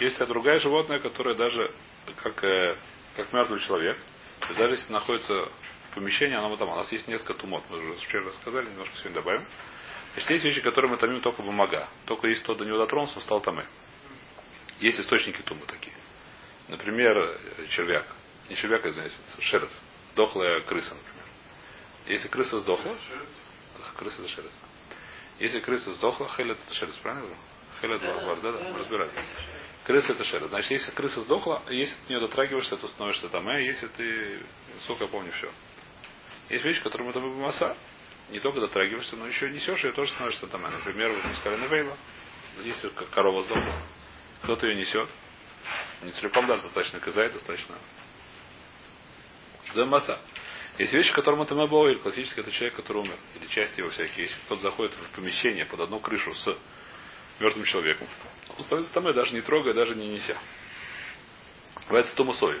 Есть 0.00 0.20
а 0.20 0.26
другая 0.26 0.58
животное, 0.58 0.98
которое 0.98 1.36
даже 1.36 1.72
как, 2.16 2.42
э, 2.42 2.76
как 3.16 3.32
мертвый 3.32 3.60
человек, 3.60 3.96
даже 4.56 4.74
если 4.74 4.92
находится 4.92 5.48
помещение, 5.96 6.38
оно 6.38 6.56
там. 6.56 6.68
У 6.68 6.76
нас 6.76 6.92
есть 6.92 7.08
несколько 7.08 7.34
тумот. 7.34 7.64
Мы 7.70 7.78
уже 7.78 7.94
вчера 8.06 8.24
рассказали, 8.24 8.66
немножко 8.66 8.94
сегодня 8.98 9.14
добавим. 9.14 9.44
Значит, 10.12 10.30
есть 10.30 10.44
вещи, 10.44 10.60
которые 10.60 10.90
мы 10.90 10.98
томим 10.98 11.20
только 11.20 11.42
бумага. 11.42 11.88
Только 12.04 12.28
если 12.28 12.42
кто 12.42 12.54
до 12.54 12.64
него 12.64 12.78
дотронулся, 12.78 13.16
он 13.16 13.22
стал 13.22 13.40
тамы. 13.40 13.66
Есть 14.78 15.00
источники 15.00 15.40
тумы 15.42 15.62
такие. 15.66 15.96
Например, 16.68 17.38
червяк. 17.70 18.06
Не 18.50 18.56
червяк, 18.56 18.84
а, 18.84 18.88
извиняюсь, 18.88 19.18
шерец. 19.40 19.70
Дохлая 20.14 20.60
крыса, 20.60 20.94
например. 20.94 21.24
Если 22.06 22.28
крыса 22.28 22.60
сдохла, 22.60 22.94
крыса 23.96 24.22
это 24.22 24.28
шерец. 24.28 24.52
Если 25.38 25.60
крыса 25.60 25.92
сдохла, 25.94 26.28
хелет 26.36 26.58
это 26.64 26.74
шерец, 26.74 26.96
правильно? 26.98 27.34
Хелет 27.80 28.02
варвар, 28.02 28.40
да, 28.40 28.52
да, 28.52 28.58
мы 28.70 28.78
разбираем. 28.78 29.10
Крыса 29.84 30.12
это 30.12 30.24
шерец. 30.24 30.48
Значит, 30.48 30.70
если 30.70 30.90
крыса 30.92 31.22
сдохла, 31.22 31.62
если 31.68 31.94
ты 31.94 32.12
нее 32.12 32.20
дотрагиваешься, 32.20 32.76
то 32.76 32.86
становишься 32.88 33.28
там, 33.28 33.48
а 33.48 33.58
если 33.58 33.86
ты, 33.88 34.42
сколько 34.80 35.04
я 35.04 35.10
помню, 35.10 35.32
все. 35.32 35.50
Есть 36.48 36.64
вещи, 36.64 36.82
которые 36.82 37.08
мы 37.08 37.12
там 37.12 37.28
маса, 37.40 37.76
не 38.30 38.40
только 38.40 38.60
дотрагиваешься, 38.60 39.16
но 39.16 39.26
еще 39.26 39.50
несешь, 39.50 39.84
и 39.84 39.92
тоже 39.92 40.12
становишься 40.12 40.46
там. 40.46 40.62
Например, 40.62 41.10
вот 41.10 41.36
сказали 41.36 41.60
на 41.60 41.66
Вейла, 41.66 41.96
если 42.64 42.88
как 42.90 43.10
корова 43.10 43.42
сдохла, 43.42 43.74
кто-то 44.42 44.66
ее 44.66 44.76
несет, 44.76 45.08
не 46.02 46.12
целиком 46.12 46.46
даже 46.46 46.62
достаточно 46.62 47.00
казай, 47.00 47.30
достаточно. 47.30 47.76
Да 49.74 49.84
масса. 49.86 50.18
Есть 50.78 50.92
вещи, 50.92 51.12
которым 51.12 51.42
это 51.42 51.54
Мабоэль. 51.54 51.98
Классически 51.98 52.40
это 52.40 52.50
человек, 52.50 52.76
который 52.76 52.98
умер. 52.98 53.18
Или 53.34 53.46
часть 53.46 53.76
его 53.78 53.88
всякие. 53.88 54.26
Если 54.26 54.38
кто-то 54.42 54.62
заходит 54.62 54.94
в 54.94 55.14
помещение 55.14 55.64
под 55.64 55.80
одну 55.80 56.00
крышу 56.00 56.34
с 56.34 56.56
мертвым 57.40 57.64
человеком, 57.64 58.06
он 58.56 58.64
становится 58.64 58.92
там, 58.92 59.04
даже 59.12 59.34
не 59.34 59.40
трогая, 59.40 59.74
даже 59.74 59.94
не 59.94 60.06
неся. 60.08 60.36
Называется 61.76 62.14
томусой. 62.14 62.60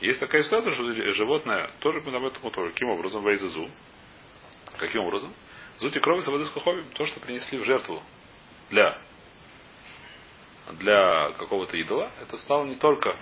Есть 0.00 0.20
такая 0.20 0.42
ситуация, 0.42 0.72
что 0.72 0.92
животное 1.12 1.70
тоже 1.80 2.00
этом 2.24 2.50
тоже. 2.50 2.70
Каким 2.72 2.90
образом? 2.90 3.24
Вейзазу. 3.24 3.68
Каким 4.78 5.02
образом? 5.02 5.32
Зути 5.78 5.98
крови 6.00 6.22
с 6.22 6.28
водой 6.28 6.46
то, 6.94 7.06
что 7.06 7.20
принесли 7.20 7.58
в 7.58 7.64
жертву 7.64 8.02
для 8.70 8.98
для 10.72 11.32
какого-то 11.32 11.76
идола, 11.78 12.12
это 12.20 12.36
стало 12.36 12.66
не 12.66 12.74
только, 12.74 13.16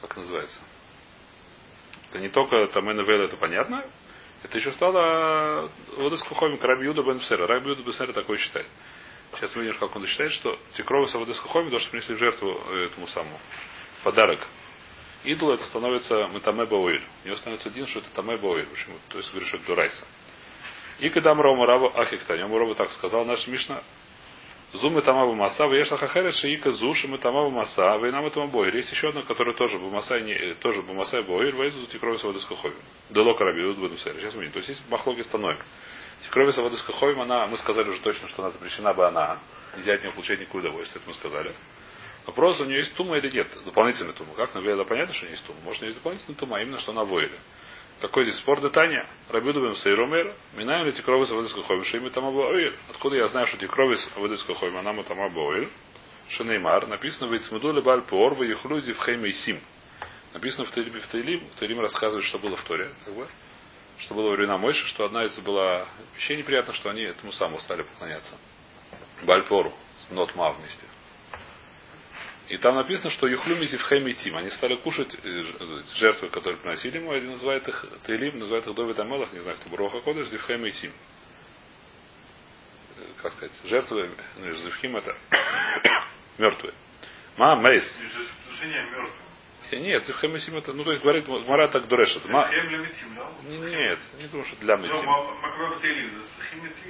как 0.00 0.16
называется, 0.16 0.60
это 2.08 2.18
не 2.18 2.28
только 2.28 2.66
там 2.68 2.86
НВЛ, 2.86 3.22
это 3.22 3.36
понятно, 3.36 3.88
это 4.42 4.58
еще 4.58 4.72
стало 4.72 5.70
водоскуховим 5.96 6.58
Раби 6.60 6.86
Юда 6.86 7.02
Бен 7.02 7.20
Псера. 7.20 7.46
Раби 7.46 7.68
Юда 7.68 7.82
Бен 7.82 7.92
Псера 7.92 8.12
такое 8.12 8.38
считает. 8.38 8.66
Сейчас 9.34 9.54
мы 9.54 9.62
видим, 9.62 9.78
как 9.78 9.94
он 9.94 10.06
считает, 10.06 10.32
что 10.32 10.58
те 10.74 10.82
крови 10.82 11.04
с 11.04 11.14
водоскуховим, 11.14 11.70
то, 11.70 11.78
что 11.78 11.90
принесли 11.90 12.14
в 12.14 12.18
жертву 12.18 12.50
этому 12.72 13.06
самому 13.06 13.38
подарок 14.02 14.40
идолу, 15.24 15.52
это 15.52 15.64
становится 15.64 16.28
Метаме 16.28 16.66
Бауэль. 16.66 17.04
У 17.24 17.26
него 17.26 17.36
становится 17.36 17.68
один, 17.68 17.86
что 17.86 18.00
это 18.00 18.10
Таме 18.10 18.36
Бауэль. 18.36 18.66
Почему? 18.66 18.96
То 19.08 19.18
есть 19.18 19.32
это 19.34 19.58
Дурайса. 19.66 20.04
И 20.98 21.08
когда 21.10 21.34
Рома 21.34 21.66
Раба 21.66 21.88
Ахиктань, 21.94 22.40
Рома 22.40 22.74
так 22.74 22.90
сказал 22.92 23.24
наш 23.24 23.46
Мишна, 23.46 23.82
Зумы 24.72 25.00
тамаву 25.00 25.34
маса, 25.34 25.66
веш 25.66 25.90
лахахерет 25.90 26.34
шиика 26.34 26.70
зуши 26.72 27.08
мы 27.08 27.16
тамаву 27.16 27.50
маса, 27.50 27.96
вы 27.96 28.12
нам 28.12 28.26
этому 28.26 28.48
боир. 28.48 28.76
Есть 28.76 28.90
еще 28.90 29.08
одна, 29.08 29.22
которая 29.22 29.54
тоже 29.54 29.78
бумаса, 29.78 30.20
не, 30.20 30.54
тоже 30.54 30.82
бумаса 30.82 31.22
боир, 31.22 31.54
вейзу 31.56 31.86
тикрови 31.86 32.18
саводы 32.18 32.40
скаховим. 32.40 32.76
Дело 33.08 33.32
караби, 33.32 33.64
вот 33.64 33.76
буду 33.76 33.96
Сейчас 33.96 34.34
мы 34.34 34.50
То 34.50 34.58
есть 34.58 34.68
есть 34.68 34.82
махлоги 34.90 35.22
становим. 35.22 35.58
Тикрови 36.24 36.50
саводы 36.50 36.76
скаховим, 36.76 37.22
она, 37.22 37.46
мы 37.46 37.56
сказали 37.56 37.88
уже 37.88 38.00
точно, 38.00 38.28
что 38.28 38.42
она 38.42 38.50
запрещена 38.50 38.92
бы 38.92 39.06
она. 39.08 39.38
Нельзя 39.74 39.94
от 39.94 40.02
нее 40.02 40.12
получать 40.12 40.38
никакое 40.38 40.60
удовольствие, 40.60 41.00
это 41.00 41.08
мы 41.08 41.14
сказали. 41.14 41.54
Вопрос, 42.28 42.60
у 42.60 42.66
нее 42.66 42.80
есть 42.80 42.94
тума 42.94 43.16
или 43.16 43.30
нет? 43.30 43.48
Дополнительная 43.64 44.12
тума. 44.12 44.34
Как? 44.34 44.54
Наверное, 44.54 44.84
понятно, 44.84 45.14
что 45.14 45.24
у 45.24 45.28
нее 45.28 45.36
есть 45.36 45.46
тума. 45.46 45.58
Может, 45.64 45.82
есть 45.84 45.94
дополнительная 45.94 46.36
тума, 46.36 46.58
а 46.58 46.60
именно, 46.60 46.78
что 46.78 46.92
она 46.92 47.02
воили. 47.04 47.32
Какой 48.02 48.24
здесь 48.24 48.36
спор 48.36 48.60
детания? 48.60 49.08
Рабидубим 49.30 49.74
сейромер, 49.76 50.34
минаем 50.54 50.84
ли 50.84 50.92
тикровис 50.92 51.30
аводыска 51.30 51.62
хойм, 51.62 51.82
шейми 51.84 52.10
там 52.10 52.26
абоэль. 52.26 52.74
Откуда 52.90 53.16
я 53.16 53.28
знаю, 53.28 53.46
что 53.46 53.56
тикровис 53.56 54.10
аводыска 54.14 54.54
хойм, 54.54 54.76
она 54.76 54.92
мы 54.92 55.04
там 55.04 55.18
абоэль. 55.22 55.70
Шенеймар, 56.28 56.86
написано 56.86 57.28
в 57.28 57.34
Ицмедуле 57.34 57.80
Баль 57.80 58.02
Пор, 58.02 58.34
в 58.34 58.42
Яхлюзи 58.42 58.92
в 58.92 59.02
Хейме 59.02 59.32
Сим. 59.32 59.58
Написано 60.34 60.66
в 60.66 60.70
Таилим, 60.72 61.00
в 61.00 61.06
Таилим, 61.06 61.40
в 61.40 61.58
Таилим 61.58 61.80
рассказывает, 61.80 62.26
что 62.26 62.38
было 62.38 62.58
в 62.58 62.64
Торе, 62.64 62.92
как 63.06 63.14
бы, 63.14 63.26
что 64.00 64.14
было 64.14 64.28
во 64.28 64.36
времена 64.36 64.58
Мойши, 64.58 64.86
что 64.88 65.06
одна 65.06 65.24
из 65.24 65.38
была 65.38 65.86
вещей 66.14 66.36
неприятно, 66.36 66.74
что 66.74 66.90
они 66.90 67.04
этому 67.04 67.32
самому 67.32 67.58
стали 67.58 67.84
поклоняться. 67.84 68.34
Бальпору, 69.22 69.72
с 69.96 70.10
Нот 70.10 70.36
Ма 70.36 70.52
вместе. 70.52 70.84
И 72.48 72.56
там 72.56 72.76
написано, 72.76 73.10
что 73.10 73.26
Юхлюми 73.26 73.66
Зивхем 73.66 74.06
и 74.08 74.14
Тим. 74.14 74.36
Они 74.36 74.48
стали 74.50 74.76
кушать 74.76 75.14
э, 75.22 75.42
жертвы, 75.96 76.30
которые 76.30 76.58
приносили 76.58 76.96
ему. 76.96 77.12
Один 77.12 77.32
называет 77.32 77.68
их 77.68 77.84
Таилим, 78.04 78.38
называет 78.38 78.66
их 78.66 78.74
Довид 78.74 78.98
Амелах, 78.98 79.32
не 79.34 79.40
знаю, 79.40 79.58
кто 79.58 79.68
Броха 79.68 80.00
Кодыш, 80.00 80.28
Зивхем 80.28 80.64
и 80.64 80.70
Тим. 80.70 80.90
Э, 82.96 83.02
как 83.22 83.32
сказать, 83.32 83.52
жертвы, 83.64 84.10
ну, 84.38 84.50
Зивхим 84.52 84.96
это 84.96 85.14
мертвые. 86.38 86.72
Ма 87.36 87.54
Мейс. 87.56 87.84
Нет, 89.70 90.06
Зивхем 90.06 90.34
и 90.34 90.38
Тим 90.38 90.56
это, 90.56 90.72
ну 90.72 90.84
то 90.84 90.92
есть 90.92 91.02
говорит, 91.02 91.28
Мара 91.28 91.68
так 91.68 91.86
дурешит. 91.86 92.24
Ма... 92.30 92.48
Нет, 93.42 93.98
не 94.18 94.26
думаю, 94.28 94.46
что 94.46 94.56
для 94.56 94.76
Митим. 94.76 95.04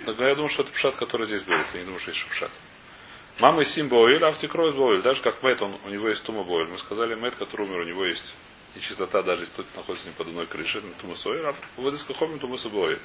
Я 0.07 0.35
думаю, 0.37 0.51
что 0.51 0.63
это 0.63 0.71
пшат, 0.71 0.95
который 0.95 1.27
здесь 1.27 1.43
говорится. 1.43 1.75
Я 1.75 1.81
не 1.81 1.87
думаю, 1.87 2.01
что 2.01 2.13
есть 2.13 2.25
пшат. 2.29 2.53
Мама 3.39 3.65
Сим 3.65 3.89
Бойль, 3.89 4.23
автикроет 4.25 4.75
Бойль. 4.75 5.01
Даже 5.01 5.23
как 5.23 5.41
Мэт, 5.45 5.63
он, 5.63 5.79
у 5.85 5.89
него 5.89 6.09
есть 6.09 6.25
Тума 6.25 6.43
Бойль. 6.43 6.69
Мы 6.69 6.79
сказали, 6.79 7.15
Мэт, 7.15 7.37
который 7.37 7.67
умер, 7.67 7.81
у 7.81 7.85
него 7.85 8.05
есть 8.05 8.35
нечистота, 8.75 9.23
даже 9.23 9.43
если 9.43 9.53
кто-то 9.53 9.69
находится 9.77 10.09
не 10.09 10.15
под 10.15 10.27
одной 10.27 10.47
крышей, 10.47 10.83
Тума 11.01 11.15
Сойер, 11.15 11.47
а 11.47 11.53
в 11.53 11.83
Водоскохоме 11.83 12.39
Тума 12.39 12.59
Бойль. 12.73 12.99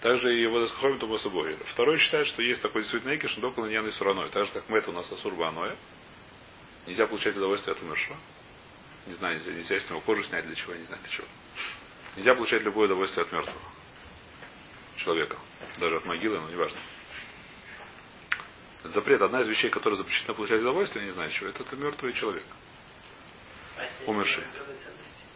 Также 0.00 0.36
и 0.36 0.46
в 0.46 0.52
Водоскохоме 0.52 0.98
Тума 0.98 1.18
Бойль. 1.18 1.56
Второй 1.66 1.98
считает, 1.98 2.26
что 2.26 2.42
есть 2.42 2.60
такой 2.60 2.82
действительно 2.82 3.14
экиш, 3.14 3.36
но 3.36 3.42
только 3.42 3.60
на 3.60 3.90
сураной. 3.92 4.28
Так 4.30 4.46
же, 4.46 4.52
как 4.52 4.68
Мэт 4.68 4.88
у 4.88 4.92
нас 4.92 5.12
Аноя. 5.24 5.76
Нельзя 6.88 7.06
получать 7.06 7.36
удовольствие 7.36 7.72
от 7.72 7.80
умершего. 7.80 8.16
Не 9.06 9.14
знаю, 9.14 9.36
нельзя, 9.36 9.52
нельзя 9.52 9.78
с 9.78 9.88
него 9.88 10.00
кожу 10.00 10.24
снять 10.24 10.46
для 10.46 10.56
чего, 10.56 10.74
не 10.74 10.84
знаю 10.84 11.00
для 11.02 11.10
чего. 11.12 11.26
Нельзя 12.16 12.34
получать 12.34 12.62
любое 12.62 12.86
удовольствие 12.86 13.24
от 13.24 13.30
мертвого 13.30 13.60
человека. 14.96 15.38
Даже 15.78 15.98
от 15.98 16.06
могилы, 16.06 16.40
но 16.40 16.48
неважно 18.84 19.00
запрет, 19.00 19.22
одна 19.22 19.40
из 19.40 19.48
вещей, 19.48 19.70
которая 19.70 19.96
запрещена 19.96 20.34
получать 20.34 20.60
удовольствие, 20.60 21.04
не 21.04 21.10
знаю 21.10 21.30
чего, 21.30 21.48
это, 21.48 21.62
это 21.62 21.76
мертвый 21.76 22.12
человек. 22.12 22.44
Умерший. 24.06 24.44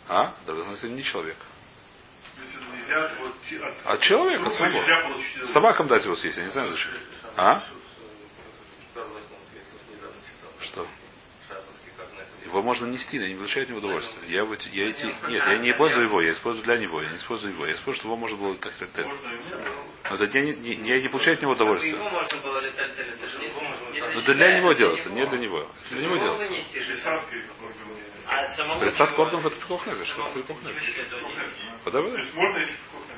А? 0.08 0.34
Драгоценность 0.46 0.84
не 0.84 1.02
человек. 1.02 1.36
А 3.84 3.96
человек, 3.98 4.42
а 4.44 4.50
свобода. 4.50 5.46
Собакам 5.46 5.88
дать 5.88 6.04
его 6.04 6.16
съесть, 6.16 6.36
я 6.38 6.44
не 6.44 6.50
знаю 6.50 6.68
зачем. 6.68 6.90
А? 7.36 7.62
Что? 10.60 10.86
Его 12.54 12.62
можно 12.62 12.86
нести, 12.86 13.18
но 13.18 13.26
не 13.26 13.34
получает 13.34 13.68
него 13.68 13.78
удовольствие. 13.78 14.30
Я, 14.30 14.42
его, 14.42 14.54
я 14.54 14.88
эти, 14.88 15.06
нет, 15.06 15.44
я 15.44 15.58
не 15.58 15.72
использую 15.72 16.06
его, 16.06 16.20
я 16.20 16.34
использую 16.34 16.64
для 16.64 16.76
него, 16.76 17.02
я 17.02 17.10
не 17.10 17.16
использую 17.16 17.52
его. 17.52 17.66
Я 17.66 17.72
использую, 17.72 17.96
что 17.96 18.06
его 18.06 18.16
можно 18.16 18.36
было 18.36 18.54
так 18.54 18.72
так. 18.76 19.06
Но 20.08 20.14
это 20.14 20.40
не, 20.40 20.54
не, 20.54 20.76
не, 20.76 21.02
не 21.02 21.08
получает 21.08 21.38
от 21.38 21.42
него 21.42 21.52
удовольствие. 21.54 21.96
Но 21.96 22.20
это 24.20 24.34
для 24.34 24.58
него 24.60 24.72
делается, 24.72 25.10
не 25.10 25.26
для 25.26 25.38
него. 25.38 25.66
Для 25.90 26.02
него 26.02 26.16
делается. 26.16 26.52
Присад 28.78 29.10
кордон 29.14 29.44
это 29.44 29.56
пикох 29.56 29.84
невиш. 29.88 30.06
Что 30.06 30.30
пикох 30.32 30.62
невиш? 30.62 30.94
Подавай. 31.82 32.24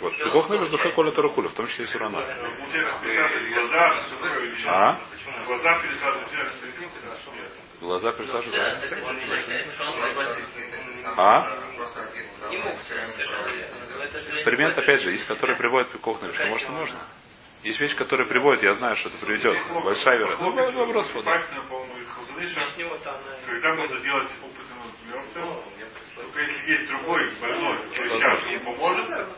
Вот. 0.01 0.17
Пикох 0.17 0.49
невиш 0.49 0.69
душа 0.69 0.91
коля 0.93 1.11
таракуля, 1.11 1.51
в 1.51 1.53
том 1.53 1.67
числе 1.67 1.85
и 1.85 1.89
сурана. 1.89 2.23
А? 4.67 4.99
Глаза 7.81 8.13
присаживают. 8.13 8.79
А? 11.17 11.59
Эксперимент, 14.31 14.79
опять 14.79 15.01
же, 15.03 15.13
есть, 15.13 15.27
который 15.27 15.57
приводит 15.57 15.91
к 15.91 16.01
кухне, 16.01 16.33
что 16.33 16.47
может, 16.47 16.69
можно. 16.71 16.99
Есть 17.63 17.81
вещь, 17.81 17.97
которая 17.97 18.27
приводит, 18.27 18.63
я 18.63 18.75
знаю, 18.75 18.95
что 18.97 19.09
это 19.09 19.19
приведет. 19.27 19.59
Большая 19.83 20.19
вероятность. 20.19 20.75
Ну, 20.75 20.87
вопрос 20.87 21.09
подай. 21.09 21.43
Когда 23.47 23.75
можно 23.75 24.01
делать 24.01 24.31
опыты 24.43 24.63
с 24.63 25.15
мертвым, 25.15 25.57
только 26.15 26.41
если 26.41 26.71
есть 26.71 26.89
другой 26.89 27.31
больной, 27.41 27.79
который 27.89 28.11
сейчас 28.11 28.51
ему 28.51 28.65
поможет, 28.65 29.29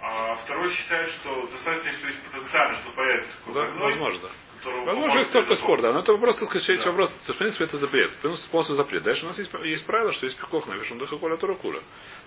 а 0.00 0.36
второй 0.36 0.72
считает, 0.72 1.10
что 1.10 1.46
достаточно, 1.46 1.92
что 1.92 2.06
есть 2.06 2.22
потенциально, 2.22 2.78
что 2.78 2.90
появится 2.92 3.30
такой 3.38 3.54
да, 3.54 3.60
больной, 3.62 3.82
возможно. 3.88 4.28
Возможно, 4.64 5.18
есть 5.18 5.32
только 5.32 5.56
спор, 5.56 5.80
да. 5.80 5.92
Но 5.92 6.00
это 6.00 6.16
просто, 6.16 6.46
сказать, 6.46 6.80
да. 6.80 6.90
вопрос, 6.90 7.14
в 7.26 7.38
принципе, 7.38 7.64
это 7.64 7.78
запрет. 7.78 8.12
В 8.12 8.20
принципе, 8.20 8.74
запрет. 8.74 9.02
Дальше 9.02 9.24
у 9.24 9.28
нас 9.28 9.38
есть, 9.38 9.52
есть 9.64 9.86
правило, 9.86 10.12
что 10.12 10.26
есть 10.26 10.38
пикох 10.38 10.66
навиш, 10.66 10.90
он 10.90 10.98
дыхакуля 10.98 11.38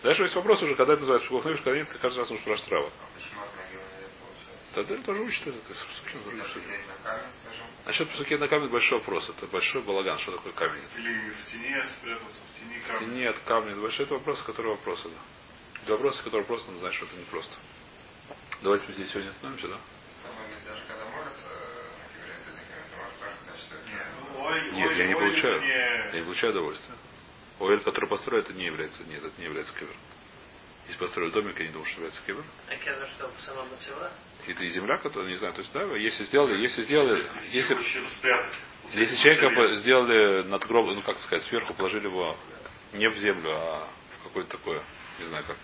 Дальше 0.03 0.23
есть 0.23 0.35
вопрос 0.35 0.61
уже, 0.63 0.75
когда 0.75 0.93
это 0.93 1.01
называется 1.01 1.27
пикох 1.27 1.45
навиш, 1.45 1.61
когда 1.61 1.77
нет, 1.77 1.97
каждый 2.01 2.19
раз 2.19 2.29
нужно 2.29 2.43
спрашивать 2.43 2.69
трава. 2.69 2.91
Тогда 4.73 4.95
тоже 5.03 5.21
учат 5.21 5.47
это. 5.47 5.57
Ты, 5.59 5.73
на 6.31 6.45
Насчет 7.85 8.09
псуки 8.09 8.35
на 8.35 8.47
камень 8.47 8.69
большой 8.69 8.99
вопрос. 8.99 9.29
Это 9.29 9.47
большой 9.47 9.81
балаган. 9.81 10.17
Что 10.19 10.31
такое 10.33 10.53
камень? 10.53 10.83
Или 10.97 11.31
в 11.31 11.51
тени 11.51 11.83
спрятаться, 11.99 12.41
в 12.55 12.59
тени 12.59 12.79
В 12.79 12.87
камня. 12.87 12.99
тени 13.07 13.25
от 13.25 13.39
камня. 13.39 13.71
Это 13.71 13.81
большой 13.81 14.05
это 14.05 14.13
вопрос, 14.13 14.41
который 14.43 14.71
вопросы, 14.71 15.09
да. 15.09 15.17
Это 15.83 15.91
вопросы, 15.93 16.23
которые 16.23 16.45
просто 16.45 16.67
надо 16.69 16.79
знать, 16.81 16.93
что 16.93 17.05
это 17.05 17.17
непросто. 17.17 17.55
Давайте 18.61 18.85
мы 18.87 18.93
здесь 18.93 19.09
сегодня 19.09 19.31
остановимся, 19.31 19.67
да? 19.67 19.79
они 20.45 20.53
даже 20.65 20.81
когда 20.87 21.05
молятся, 21.05 21.47
э, 21.47 22.19
являются 22.19 22.49
языками, 22.51 22.85
ты 22.89 22.97
можешь 22.97 23.17
тоже 23.19 23.35
сказать, 23.41 23.59
что 23.59 23.75
это 23.75 24.40
Нет, 24.53 24.91
ну, 24.91 24.91
я 24.91 25.07
не 25.07 25.13
получаю. 25.15 25.61
Я 25.61 26.11
не 26.13 26.23
получаю 26.23 26.51
удовольствия. 26.51 26.95
Оэль, 27.59 27.81
который 27.81 28.09
построил, 28.09 28.41
это 28.41 28.53
не 28.53 28.65
является, 28.65 29.03
нет, 29.03 29.23
это 29.23 29.33
не 29.37 29.45
является 29.45 29.73
кевер. 29.75 29.93
Если 30.87 30.99
построили 30.99 31.31
домик, 31.31 31.59
я 31.59 31.65
не 31.65 31.71
думаю, 31.71 31.85
что 31.85 31.97
является 31.97 32.21
кевер. 32.25 32.43
А 32.69 32.75
кедр 32.75 33.07
что, 33.15 33.31
сама 33.45 33.63
мацева? 33.65 34.11
Это 34.47 34.63
и 34.63 34.69
земля, 34.69 34.97
которая, 34.97 35.29
не 35.29 35.35
знаю, 35.35 35.53
то 35.53 35.61
есть, 35.61 35.71
да, 35.71 35.83
если 35.95 36.23
сделали, 36.23 36.59
если 36.59 36.81
сделали, 36.81 37.23
если, 37.51 37.75
если 38.93 39.15
человека 39.17 39.75
сделали 39.75 40.41
над 40.43 40.65
гробом, 40.65 40.95
ну, 40.95 41.01
как 41.03 41.19
сказать, 41.19 41.43
сверху 41.43 41.75
положили 41.75 42.05
его 42.05 42.35
не 42.93 43.07
в 43.07 43.17
землю, 43.19 43.51
а 43.51 43.87
в 44.19 44.23
какое-то 44.23 44.57
такое, 44.57 44.83
не 45.19 45.25
знаю 45.25 45.45
как, 45.45 45.57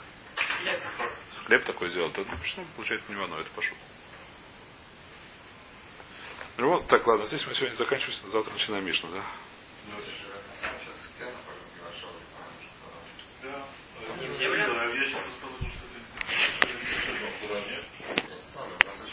склеп 1.31 1.63
такой 1.63 1.89
сделал, 1.89 2.11
то 2.11 2.21
это 2.21 2.38
почему 2.38 2.65
получается 2.75 3.11
не 3.11 3.21
оно, 3.21 3.39
это 3.39 3.49
пошел. 3.51 3.75
Ну, 6.58 6.84
так, 6.88 7.05
ладно, 7.05 7.28
здесь 7.28 7.45
мы 7.45 7.53
сегодня 7.53 7.76
заканчиваем, 7.76 8.18
завтра 8.30 8.51
начинаем 8.51 8.84
Мишну, 8.84 9.12
да? 9.12 9.24
Ну, 9.91 9.97